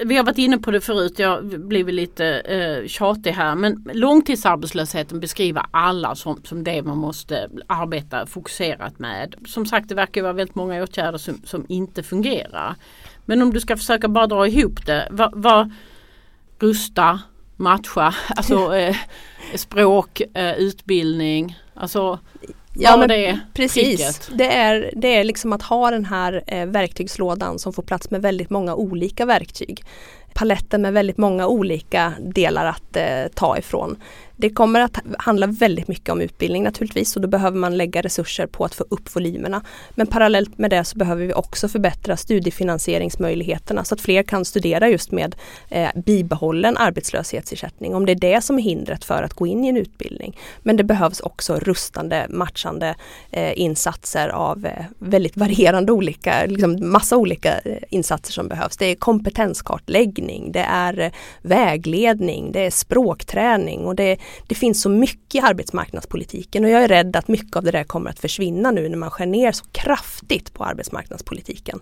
vi 0.04 0.16
har 0.16 0.24
varit 0.24 0.38
inne 0.38 0.58
på 0.58 0.70
det 0.70 0.80
förut, 0.80 1.18
jag 1.18 1.60
blir 1.60 1.84
lite 1.84 2.26
eh, 2.26 2.86
tjatig 2.86 3.30
här 3.30 3.54
men 3.54 3.88
långtidsarbetslösheten 3.92 5.20
beskriver 5.20 5.66
alla 5.70 6.14
som, 6.14 6.42
som 6.44 6.64
det 6.64 6.82
man 6.82 6.98
måste 6.98 7.48
arbeta 7.66 8.26
fokuserat 8.26 8.98
med. 8.98 9.34
Som 9.46 9.66
sagt 9.66 9.88
det 9.88 9.94
verkar 9.94 10.22
vara 10.22 10.32
väldigt 10.32 10.54
många 10.54 10.82
åtgärder 10.82 11.18
som, 11.18 11.40
som 11.44 11.66
inte 11.68 12.02
fungerar. 12.02 12.74
Men 13.24 13.42
om 13.42 13.52
du 13.52 13.60
ska 13.60 13.76
försöka 13.76 14.08
bara 14.08 14.26
dra 14.26 14.46
ihop 14.46 14.86
det, 14.86 15.08
vad, 15.10 15.30
vad 15.34 15.70
rusta, 16.58 17.20
matcha, 17.56 18.14
alltså 18.36 18.76
eh, 18.76 18.96
språk, 19.54 20.20
eh, 20.34 20.54
utbildning, 20.54 21.58
alltså 21.74 22.18
Ja 22.74 22.96
men 22.96 23.08
det 23.08 23.40
precis. 23.54 24.30
Det 24.34 24.52
är, 24.52 24.90
det 24.96 25.16
är 25.16 25.24
liksom 25.24 25.52
att 25.52 25.62
ha 25.62 25.90
den 25.90 26.04
här 26.04 26.44
eh, 26.46 26.66
verktygslådan 26.66 27.58
som 27.58 27.72
får 27.72 27.82
plats 27.82 28.10
med 28.10 28.22
väldigt 28.22 28.50
många 28.50 28.74
olika 28.74 29.26
verktyg. 29.26 29.84
Paletten 30.34 30.82
med 30.82 30.92
väldigt 30.92 31.18
många 31.18 31.46
olika 31.46 32.12
delar 32.20 32.64
att 32.64 32.96
eh, 32.96 33.26
ta 33.34 33.58
ifrån. 33.58 33.96
Det 34.36 34.50
kommer 34.50 34.80
att 34.80 34.98
handla 35.18 35.46
väldigt 35.46 35.88
mycket 35.88 36.08
om 36.08 36.20
utbildning 36.20 36.62
naturligtvis 36.62 37.16
och 37.16 37.22
då 37.22 37.28
behöver 37.28 37.58
man 37.58 37.76
lägga 37.76 38.02
resurser 38.02 38.46
på 38.46 38.64
att 38.64 38.74
få 38.74 38.84
upp 38.88 39.16
volymerna. 39.16 39.62
Men 39.90 40.06
parallellt 40.06 40.58
med 40.58 40.70
det 40.70 40.84
så 40.84 40.98
behöver 40.98 41.26
vi 41.26 41.32
också 41.32 41.68
förbättra 41.68 42.16
studiefinansieringsmöjligheterna 42.16 43.84
så 43.84 43.94
att 43.94 44.00
fler 44.00 44.22
kan 44.22 44.44
studera 44.44 44.88
just 44.88 45.12
med 45.12 45.36
eh, 45.68 45.88
bibehållen 45.94 46.76
arbetslöshetsersättning 46.76 47.94
om 47.94 48.06
det 48.06 48.12
är 48.12 48.16
det 48.16 48.40
som 48.40 48.58
är 48.58 48.62
hindret 48.62 49.04
för 49.04 49.22
att 49.22 49.34
gå 49.34 49.46
in 49.46 49.64
i 49.64 49.68
en 49.68 49.76
utbildning. 49.76 50.38
Men 50.62 50.76
det 50.76 50.84
behövs 50.84 51.20
också 51.20 51.58
rustande, 51.58 52.26
matchande 52.30 52.94
eh, 53.30 53.60
insatser 53.60 54.28
av 54.28 54.66
eh, 54.66 54.84
väldigt 54.98 55.36
varierande 55.36 55.92
olika, 55.92 56.46
liksom 56.46 56.90
massa 56.90 57.16
olika 57.16 57.58
eh, 57.58 57.76
insatser 57.90 58.32
som 58.32 58.48
behövs. 58.48 58.76
Det 58.76 58.86
är 58.86 58.94
kompetenskartläggning, 58.94 60.52
det 60.52 60.66
är 60.68 60.98
eh, 60.98 61.10
vägledning, 61.42 62.52
det 62.52 62.60
är 62.60 62.70
språkträning 62.70 63.84
och 63.84 63.94
det 63.96 64.04
är 64.04 64.18
det 64.46 64.54
finns 64.54 64.82
så 64.82 64.88
mycket 64.88 65.34
i 65.34 65.40
arbetsmarknadspolitiken 65.40 66.64
och 66.64 66.70
jag 66.70 66.84
är 66.84 66.88
rädd 66.88 67.16
att 67.16 67.28
mycket 67.28 67.56
av 67.56 67.62
det 67.62 67.70
där 67.70 67.84
kommer 67.84 68.10
att 68.10 68.18
försvinna 68.18 68.70
nu 68.70 68.88
när 68.88 68.96
man 68.98 69.10
skär 69.10 69.26
ner 69.26 69.52
så 69.52 69.64
kraftigt 69.72 70.54
på 70.54 70.64
arbetsmarknadspolitiken. 70.64 71.80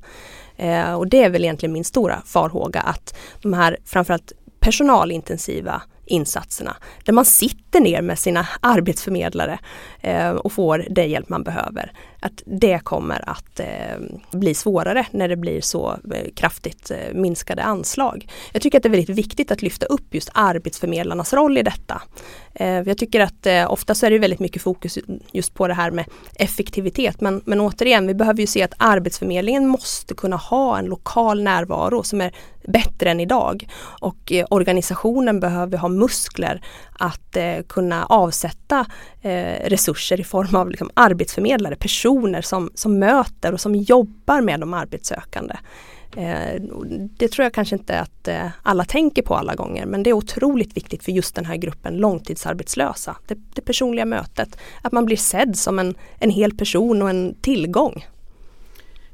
Eh, 0.57 0.95
och 0.95 1.09
det 1.09 1.23
är 1.23 1.31
väl 1.31 1.45
egentligen 1.45 1.73
min 1.73 1.85
stora 1.85 2.23
farhåga 2.27 2.81
att 2.81 3.19
de 3.43 3.53
här 3.53 3.77
framförallt 3.85 4.33
personalintensiva 4.61 5.83
insatserna 6.07 6.77
där 7.05 7.13
man 7.13 7.25
sitter 7.25 7.81
ner 7.81 8.03
med 8.03 8.19
sina 8.19 8.49
arbetsförmedlare 8.61 9.59
eh, 10.01 10.31
och 10.31 10.53
får 10.53 10.87
den 10.91 11.11
hjälp 11.11 11.29
man 11.29 11.43
behöver 11.43 11.93
att 12.23 12.43
det 12.47 12.79
kommer 12.85 13.31
att 13.31 13.61
eh, 13.61 13.67
bli 14.33 14.55
svårare 14.55 15.07
när 15.11 15.29
det 15.29 15.37
blir 15.37 15.61
så 15.61 15.91
eh, 16.15 16.33
kraftigt 16.35 16.91
eh, 16.91 17.15
minskade 17.15 17.63
anslag. 17.63 18.27
Jag 18.53 18.63
tycker 18.63 18.79
att 18.79 18.83
det 18.83 18.89
är 18.89 18.91
väldigt 18.91 19.19
viktigt 19.19 19.51
att 19.51 19.63
lyfta 19.63 19.87
upp 19.87 20.15
just 20.15 20.31
arbetsförmedlarnas 20.35 21.33
roll 21.33 21.59
i 21.59 21.63
detta. 21.63 22.03
Eh, 22.55 22.81
jag 22.81 22.99
tycker 22.99 23.21
att 23.21 23.47
eh, 23.47 23.73
ofta 23.73 23.95
så 23.95 24.07
är 24.07 24.11
det 24.11 24.19
väldigt 24.19 24.41
mycket 24.41 24.63
fokus 24.63 24.99
just 25.33 25.55
på 25.55 25.69
det 25.69 25.75
här 25.75 25.91
med 25.91 26.05
effektivitet 26.35 27.21
men, 27.21 27.43
men 27.45 27.61
återigen 27.61 28.07
vi 28.07 28.15
behöver 28.15 28.41
ju 28.41 28.47
se 28.47 28.63
att 28.63 28.75
Arbetsförmedlingen 28.77 29.69
måste 29.69 30.15
kunna 30.15 30.37
ha 30.37 30.79
en 30.79 30.87
lokal 30.87 31.43
närvaro 31.43 32.03
som 32.03 32.21
är 32.21 32.33
bättre 32.69 33.11
än 33.11 33.21
idag. 33.21 33.69
Och 34.01 34.33
eh, 34.33 34.47
organisationen 34.51 35.41
behöver 35.41 35.79
ha 35.79 35.89
muskler 35.89 36.63
att 37.03 37.37
eh, 37.37 37.63
kunna 37.69 38.05
avsätta 38.05 38.87
eh, 39.23 39.69
resurser 39.69 40.21
i 40.21 40.25
form 40.25 40.55
av 40.55 40.71
liksom, 40.71 40.91
arbetsförmedlare, 40.95 41.77
personer 41.77 42.43
som, 42.43 42.71
som 42.75 42.99
möter 42.99 43.53
och 43.53 43.61
som 43.61 43.75
jobbar 43.75 44.41
med 44.41 44.61
de 44.61 44.75
arbetssökande. 44.75 45.57
Eh, 46.17 46.63
det 47.17 47.29
tror 47.29 47.45
jag 47.45 47.55
kanske 47.55 47.77
inte 47.77 48.01
att 48.01 48.29
eh, 48.29 48.47
alla 48.63 48.85
tänker 48.85 49.23
på 49.23 49.35
alla 49.35 49.55
gånger 49.55 49.87
men 49.87 50.03
det 50.03 50.11
är 50.11 50.15
otroligt 50.15 50.77
viktigt 50.77 51.05
för 51.05 51.13
just 51.13 51.35
den 51.35 51.45
här 51.45 51.57
gruppen 51.57 51.97
långtidsarbetslösa. 51.97 53.17
Det, 53.27 53.39
det 53.55 53.61
personliga 53.63 54.05
mötet, 54.05 54.59
att 54.83 54.93
man 54.93 55.05
blir 55.05 55.17
sedd 55.17 55.57
som 55.57 55.79
en, 55.79 55.95
en 56.19 56.31
hel 56.31 56.57
person 56.57 57.03
och 57.03 57.11
en 57.11 57.35
tillgång. 57.41 58.07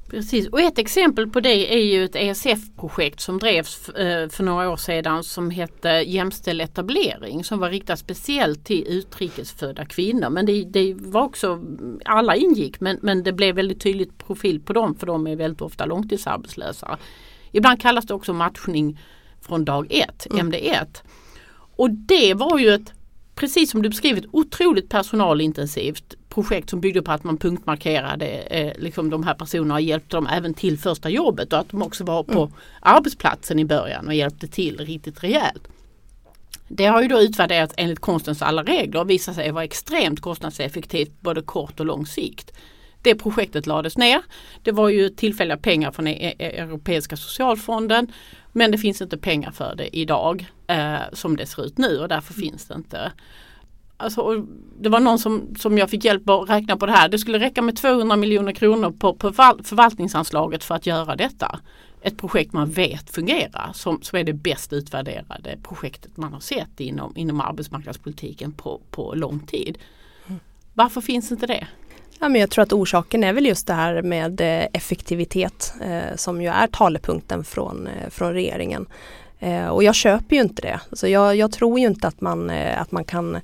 Precis 0.09 0.49
och 0.49 0.61
ett 0.61 0.79
exempel 0.79 1.31
på 1.31 1.41
det 1.41 1.75
är 1.75 1.85
ju 1.85 2.05
ett 2.05 2.17
ESF-projekt 2.17 3.21
som 3.21 3.39
drevs 3.39 3.89
eh, 3.89 4.29
för 4.29 4.45
några 4.45 4.71
år 4.71 4.77
sedan 4.77 5.25
som 5.25 5.51
hette 5.51 5.89
Jämställd 5.89 6.61
etablering 6.61 7.45
som 7.45 7.59
var 7.59 7.71
riktat 7.71 7.99
speciellt 7.99 8.65
till 8.65 8.85
utrikesfödda 8.87 9.85
kvinnor. 9.85 10.31
Men 10.31 10.47
det, 10.47 10.65
det 10.65 10.95
var 10.95 11.23
också, 11.23 11.65
alla 12.05 12.37
ingick 12.37 12.81
men, 12.81 12.99
men 13.03 13.23
det 13.23 13.33
blev 13.33 13.55
väldigt 13.55 13.81
tydligt 13.81 14.19
profil 14.19 14.61
på 14.61 14.73
dem 14.73 14.95
för 14.95 15.07
de 15.07 15.27
är 15.27 15.37
väldigt 15.37 15.61
ofta 15.61 15.87
långtidsarbetslösa. 15.87 16.99
Ibland 17.53 17.81
kallas 17.81 18.07
det 18.07 18.15
också 18.15 18.33
matchning 18.33 19.01
från 19.41 19.65
dag 19.65 19.87
ett, 19.91 20.27
mm. 20.31 20.53
MD1. 20.53 21.03
Och 21.77 21.91
det 21.91 22.35
var 22.35 22.59
ju 22.59 22.75
ett 22.75 22.93
precis 23.39 23.71
som 23.71 23.83
du 23.83 23.89
beskrivit 23.89 24.25
otroligt 24.31 24.89
personalintensivt 24.89 26.15
projekt 26.29 26.71
som 26.71 26.81
byggde 26.81 27.03
på 27.03 27.13
att 27.13 27.25
man 27.25 27.37
punktmarkerade 27.37 28.27
eh, 28.27 28.73
liksom 28.79 29.11
de 29.11 29.23
här 29.23 29.35
personerna 29.35 29.75
och 29.75 29.81
hjälpte 29.81 30.17
dem 30.17 30.27
även 30.27 30.55
till 30.55 30.79
första 30.79 31.11
jobbet 31.11 31.53
och 31.53 31.59
att 31.59 31.71
de 31.71 31.83
också 31.83 32.05
var 32.05 32.23
på 32.23 32.43
mm. 32.43 32.55
arbetsplatsen 32.81 33.59
i 33.59 33.65
början 33.65 34.07
och 34.07 34.15
hjälpte 34.15 34.49
till 34.49 34.79
riktigt 34.79 35.25
rejält. 35.25 35.69
Det 36.69 36.87
har 36.87 37.03
ju 37.03 37.09
då 37.09 37.21
utvärderats 37.21 37.75
enligt 37.77 38.01
konstens 38.01 38.43
alla 38.43 38.63
regler 38.63 39.01
och 39.01 39.11
visat 39.11 39.35
sig 39.35 39.51
vara 39.51 39.65
extremt 39.65 40.21
kostnadseffektivt 40.21 41.21
både 41.21 41.43
kort 41.43 41.81
och 41.81 41.87
lång 41.87 42.07
sikt. 42.07 42.53
Det 43.03 43.15
projektet 43.15 43.67
lades 43.67 43.99
ner. 43.99 44.23
Det 44.63 44.73
var 44.73 44.89
ju 44.89 45.09
tillfälliga 45.09 45.57
pengar 45.57 45.91
från 45.91 46.07
e-, 46.07 46.35
e-, 46.39 46.61
Europeiska 46.61 47.17
socialfonden 47.17 48.13
men 48.53 48.71
det 48.71 48.79
finns 48.79 49.03
inte 49.03 49.19
pengar 49.19 49.51
för 49.51 49.75
det 49.75 49.97
idag 49.97 50.47
eh, 50.67 50.97
som 51.13 51.37
det 51.37 51.47
ser 51.47 51.65
ut 51.65 51.79
nu 51.79 51.99
och 51.99 52.09
därför 52.09 52.35
mm. 52.35 52.49
finns 52.49 52.67
det 52.67 52.75
inte. 52.75 53.13
Alltså, 53.97 54.47
det 54.81 54.89
var 54.89 55.01
någon 55.01 55.19
som, 55.19 55.55
som 55.59 55.79
jag 55.79 55.91
fick 55.91 56.05
hjälp 56.05 56.29
att 56.29 56.51
räkna 56.51 56.77
på 56.77 56.87
det 56.87 56.93
här. 56.93 57.09
Det 57.09 57.19
skulle 57.19 57.39
räcka 57.39 57.63
med 57.63 57.77
200 57.77 58.17
miljoner 58.17 58.53
kronor 58.53 58.91
på, 58.91 59.15
på 59.15 59.33
förvaltningsanslaget 59.65 60.65
för 60.65 60.75
att 60.75 60.87
göra 60.87 61.17
detta. 61.17 61.61
Ett 62.03 62.19
projekt 62.19 62.53
man 62.53 62.71
vet 62.71 63.11
fungerar 63.11 63.71
som, 63.75 64.03
som 64.03 64.19
är 64.19 64.25
det 64.25 64.33
bäst 64.33 64.73
utvärderade 64.73 65.59
projektet 65.63 66.17
man 66.17 66.33
har 66.33 66.41
sett 66.41 66.81
inom, 66.81 67.17
inom 67.17 67.41
arbetsmarknadspolitiken 67.41 68.53
på, 68.53 68.81
på 68.91 69.15
lång 69.15 69.41
tid. 69.41 69.79
Mm. 70.27 70.41
Varför 70.75 71.01
finns 71.01 71.33
inte 71.33 71.47
det? 71.47 71.67
Ja, 72.21 72.29
men 72.29 72.41
jag 72.41 72.51
tror 72.51 72.63
att 72.63 72.73
orsaken 72.73 73.25
är 73.25 73.33
väl 73.33 73.47
just 73.47 73.67
det 73.67 73.73
här 73.73 74.03
med 74.03 74.41
eh, 74.41 74.67
effektivitet 74.73 75.73
eh, 75.81 76.17
som 76.17 76.43
ju 76.43 76.49
är 76.49 76.67
talepunkten 76.67 77.45
från, 77.45 77.87
eh, 77.87 78.11
från 78.11 78.33
regeringen. 78.33 78.87
Eh, 79.39 79.67
och 79.67 79.85
jag 79.85 79.95
köper 79.95 80.37
ju 80.37 80.43
inte 80.43 80.63
det. 80.63 80.81
Så 80.93 81.09
jag, 81.09 81.37
jag 81.37 81.53
tror 81.53 81.81
ju 81.81 81.87
inte 81.87 82.09
att 82.09 82.21
man, 82.21 82.51
eh, 82.51 82.81
att 82.81 82.93
man 82.93 83.05
kan 83.05 83.39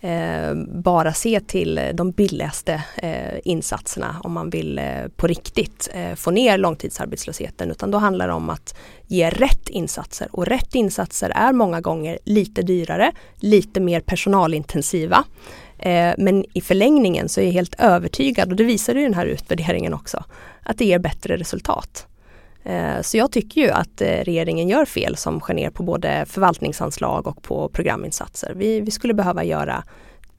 eh, 0.00 0.54
bara 0.68 1.12
se 1.12 1.40
till 1.40 1.80
de 1.94 2.10
billigaste 2.10 2.82
eh, 2.96 3.38
insatserna 3.44 4.16
om 4.24 4.32
man 4.32 4.50
vill 4.50 4.78
eh, 4.78 4.84
på 5.16 5.26
riktigt 5.26 5.88
få 6.16 6.30
ner 6.30 6.58
långtidsarbetslösheten 6.58 7.70
utan 7.70 7.90
då 7.90 7.98
handlar 7.98 8.28
det 8.28 8.34
om 8.34 8.50
att 8.50 8.74
ge 9.06 9.30
rätt 9.30 9.68
insatser 9.68 10.28
och 10.32 10.46
rätt 10.46 10.74
insatser 10.74 11.30
är 11.30 11.52
många 11.52 11.80
gånger 11.80 12.18
lite 12.24 12.62
dyrare, 12.62 13.12
lite 13.36 13.80
mer 13.80 14.00
personalintensiva. 14.00 15.24
Eh, 15.82 16.14
men 16.18 16.44
i 16.54 16.60
förlängningen 16.60 17.28
så 17.28 17.40
är 17.40 17.44
jag 17.44 17.52
helt 17.52 17.74
övertygad, 17.78 18.50
och 18.50 18.56
det 18.56 18.64
visar 18.64 18.94
ju 18.94 19.02
den 19.02 19.14
här 19.14 19.26
utvärderingen 19.26 19.94
också, 19.94 20.24
att 20.62 20.78
det 20.78 20.84
ger 20.84 20.98
bättre 20.98 21.36
resultat. 21.36 22.06
Eh, 22.64 23.00
så 23.02 23.16
jag 23.16 23.32
tycker 23.32 23.60
ju 23.60 23.70
att 23.70 24.00
eh, 24.00 24.06
regeringen 24.06 24.68
gör 24.68 24.84
fel 24.84 25.16
som 25.16 25.40
skär 25.40 25.54
ner 25.54 25.70
på 25.70 25.82
både 25.82 26.24
förvaltningsanslag 26.26 27.26
och 27.26 27.42
på 27.42 27.68
programinsatser. 27.68 28.52
Vi, 28.56 28.80
vi 28.80 28.90
skulle 28.90 29.14
behöva 29.14 29.44
göra 29.44 29.84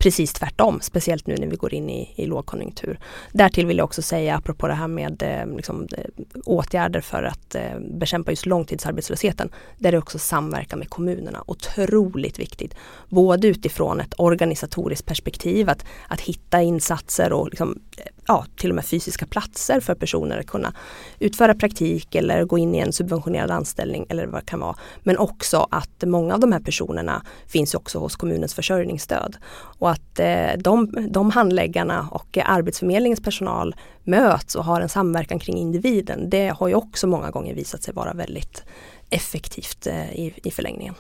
precis 0.01 0.33
tvärtom, 0.33 0.79
speciellt 0.81 1.27
nu 1.27 1.35
när 1.35 1.47
vi 1.47 1.55
går 1.55 1.73
in 1.73 1.89
i, 1.89 2.13
i 2.15 2.25
lågkonjunktur. 2.25 2.99
Därtill 3.31 3.65
vill 3.65 3.77
jag 3.77 3.85
också 3.85 4.01
säga, 4.01 4.35
apropå 4.35 4.67
det 4.67 4.73
här 4.73 4.87
med 4.87 5.23
eh, 5.23 5.55
liksom, 5.55 5.87
eh, 5.97 6.05
åtgärder 6.45 7.01
för 7.01 7.23
att 7.23 7.55
eh, 7.55 7.79
bekämpa 7.79 8.31
just 8.31 8.45
långtidsarbetslösheten, 8.45 9.49
där 9.77 9.87
är 9.87 9.91
det 9.91 9.97
också 9.97 10.19
samverkan 10.19 10.79
med 10.79 10.89
kommunerna 10.89 11.43
otroligt 11.47 12.39
viktigt. 12.39 12.75
Både 13.09 13.47
utifrån 13.47 13.99
ett 13.99 14.13
organisatoriskt 14.17 15.05
perspektiv, 15.05 15.69
att, 15.69 15.85
att 16.07 16.21
hitta 16.21 16.61
insatser 16.61 17.33
och 17.33 17.49
liksom, 17.49 17.79
eh, 17.97 18.03
ja, 18.27 18.45
till 18.55 18.69
och 18.69 18.75
med 18.75 18.85
fysiska 18.85 19.25
platser 19.25 19.79
för 19.79 19.95
personer 19.95 20.39
att 20.39 20.47
kunna 20.47 20.73
utföra 21.19 21.55
praktik 21.55 22.15
eller 22.15 22.43
gå 22.45 22.57
in 22.57 22.75
i 22.75 22.77
en 22.77 22.93
subventionerad 22.93 23.51
anställning 23.51 24.05
eller 24.09 24.27
vad 24.27 24.41
det 24.41 24.45
kan 24.45 24.59
vara. 24.59 24.75
Men 25.03 25.17
också 25.17 25.67
att 25.71 26.03
många 26.05 26.33
av 26.33 26.39
de 26.39 26.51
här 26.51 26.59
personerna 26.59 27.25
finns 27.47 27.73
också 27.73 27.99
hos 27.99 28.15
kommunens 28.15 28.53
försörjningsstöd. 28.53 29.37
Och 29.53 29.91
att 29.91 30.19
eh, 30.19 30.51
de, 30.57 31.07
de 31.09 31.31
handläggarna 31.31 32.07
och 32.11 32.37
Arbetsförmedlingens 32.45 33.21
personal 33.21 33.75
möts 34.03 34.55
och 34.55 34.65
har 34.65 34.81
en 34.81 34.89
samverkan 34.89 35.39
kring 35.39 35.57
individen. 35.57 36.29
Det 36.29 36.47
har 36.47 36.67
ju 36.67 36.73
också 36.73 37.07
många 37.07 37.31
gånger 37.31 37.55
visat 37.55 37.83
sig 37.83 37.93
vara 37.93 38.13
väldigt 38.13 38.63
effektivt 39.09 39.87
eh, 39.87 40.11
i, 40.11 40.33
i 40.43 40.51
förlängningen. 40.51 40.95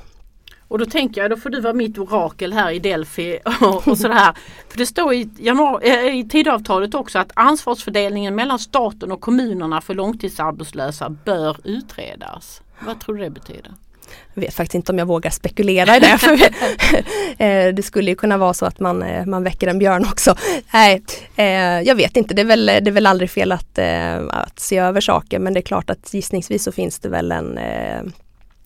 Och 0.71 0.79
då 0.79 0.85
tänker 0.85 1.21
jag, 1.21 1.31
då 1.31 1.37
får 1.37 1.49
du 1.49 1.61
vara 1.61 1.73
mitt 1.73 1.97
orakel 1.97 2.53
här 2.53 2.71
i 2.71 2.79
Delphi 2.79 3.39
och, 3.61 3.87
och 3.87 3.97
sådär. 3.97 4.33
För 4.69 4.77
det 4.77 4.85
står 4.85 5.13
i, 5.13 5.29
januari, 5.37 5.89
eh, 5.89 6.19
i 6.19 6.27
tidavtalet 6.29 6.95
också 6.95 7.19
att 7.19 7.31
ansvarsfördelningen 7.33 8.35
mellan 8.35 8.59
staten 8.59 9.11
och 9.11 9.21
kommunerna 9.21 9.81
för 9.81 9.93
långtidsarbetslösa 9.93 11.09
bör 11.09 11.57
utredas. 11.63 12.61
Vad 12.85 12.99
tror 12.99 13.15
du 13.15 13.23
det 13.23 13.29
betyder? 13.29 13.71
Jag 14.33 14.41
vet 14.41 14.53
faktiskt 14.53 14.75
inte 14.75 14.91
om 14.91 14.97
jag 14.97 15.05
vågar 15.05 15.29
spekulera 15.29 15.97
i 15.97 15.99
det. 15.99 16.17
För 16.17 16.33
eh, 17.43 17.73
det 17.73 17.83
skulle 17.85 18.11
ju 18.11 18.15
kunna 18.15 18.37
vara 18.37 18.53
så 18.53 18.65
att 18.65 18.79
man, 18.79 19.03
eh, 19.03 19.25
man 19.25 19.43
väcker 19.43 19.67
en 19.67 19.79
björn 19.79 20.05
också. 20.11 20.35
Nej, 20.73 21.03
jag 21.85 21.95
vet 21.95 22.17
inte. 22.17 22.33
Det 22.33 22.41
är 22.41 22.45
väl, 22.45 22.65
det 22.65 22.87
är 22.87 22.91
väl 22.91 23.07
aldrig 23.07 23.29
fel 23.29 23.51
att, 23.51 23.79
att 24.29 24.59
se 24.59 24.77
över 24.77 25.01
saker 25.01 25.39
men 25.39 25.53
det 25.53 25.59
är 25.59 25.61
klart 25.61 25.89
att 25.89 26.13
gissningsvis 26.13 26.63
så 26.63 26.71
finns 26.71 26.99
det 26.99 27.09
väl 27.09 27.31
en 27.31 27.59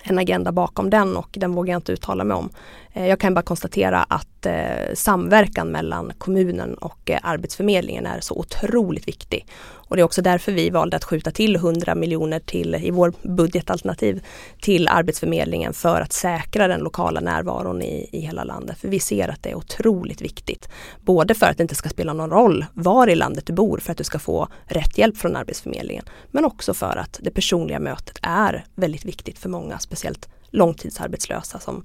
en 0.08 0.20
agenda 0.20 0.52
bakom 0.52 0.90
den 0.90 1.18
och 1.18 1.30
den 1.32 1.54
vågar 1.54 1.74
jag 1.74 1.78
inte 1.78 1.92
uttala 1.92 2.24
mig 2.24 2.38
om. 2.38 2.50
Eh, 2.96 3.08
jag 3.08 3.20
kan 3.20 3.34
bara 3.34 3.42
konstatera 3.42 4.04
att 4.04 4.46
eh, 4.46 4.94
samverkan 4.94 5.68
mellan 5.68 6.12
kommunen 6.18 6.74
och 6.74 7.10
eh, 7.10 7.20
Arbetsförmedlingen 7.24 8.06
är 8.06 8.20
så 8.20 8.36
otroligt 8.36 9.08
viktig. 9.08 9.48
Och 9.88 9.96
det 9.96 10.02
är 10.02 10.04
också 10.04 10.22
därför 10.22 10.52
vi 10.52 10.70
valde 10.70 10.98
att 10.98 11.04
skjuta 11.04 11.32
till 11.32 11.56
100 11.56 11.96
miljoner 11.96 12.40
till 12.40 12.76
i 12.76 12.92
vår 12.92 13.14
budgetalternativ 13.22 14.26
till 14.62 14.88
Arbetsförmedlingen 14.88 15.74
för 15.74 16.02
att 16.02 16.14
säkra 16.14 16.68
den 16.68 16.80
lokala 16.80 17.20
närvaron 17.20 17.82
i, 17.82 18.10
i 18.12 18.20
hela 18.20 18.44
landet. 18.44 18.78
För 18.78 18.88
vi 18.88 19.00
ser 19.00 19.28
att 19.28 19.44
det 19.44 19.50
är 19.50 19.56
otroligt 19.56 20.22
viktigt. 20.22 20.70
Både 21.02 21.36
för 21.36 21.46
att 21.46 21.58
det 21.58 21.62
inte 21.62 21.76
ska 21.76 21.90
spela 21.90 22.14
någon 22.14 22.30
roll 22.30 22.66
var 22.74 23.08
i 23.08 23.16
landet 23.16 23.46
du 23.46 23.54
bor 23.54 23.78
för 23.78 23.92
att 23.92 23.98
du 23.98 24.04
ska 24.04 24.20
få 24.20 24.48
rätt 24.66 24.98
hjälp 24.98 25.18
från 25.18 25.36
Arbetsförmedlingen. 25.36 26.06
Men 26.32 26.46
också 26.46 26.74
för 26.74 26.98
att 26.98 27.20
det 27.22 27.32
personliga 27.32 27.80
mötet 27.80 28.20
är 28.22 28.66
väldigt 28.76 29.06
viktigt 29.06 29.40
för 29.40 29.50
många, 29.50 29.80
speciellt 29.80 30.30
långtidsarbetslösa 30.56 31.60
som, 31.60 31.84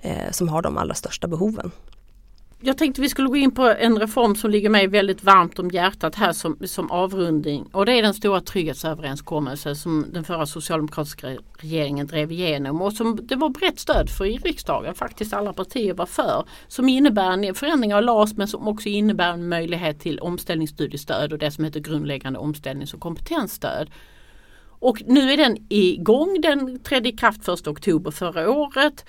eh, 0.00 0.30
som 0.30 0.48
har 0.48 0.62
de 0.62 0.78
allra 0.78 0.94
största 0.94 1.28
behoven. 1.28 1.70
Jag 2.66 2.78
tänkte 2.78 3.00
vi 3.00 3.08
skulle 3.08 3.28
gå 3.28 3.36
in 3.36 3.50
på 3.50 3.62
en 3.62 3.98
reform 3.98 4.36
som 4.36 4.50
ligger 4.50 4.70
mig 4.70 4.86
väldigt 4.86 5.24
varmt 5.24 5.58
om 5.58 5.70
hjärtat 5.70 6.14
här 6.14 6.32
som, 6.32 6.58
som 6.66 6.90
avrundning 6.90 7.68
och 7.72 7.86
det 7.86 7.92
är 7.92 8.02
den 8.02 8.14
stora 8.14 8.40
trygghetsöverenskommelsen 8.40 9.76
som 9.76 10.06
den 10.12 10.24
förra 10.24 10.46
socialdemokratiska 10.46 11.36
regeringen 11.58 12.06
drev 12.06 12.32
igenom 12.32 12.82
och 12.82 12.92
som 12.92 13.18
det 13.22 13.36
var 13.36 13.48
brett 13.48 13.78
stöd 13.78 14.10
för 14.10 14.24
i 14.24 14.38
riksdagen, 14.38 14.94
faktiskt 14.94 15.32
alla 15.32 15.52
partier 15.52 15.94
var 15.94 16.06
för. 16.06 16.44
Som 16.68 16.88
innebär 16.88 17.30
en 17.30 17.54
förändring 17.54 17.94
av 17.94 18.02
LAS 18.02 18.34
men 18.34 18.48
som 18.48 18.68
också 18.68 18.88
innebär 18.88 19.32
en 19.32 19.48
möjlighet 19.48 20.00
till 20.00 20.18
omställningsstudiestöd 20.18 21.32
och 21.32 21.38
det 21.38 21.50
som 21.50 21.64
heter 21.64 21.80
grundläggande 21.80 22.38
omställnings 22.38 22.94
och 22.94 23.00
kompetensstöd. 23.00 23.90
Och 24.84 25.02
nu 25.06 25.32
är 25.32 25.36
den 25.36 25.56
igång, 25.68 26.40
den 26.40 26.78
trädde 26.78 27.08
i 27.08 27.12
kraft 27.12 27.48
1 27.48 27.66
oktober 27.66 28.10
förra 28.10 28.50
året 28.50 29.04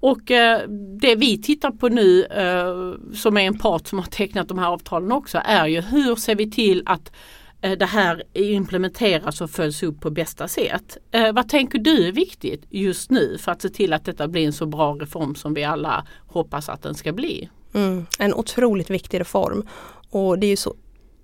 Och 0.00 0.30
eh, 0.30 0.68
det 1.00 1.14
vi 1.14 1.42
tittar 1.42 1.70
på 1.70 1.88
nu 1.88 2.24
eh, 2.24 3.14
som 3.14 3.36
är 3.36 3.40
en 3.40 3.58
part 3.58 3.86
som 3.86 3.98
har 3.98 4.06
tecknat 4.06 4.48
de 4.48 4.58
här 4.58 4.68
avtalen 4.68 5.12
också 5.12 5.40
är 5.44 5.66
ju 5.66 5.80
hur 5.80 6.16
ser 6.16 6.34
vi 6.34 6.50
till 6.50 6.82
att 6.86 7.12
eh, 7.60 7.72
det 7.72 7.86
här 7.86 8.22
implementeras 8.32 9.40
och 9.40 9.50
följs 9.50 9.82
upp 9.82 10.00
på 10.00 10.10
bästa 10.10 10.48
sätt. 10.48 10.96
Eh, 11.10 11.32
vad 11.32 11.48
tänker 11.48 11.78
du 11.78 12.08
är 12.08 12.12
viktigt 12.12 12.64
just 12.70 13.10
nu 13.10 13.38
för 13.38 13.52
att 13.52 13.62
se 13.62 13.68
till 13.68 13.92
att 13.92 14.04
detta 14.04 14.28
blir 14.28 14.46
en 14.46 14.52
så 14.52 14.66
bra 14.66 14.94
reform 14.94 15.34
som 15.34 15.54
vi 15.54 15.64
alla 15.64 16.06
hoppas 16.26 16.68
att 16.68 16.82
den 16.82 16.94
ska 16.94 17.12
bli? 17.12 17.50
Mm, 17.74 18.06
en 18.18 18.34
otroligt 18.34 18.90
viktig 18.90 19.20
reform 19.20 19.66
och 20.10 20.38
det 20.38 20.46
är 20.46 20.50
ju 20.50 20.56
så 20.56 20.74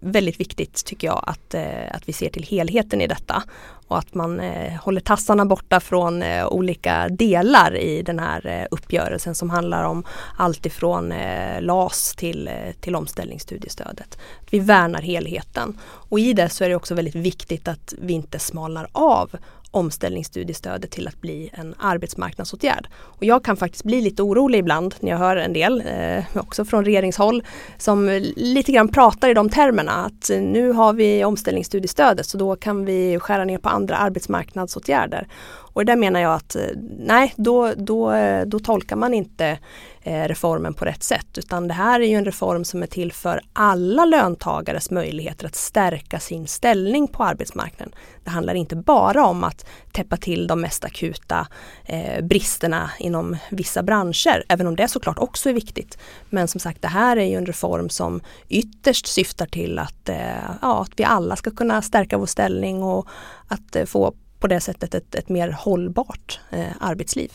väldigt 0.01 0.41
viktigt 0.41 0.85
tycker 0.85 1.07
jag 1.07 1.25
att, 1.27 1.55
eh, 1.55 1.95
att 1.97 2.09
vi 2.09 2.13
ser 2.13 2.29
till 2.29 2.43
helheten 2.43 3.01
i 3.01 3.07
detta 3.07 3.43
och 3.89 3.99
att 3.99 4.15
man 4.15 4.41
eh, 4.41 4.73
håller 4.73 5.01
tassarna 5.01 5.47
borta 5.47 5.81
från 5.81 6.23
eh, 6.23 6.47
olika 6.47 7.09
delar 7.09 7.77
i 7.77 8.03
den 8.03 8.19
här 8.19 8.47
eh, 8.47 8.67
uppgörelsen 8.71 9.35
som 9.35 9.51
handlar 9.51 9.85
om 9.85 10.05
allt 10.37 10.67
ifrån 10.67 11.13
eh, 11.13 11.61
LAS 11.63 12.15
till, 12.17 12.49
eh, 12.49 12.73
till 12.81 12.97
omställningsstudiestödet. 12.97 14.19
Vi 14.51 14.59
värnar 14.59 15.03
helheten 15.03 15.79
och 15.83 16.21
i 16.21 16.33
det 16.33 16.49
så 16.49 16.65
är 16.65 16.69
det 16.69 16.77
också 16.77 16.95
väldigt 16.95 17.15
viktigt 17.15 17.69
att 17.69 17.95
vi 17.99 18.13
inte 18.13 18.39
smalnar 18.39 18.89
av 18.93 19.31
omställningsstudiestödet 19.77 20.91
till 20.91 21.09
att 21.09 21.21
bli 21.21 21.51
en 21.53 21.75
arbetsmarknadsåtgärd. 21.79 22.89
Och 22.97 23.25
jag 23.25 23.45
kan 23.45 23.57
faktiskt 23.57 23.85
bli 23.85 24.01
lite 24.01 24.23
orolig 24.23 24.59
ibland 24.59 24.95
när 25.01 25.11
jag 25.11 25.19
hör 25.19 25.37
en 25.37 25.53
del, 25.53 25.83
eh, 25.87 26.25
också 26.35 26.65
från 26.65 26.85
regeringshåll, 26.85 27.43
som 27.79 28.09
lite 28.37 28.73
grann 28.73 28.89
pratar 28.89 29.29
i 29.29 29.35
de 29.35 29.51
termerna 29.51 29.93
att 29.93 30.31
nu 30.41 30.73
har 30.73 30.93
vi 30.93 31.25
omställningsstudiestödet 31.25 32.27
så 32.27 32.39
då 32.39 32.57
kan 32.57 32.85
vi 32.85 33.19
skära 33.19 33.45
ner 33.45 33.59
på 33.59 33.69
andra 33.69 33.97
arbetsmarknadsåtgärder. 33.97 35.29
Och 35.77 35.85
där 35.85 35.97
menar 35.97 36.21
jag 36.21 36.35
att 36.35 36.57
eh, 36.57 36.63
nej, 36.99 37.35
då, 37.37 37.73
då, 37.77 38.13
eh, 38.13 38.47
då 38.47 38.59
tolkar 38.59 38.97
man 38.97 39.15
inte 39.15 39.59
eh, 40.03 40.25
reformen 40.25 40.75
på 40.75 40.85
rätt 40.85 41.03
sätt 41.03 41.39
utan 41.39 41.69
det 41.69 41.75
här 41.75 42.01
är 42.01 42.05
ju 42.05 42.15
en 42.15 42.25
reform 42.25 42.65
som 42.65 42.83
är 42.83 42.87
till 42.87 43.13
för 43.13 43.41
alla 43.53 44.05
löntagares 44.05 44.91
möjligheter 44.91 45.47
att 45.47 45.55
stärka 45.55 46.21
sin 46.21 46.47
ställning 46.47 47.09
på 47.09 47.25
arbetsmarknaden. 47.25 47.95
Det 48.25 48.31
handlar 48.31 48.55
inte 48.55 48.77
bara 48.77 49.27
om 49.27 49.45
att 49.45 49.67
täppa 49.93 50.17
till 50.17 50.47
de 50.47 50.61
mest 50.61 50.85
akuta 50.85 51.47
eh, 51.85 52.25
bristerna 52.25 52.91
inom 52.99 53.37
vissa 53.51 53.83
branscher, 53.83 54.45
även 54.49 54.67
om 54.67 54.77
det 54.77 54.89
såklart 54.89 55.19
också 55.19 55.49
är 55.49 55.55
viktigt. 55.55 55.99
Men 56.31 56.49
som 56.49 56.61
sagt, 56.61 56.83
det 56.83 56.89
här 56.89 57.17
är 57.17 57.25
ju 57.25 57.35
en 57.37 57.47
reform 57.47 57.89
som 57.89 58.21
ytterst 58.49 59.07
syftar 59.07 59.47
till 59.47 59.79
att, 59.79 60.09
eh, 60.09 60.51
ja, 60.63 60.83
att 60.83 60.93
vi 60.97 61.05
alla 61.05 61.37
ska 61.37 61.51
kunna 61.51 61.83
stärka 61.83 62.19
vår 62.19 62.27
ställning 62.27 62.83
och 62.83 63.09
att 63.49 63.77
eh, 63.77 63.85
få 63.85 64.15
på 64.47 64.55
det 64.55 64.61
sättet 64.61 64.95
ett, 64.95 65.15
ett 65.15 65.29
mer 65.29 65.51
hållbart 65.51 66.41
eh, 66.51 66.67
arbetsliv. 66.81 67.33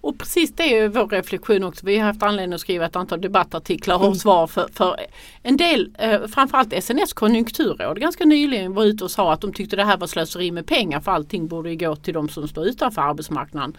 Och 0.00 0.18
precis 0.18 0.52
det 0.56 0.78
är 0.78 0.88
vår 0.88 1.08
reflektion 1.08 1.64
också. 1.64 1.86
Vi 1.86 1.98
har 1.98 2.06
haft 2.06 2.22
anledning 2.22 2.54
att 2.54 2.60
skriva 2.60 2.86
ett 2.86 2.96
antal 2.96 3.20
debattartiklar 3.20 3.96
och 3.96 4.04
mm. 4.04 4.14
svar 4.14 4.46
för, 4.46 4.68
för, 4.72 4.96
en 5.42 5.56
del, 5.56 5.96
eh, 5.98 6.26
framförallt 6.26 6.84
SNS 6.84 7.12
konjunkturråd 7.12 8.00
ganska 8.00 8.24
nyligen 8.24 8.74
var 8.74 8.84
ute 8.84 9.04
och 9.04 9.10
sa 9.10 9.32
att 9.32 9.40
de 9.40 9.52
tyckte 9.52 9.76
det 9.76 9.84
här 9.84 9.96
var 9.96 10.06
slöseri 10.06 10.50
med 10.50 10.66
pengar 10.66 11.00
för 11.00 11.12
allting 11.12 11.48
borde 11.48 11.76
gå 11.76 11.96
till 11.96 12.14
de 12.14 12.28
som 12.28 12.48
står 12.48 12.66
utanför 12.66 13.02
arbetsmarknaden. 13.02 13.76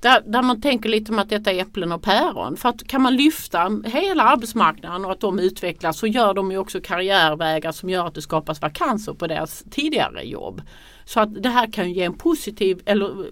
Där, 0.00 0.22
där, 0.26 0.42
man 0.42 0.60
tänker 0.60 0.88
lite 0.88 1.12
om 1.12 1.18
att 1.18 1.28
detta 1.28 1.52
är 1.52 1.62
äpplen 1.62 1.92
och 1.92 2.02
päron. 2.02 2.56
För 2.56 2.68
att 2.68 2.88
kan 2.88 3.02
man 3.02 3.16
lyfta 3.16 3.82
hela 3.84 4.22
arbetsmarknaden 4.22 5.04
och 5.04 5.12
att 5.12 5.20
de 5.20 5.38
utvecklas 5.38 5.98
så 5.98 6.06
gör 6.06 6.34
de 6.34 6.50
ju 6.50 6.58
också 6.58 6.80
karriärvägar 6.80 7.72
som 7.72 7.90
gör 7.90 8.06
att 8.06 8.14
det 8.14 8.22
skapas 8.22 8.62
vakanser 8.62 9.14
på 9.14 9.26
deras 9.26 9.64
tidigare 9.70 10.22
jobb. 10.22 10.62
Så 11.08 11.20
att 11.20 11.42
det 11.42 11.48
här 11.48 11.72
kan 11.72 11.92
ge 11.92 12.02
en 12.02 12.14
positiv, 12.14 12.82
eller 12.84 13.26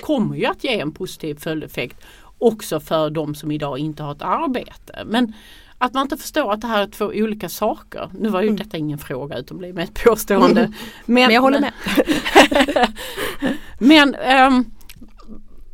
kommer 0.00 0.36
ju 0.36 0.46
att 0.46 0.64
ge 0.64 0.80
en 0.80 0.92
positiv 0.92 1.34
följdeffekt 1.34 1.96
också 2.38 2.80
för 2.80 3.10
de 3.10 3.34
som 3.34 3.50
idag 3.50 3.78
inte 3.78 4.02
har 4.02 4.12
ett 4.12 4.22
arbete. 4.22 5.02
Men 5.06 5.32
att 5.78 5.94
man 5.94 6.02
inte 6.02 6.16
förstår 6.16 6.52
att 6.52 6.60
det 6.60 6.66
här 6.66 6.82
är 6.82 6.86
två 6.86 7.04
olika 7.04 7.48
saker. 7.48 8.10
Nu 8.18 8.28
var 8.28 8.40
ju 8.40 8.48
mm. 8.48 8.56
detta 8.58 8.76
ingen 8.76 8.98
fråga 8.98 9.38
utan 9.38 9.58
blev 9.58 9.78
ett 9.78 10.04
påstående. 10.04 10.60
Mm. 10.60 10.74
Men, 11.06 11.14
men, 11.24 11.34
jag 11.34 11.42
håller 11.42 11.60
med. 11.60 11.72
men 13.78 14.14
um, 14.14 14.70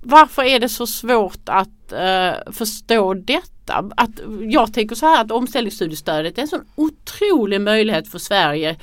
varför 0.02 0.42
är 0.42 0.60
det 0.60 0.68
så 0.68 0.86
svårt 0.86 1.48
att 1.48 1.92
uh, 1.92 2.52
förstå 2.52 3.14
detta? 3.14 3.90
Att, 3.96 4.10
jag 4.40 4.74
tänker 4.74 4.94
så 4.94 5.06
här 5.06 5.20
att 5.20 5.30
omställningsstudiestödet 5.30 6.38
är 6.38 6.42
en 6.42 6.48
sån 6.48 6.64
otrolig 6.74 7.60
möjlighet 7.60 8.08
för 8.08 8.18
Sverige 8.18 8.76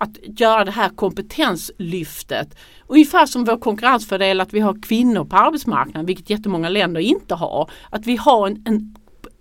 att 0.00 0.40
göra 0.40 0.64
det 0.64 0.70
här 0.70 0.88
kompetenslyftet. 0.88 2.58
Ungefär 2.86 3.26
som 3.26 3.44
vår 3.44 3.56
konkurrensfördel 3.56 4.40
att 4.40 4.52
vi 4.52 4.60
har 4.60 4.82
kvinnor 4.82 5.24
på 5.24 5.36
arbetsmarknaden, 5.36 6.06
vilket 6.06 6.30
jättemånga 6.30 6.68
länder 6.68 7.00
inte 7.00 7.34
har. 7.34 7.70
Att 7.90 8.06
vi 8.06 8.16
har 8.16 8.46
en, 8.46 8.62
en 8.66 8.94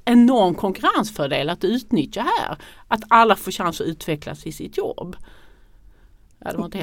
enorm 0.05 0.55
konkurrensfördel 0.55 1.49
att 1.49 1.63
utnyttja 1.63 2.21
här. 2.21 2.57
Att 2.87 3.01
alla 3.07 3.35
får 3.35 3.51
chans 3.51 3.81
att 3.81 3.87
utvecklas 3.87 4.45
i 4.45 4.51
sitt 4.51 4.77
jobb. 4.77 5.15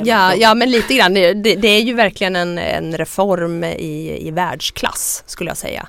Ja, 0.07 0.31
ja, 0.31 0.35
ja, 0.35 0.55
men 0.55 0.71
lite 0.71 0.95
grann. 0.95 1.15
Det, 1.15 1.35
det, 1.35 1.69
är 1.69 1.83
ju 1.83 1.95
verkligen 1.95 2.37
en, 2.37 2.59
en 2.59 2.97
reform 2.99 3.65
i, 3.65 4.27
i 4.29 4.31
världsklass 4.31 5.25
skulle 5.27 5.51
jag 5.51 5.57
säga. 5.57 5.89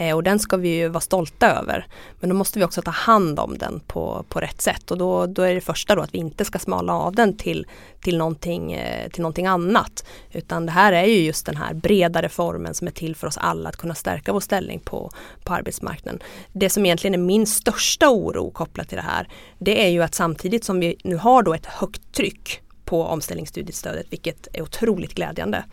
Eh, 0.00 0.16
och 0.16 0.22
den 0.22 0.38
ska 0.38 0.56
vi 0.56 0.68
ju 0.68 0.88
vara 0.88 1.00
stolta 1.00 1.50
över. 1.50 1.86
Men 2.20 2.30
då 2.30 2.36
måste 2.36 2.58
vi 2.58 2.64
också 2.64 2.82
ta 2.82 2.90
hand 2.90 3.38
om 3.38 3.58
den 3.58 3.80
på, 3.86 4.24
på 4.28 4.40
rätt 4.40 4.60
sätt 4.60 4.90
och 4.90 4.98
då, 4.98 5.26
då 5.26 5.42
är 5.42 5.54
det 5.54 5.60
första 5.60 5.94
då 5.94 6.02
att 6.02 6.14
vi 6.14 6.18
inte 6.18 6.44
ska 6.44 6.58
smala 6.58 6.92
av 6.92 7.14
den 7.14 7.36
till, 7.36 7.66
till, 8.00 8.18
någonting, 8.18 8.72
eh, 8.72 9.10
till 9.10 9.22
någonting 9.22 9.46
annat. 9.46 10.04
Utan 10.32 10.66
det 10.66 10.72
här 10.72 10.92
är 10.92 11.04
ju 11.04 11.20
just 11.20 11.46
den 11.46 11.56
här 11.56 11.74
breda 11.74 12.22
reformen 12.22 12.74
som 12.74 12.86
är 12.86 12.92
till 12.92 13.16
för 13.16 13.26
oss 13.26 13.38
alla 13.38 13.68
att 13.68 13.76
kunna 13.76 13.94
stärka 13.94 14.32
vår 14.32 14.40
ställning 14.40 14.80
på, 14.80 15.10
på 15.44 15.54
arbetsmarknaden. 15.54 16.22
Det 16.52 16.70
som 16.70 16.86
egentligen 16.86 17.14
är 17.14 17.18
min 17.18 17.46
största 17.46 18.10
oro 18.10 18.50
kopplat 18.50 18.88
till 18.88 18.96
det 18.96 19.02
här 19.02 19.28
det 19.58 19.84
är 19.84 19.88
ju 19.88 20.02
att 20.02 20.14
samtidigt 20.14 20.64
som 20.64 20.80
vi 20.80 20.96
nu 21.04 21.16
har 21.16 21.42
då 21.42 21.54
ett 21.54 21.66
högt 21.66 22.12
tryck 22.12 22.60
på 22.84 23.04
omställningsstudiestödet 23.04 24.06
vilket 24.10 24.48
är 24.52 24.62
otroligt 24.62 25.14
glädjande. 25.14 25.64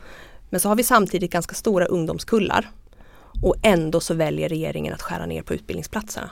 Men 0.49 0.59
så 0.59 0.69
har 0.69 0.75
vi 0.75 0.83
samtidigt 0.83 1.31
ganska 1.31 1.55
stora 1.55 1.85
ungdomskullar 1.85 2.69
och 3.41 3.55
ändå 3.63 3.99
så 3.99 4.13
väljer 4.13 4.49
regeringen 4.49 4.93
att 4.93 5.01
skära 5.01 5.25
ner 5.25 5.41
på 5.41 5.53
utbildningsplatserna. 5.53 6.29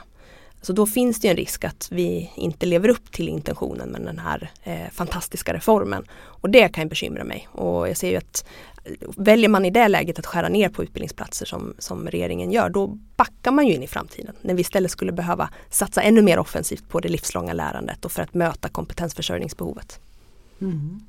Så 0.64 0.72
då 0.72 0.86
finns 0.86 1.20
det 1.20 1.28
en 1.28 1.36
risk 1.36 1.64
att 1.64 1.88
vi 1.92 2.30
inte 2.34 2.66
lever 2.66 2.88
upp 2.88 3.12
till 3.12 3.28
intentionen 3.28 3.88
med 3.88 4.00
den 4.00 4.18
här 4.18 4.50
eh, 4.62 4.90
fantastiska 4.92 5.54
reformen. 5.54 6.04
Och 6.14 6.50
det 6.50 6.68
kan 6.68 6.88
bekymra 6.88 7.24
mig. 7.24 7.48
Och 7.52 7.88
jag 7.88 7.96
ser 7.96 8.10
ju 8.10 8.16
att 8.16 8.46
eh, 8.84 8.92
väljer 9.16 9.48
man 9.48 9.64
i 9.64 9.70
det 9.70 9.88
läget 9.88 10.18
att 10.18 10.26
skära 10.26 10.48
ner 10.48 10.68
på 10.68 10.82
utbildningsplatser 10.82 11.46
som, 11.46 11.74
som 11.78 12.08
regeringen 12.08 12.52
gör, 12.52 12.68
då 12.68 12.86
backar 13.16 13.50
man 13.50 13.66
ju 13.66 13.74
in 13.74 13.82
i 13.82 13.86
framtiden. 13.86 14.34
När 14.42 14.54
vi 14.54 14.60
istället 14.60 14.90
skulle 14.90 15.12
behöva 15.12 15.50
satsa 15.70 16.02
ännu 16.02 16.22
mer 16.22 16.38
offensivt 16.38 16.88
på 16.88 17.00
det 17.00 17.08
livslånga 17.08 17.52
lärandet 17.52 18.04
och 18.04 18.12
för 18.12 18.22
att 18.22 18.34
möta 18.34 18.68
kompetensförsörjningsbehovet. 18.68 20.00
Mm. 20.60 21.00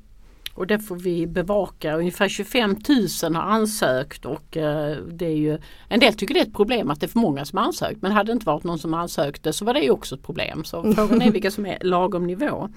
Och 0.56 0.66
det 0.66 0.78
får 0.78 0.96
vi 0.96 1.26
bevaka. 1.26 1.96
Ungefär 1.96 2.28
25 2.28 2.76
000 3.22 3.34
har 3.34 3.42
ansökt 3.42 4.24
och 4.24 4.56
eh, 4.56 4.96
det 4.96 5.26
är 5.26 5.36
ju 5.36 5.58
En 5.88 6.00
del 6.00 6.14
tycker 6.14 6.34
det 6.34 6.40
är 6.40 6.46
ett 6.46 6.54
problem 6.54 6.90
att 6.90 7.00
det 7.00 7.06
är 7.06 7.08
för 7.08 7.18
många 7.18 7.44
som 7.44 7.58
har 7.58 7.64
ansökt 7.64 8.02
men 8.02 8.12
hade 8.12 8.26
det 8.26 8.32
inte 8.32 8.46
varit 8.46 8.64
någon 8.64 8.78
som 8.78 8.94
ansökte 8.94 9.52
så 9.52 9.64
var 9.64 9.74
det 9.74 9.90
också 9.90 10.14
ett 10.14 10.22
problem. 10.22 10.64
Så 10.64 10.92
frågan 10.96 11.22
är 11.22 11.30
vilka 11.30 11.50
som 11.50 11.66
är 11.66 11.78
lagom 11.80 12.26
nivå. 12.26 12.68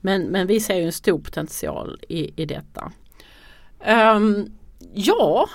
Men, 0.00 0.22
men 0.22 0.46
vi 0.46 0.60
ser 0.60 0.76
ju 0.76 0.84
en 0.84 0.92
stor 0.92 1.18
potential 1.18 2.00
i, 2.08 2.42
i 2.42 2.46
detta. 2.46 2.92
Um, 4.16 4.52
ja, 4.94 5.48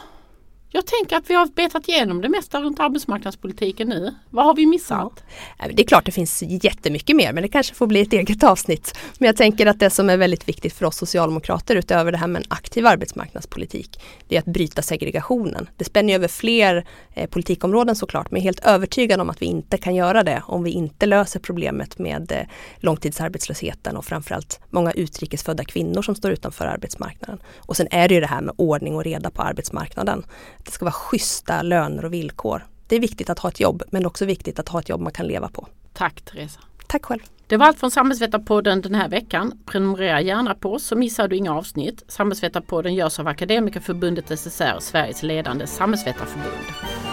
jag 0.75 0.85
tänker 0.85 1.15
att 1.15 1.29
vi 1.29 1.33
har 1.33 1.45
betat 1.45 1.89
igenom 1.89 2.21
det 2.21 2.29
mesta 2.29 2.61
runt 2.61 2.79
arbetsmarknadspolitiken 2.79 3.89
nu. 3.89 4.15
Vad 4.29 4.45
har 4.45 4.55
vi 4.55 4.65
missat? 4.65 5.23
Ja. 5.59 5.65
Det 5.73 5.83
är 5.83 5.87
klart 5.87 6.05
det 6.05 6.11
finns 6.11 6.43
jättemycket 6.43 7.15
mer 7.15 7.33
men 7.33 7.43
det 7.43 7.49
kanske 7.49 7.75
får 7.75 7.87
bli 7.87 8.01
ett 8.01 8.13
eget 8.13 8.43
avsnitt. 8.43 8.97
Men 9.17 9.27
jag 9.27 9.37
tänker 9.37 9.65
att 9.65 9.79
det 9.79 9.89
som 9.89 10.09
är 10.09 10.17
väldigt 10.17 10.49
viktigt 10.49 10.73
för 10.73 10.85
oss 10.85 10.97
socialdemokrater 10.97 11.75
utöver 11.75 12.11
det 12.11 12.17
här 12.17 12.27
med 12.27 12.39
en 12.39 12.51
aktiv 12.51 12.87
arbetsmarknadspolitik 12.87 13.99
det 14.27 14.35
är 14.35 14.39
att 14.39 14.45
bryta 14.45 14.81
segregationen. 14.81 15.69
Det 15.77 15.83
spänner 15.83 16.15
över 16.15 16.27
fler 16.27 16.85
eh, 17.13 17.29
politikområden 17.29 17.95
såklart 17.95 18.31
men 18.31 18.39
jag 18.39 18.43
är 18.43 18.47
helt 18.47 18.65
övertygad 18.65 19.21
om 19.21 19.29
att 19.29 19.41
vi 19.41 19.45
inte 19.45 19.77
kan 19.77 19.95
göra 19.95 20.23
det 20.23 20.43
om 20.47 20.63
vi 20.63 20.71
inte 20.71 21.05
löser 21.05 21.39
problemet 21.39 21.99
med 21.99 22.31
eh, 22.31 22.37
långtidsarbetslösheten 22.77 23.97
och 23.97 24.05
framförallt 24.05 24.59
många 24.69 24.91
utrikesfödda 24.91 25.63
kvinnor 25.63 26.01
som 26.01 26.15
står 26.15 26.31
utanför 26.31 26.65
arbetsmarknaden. 26.65 27.39
Och 27.57 27.77
sen 27.77 27.87
är 27.91 28.07
det 28.07 28.13
ju 28.13 28.21
det 28.21 28.27
här 28.27 28.41
med 28.41 28.53
ordning 28.57 28.95
och 28.95 29.03
reda 29.03 29.29
på 29.29 29.41
arbetsmarknaden 29.41 30.23
det 30.63 30.71
ska 30.71 30.85
vara 30.85 30.93
schyssta 30.93 31.61
löner 31.61 32.05
och 32.05 32.13
villkor. 32.13 32.65
Det 32.87 32.95
är 32.95 32.99
viktigt 32.99 33.29
att 33.29 33.39
ha 33.39 33.49
ett 33.49 33.59
jobb 33.59 33.83
men 33.91 34.05
också 34.05 34.25
viktigt 34.25 34.59
att 34.59 34.69
ha 34.69 34.79
ett 34.79 34.89
jobb 34.89 35.01
man 35.01 35.11
kan 35.11 35.27
leva 35.27 35.49
på. 35.49 35.67
Tack 35.93 36.21
Teresa. 36.21 36.59
Tack 36.87 37.05
själv. 37.05 37.21
Det 37.47 37.57
var 37.57 37.65
allt 37.65 37.79
från 37.79 37.91
Samhällsvetarpodden 37.91 38.81
den 38.81 38.95
här 38.95 39.09
veckan. 39.09 39.59
Prenumerera 39.65 40.21
gärna 40.21 40.55
på 40.55 40.73
oss 40.73 40.85
så 40.85 40.95
missar 40.95 41.27
du 41.27 41.35
inga 41.35 41.55
avsnitt. 41.55 42.03
Samhällsvetarpodden 42.07 42.95
görs 42.95 43.19
av 43.19 43.27
Akademikerförbundet 43.27 44.39
SSR, 44.39 44.79
Sveriges 44.79 45.23
ledande 45.23 45.67
samhällsvetarförbund. 45.67 47.12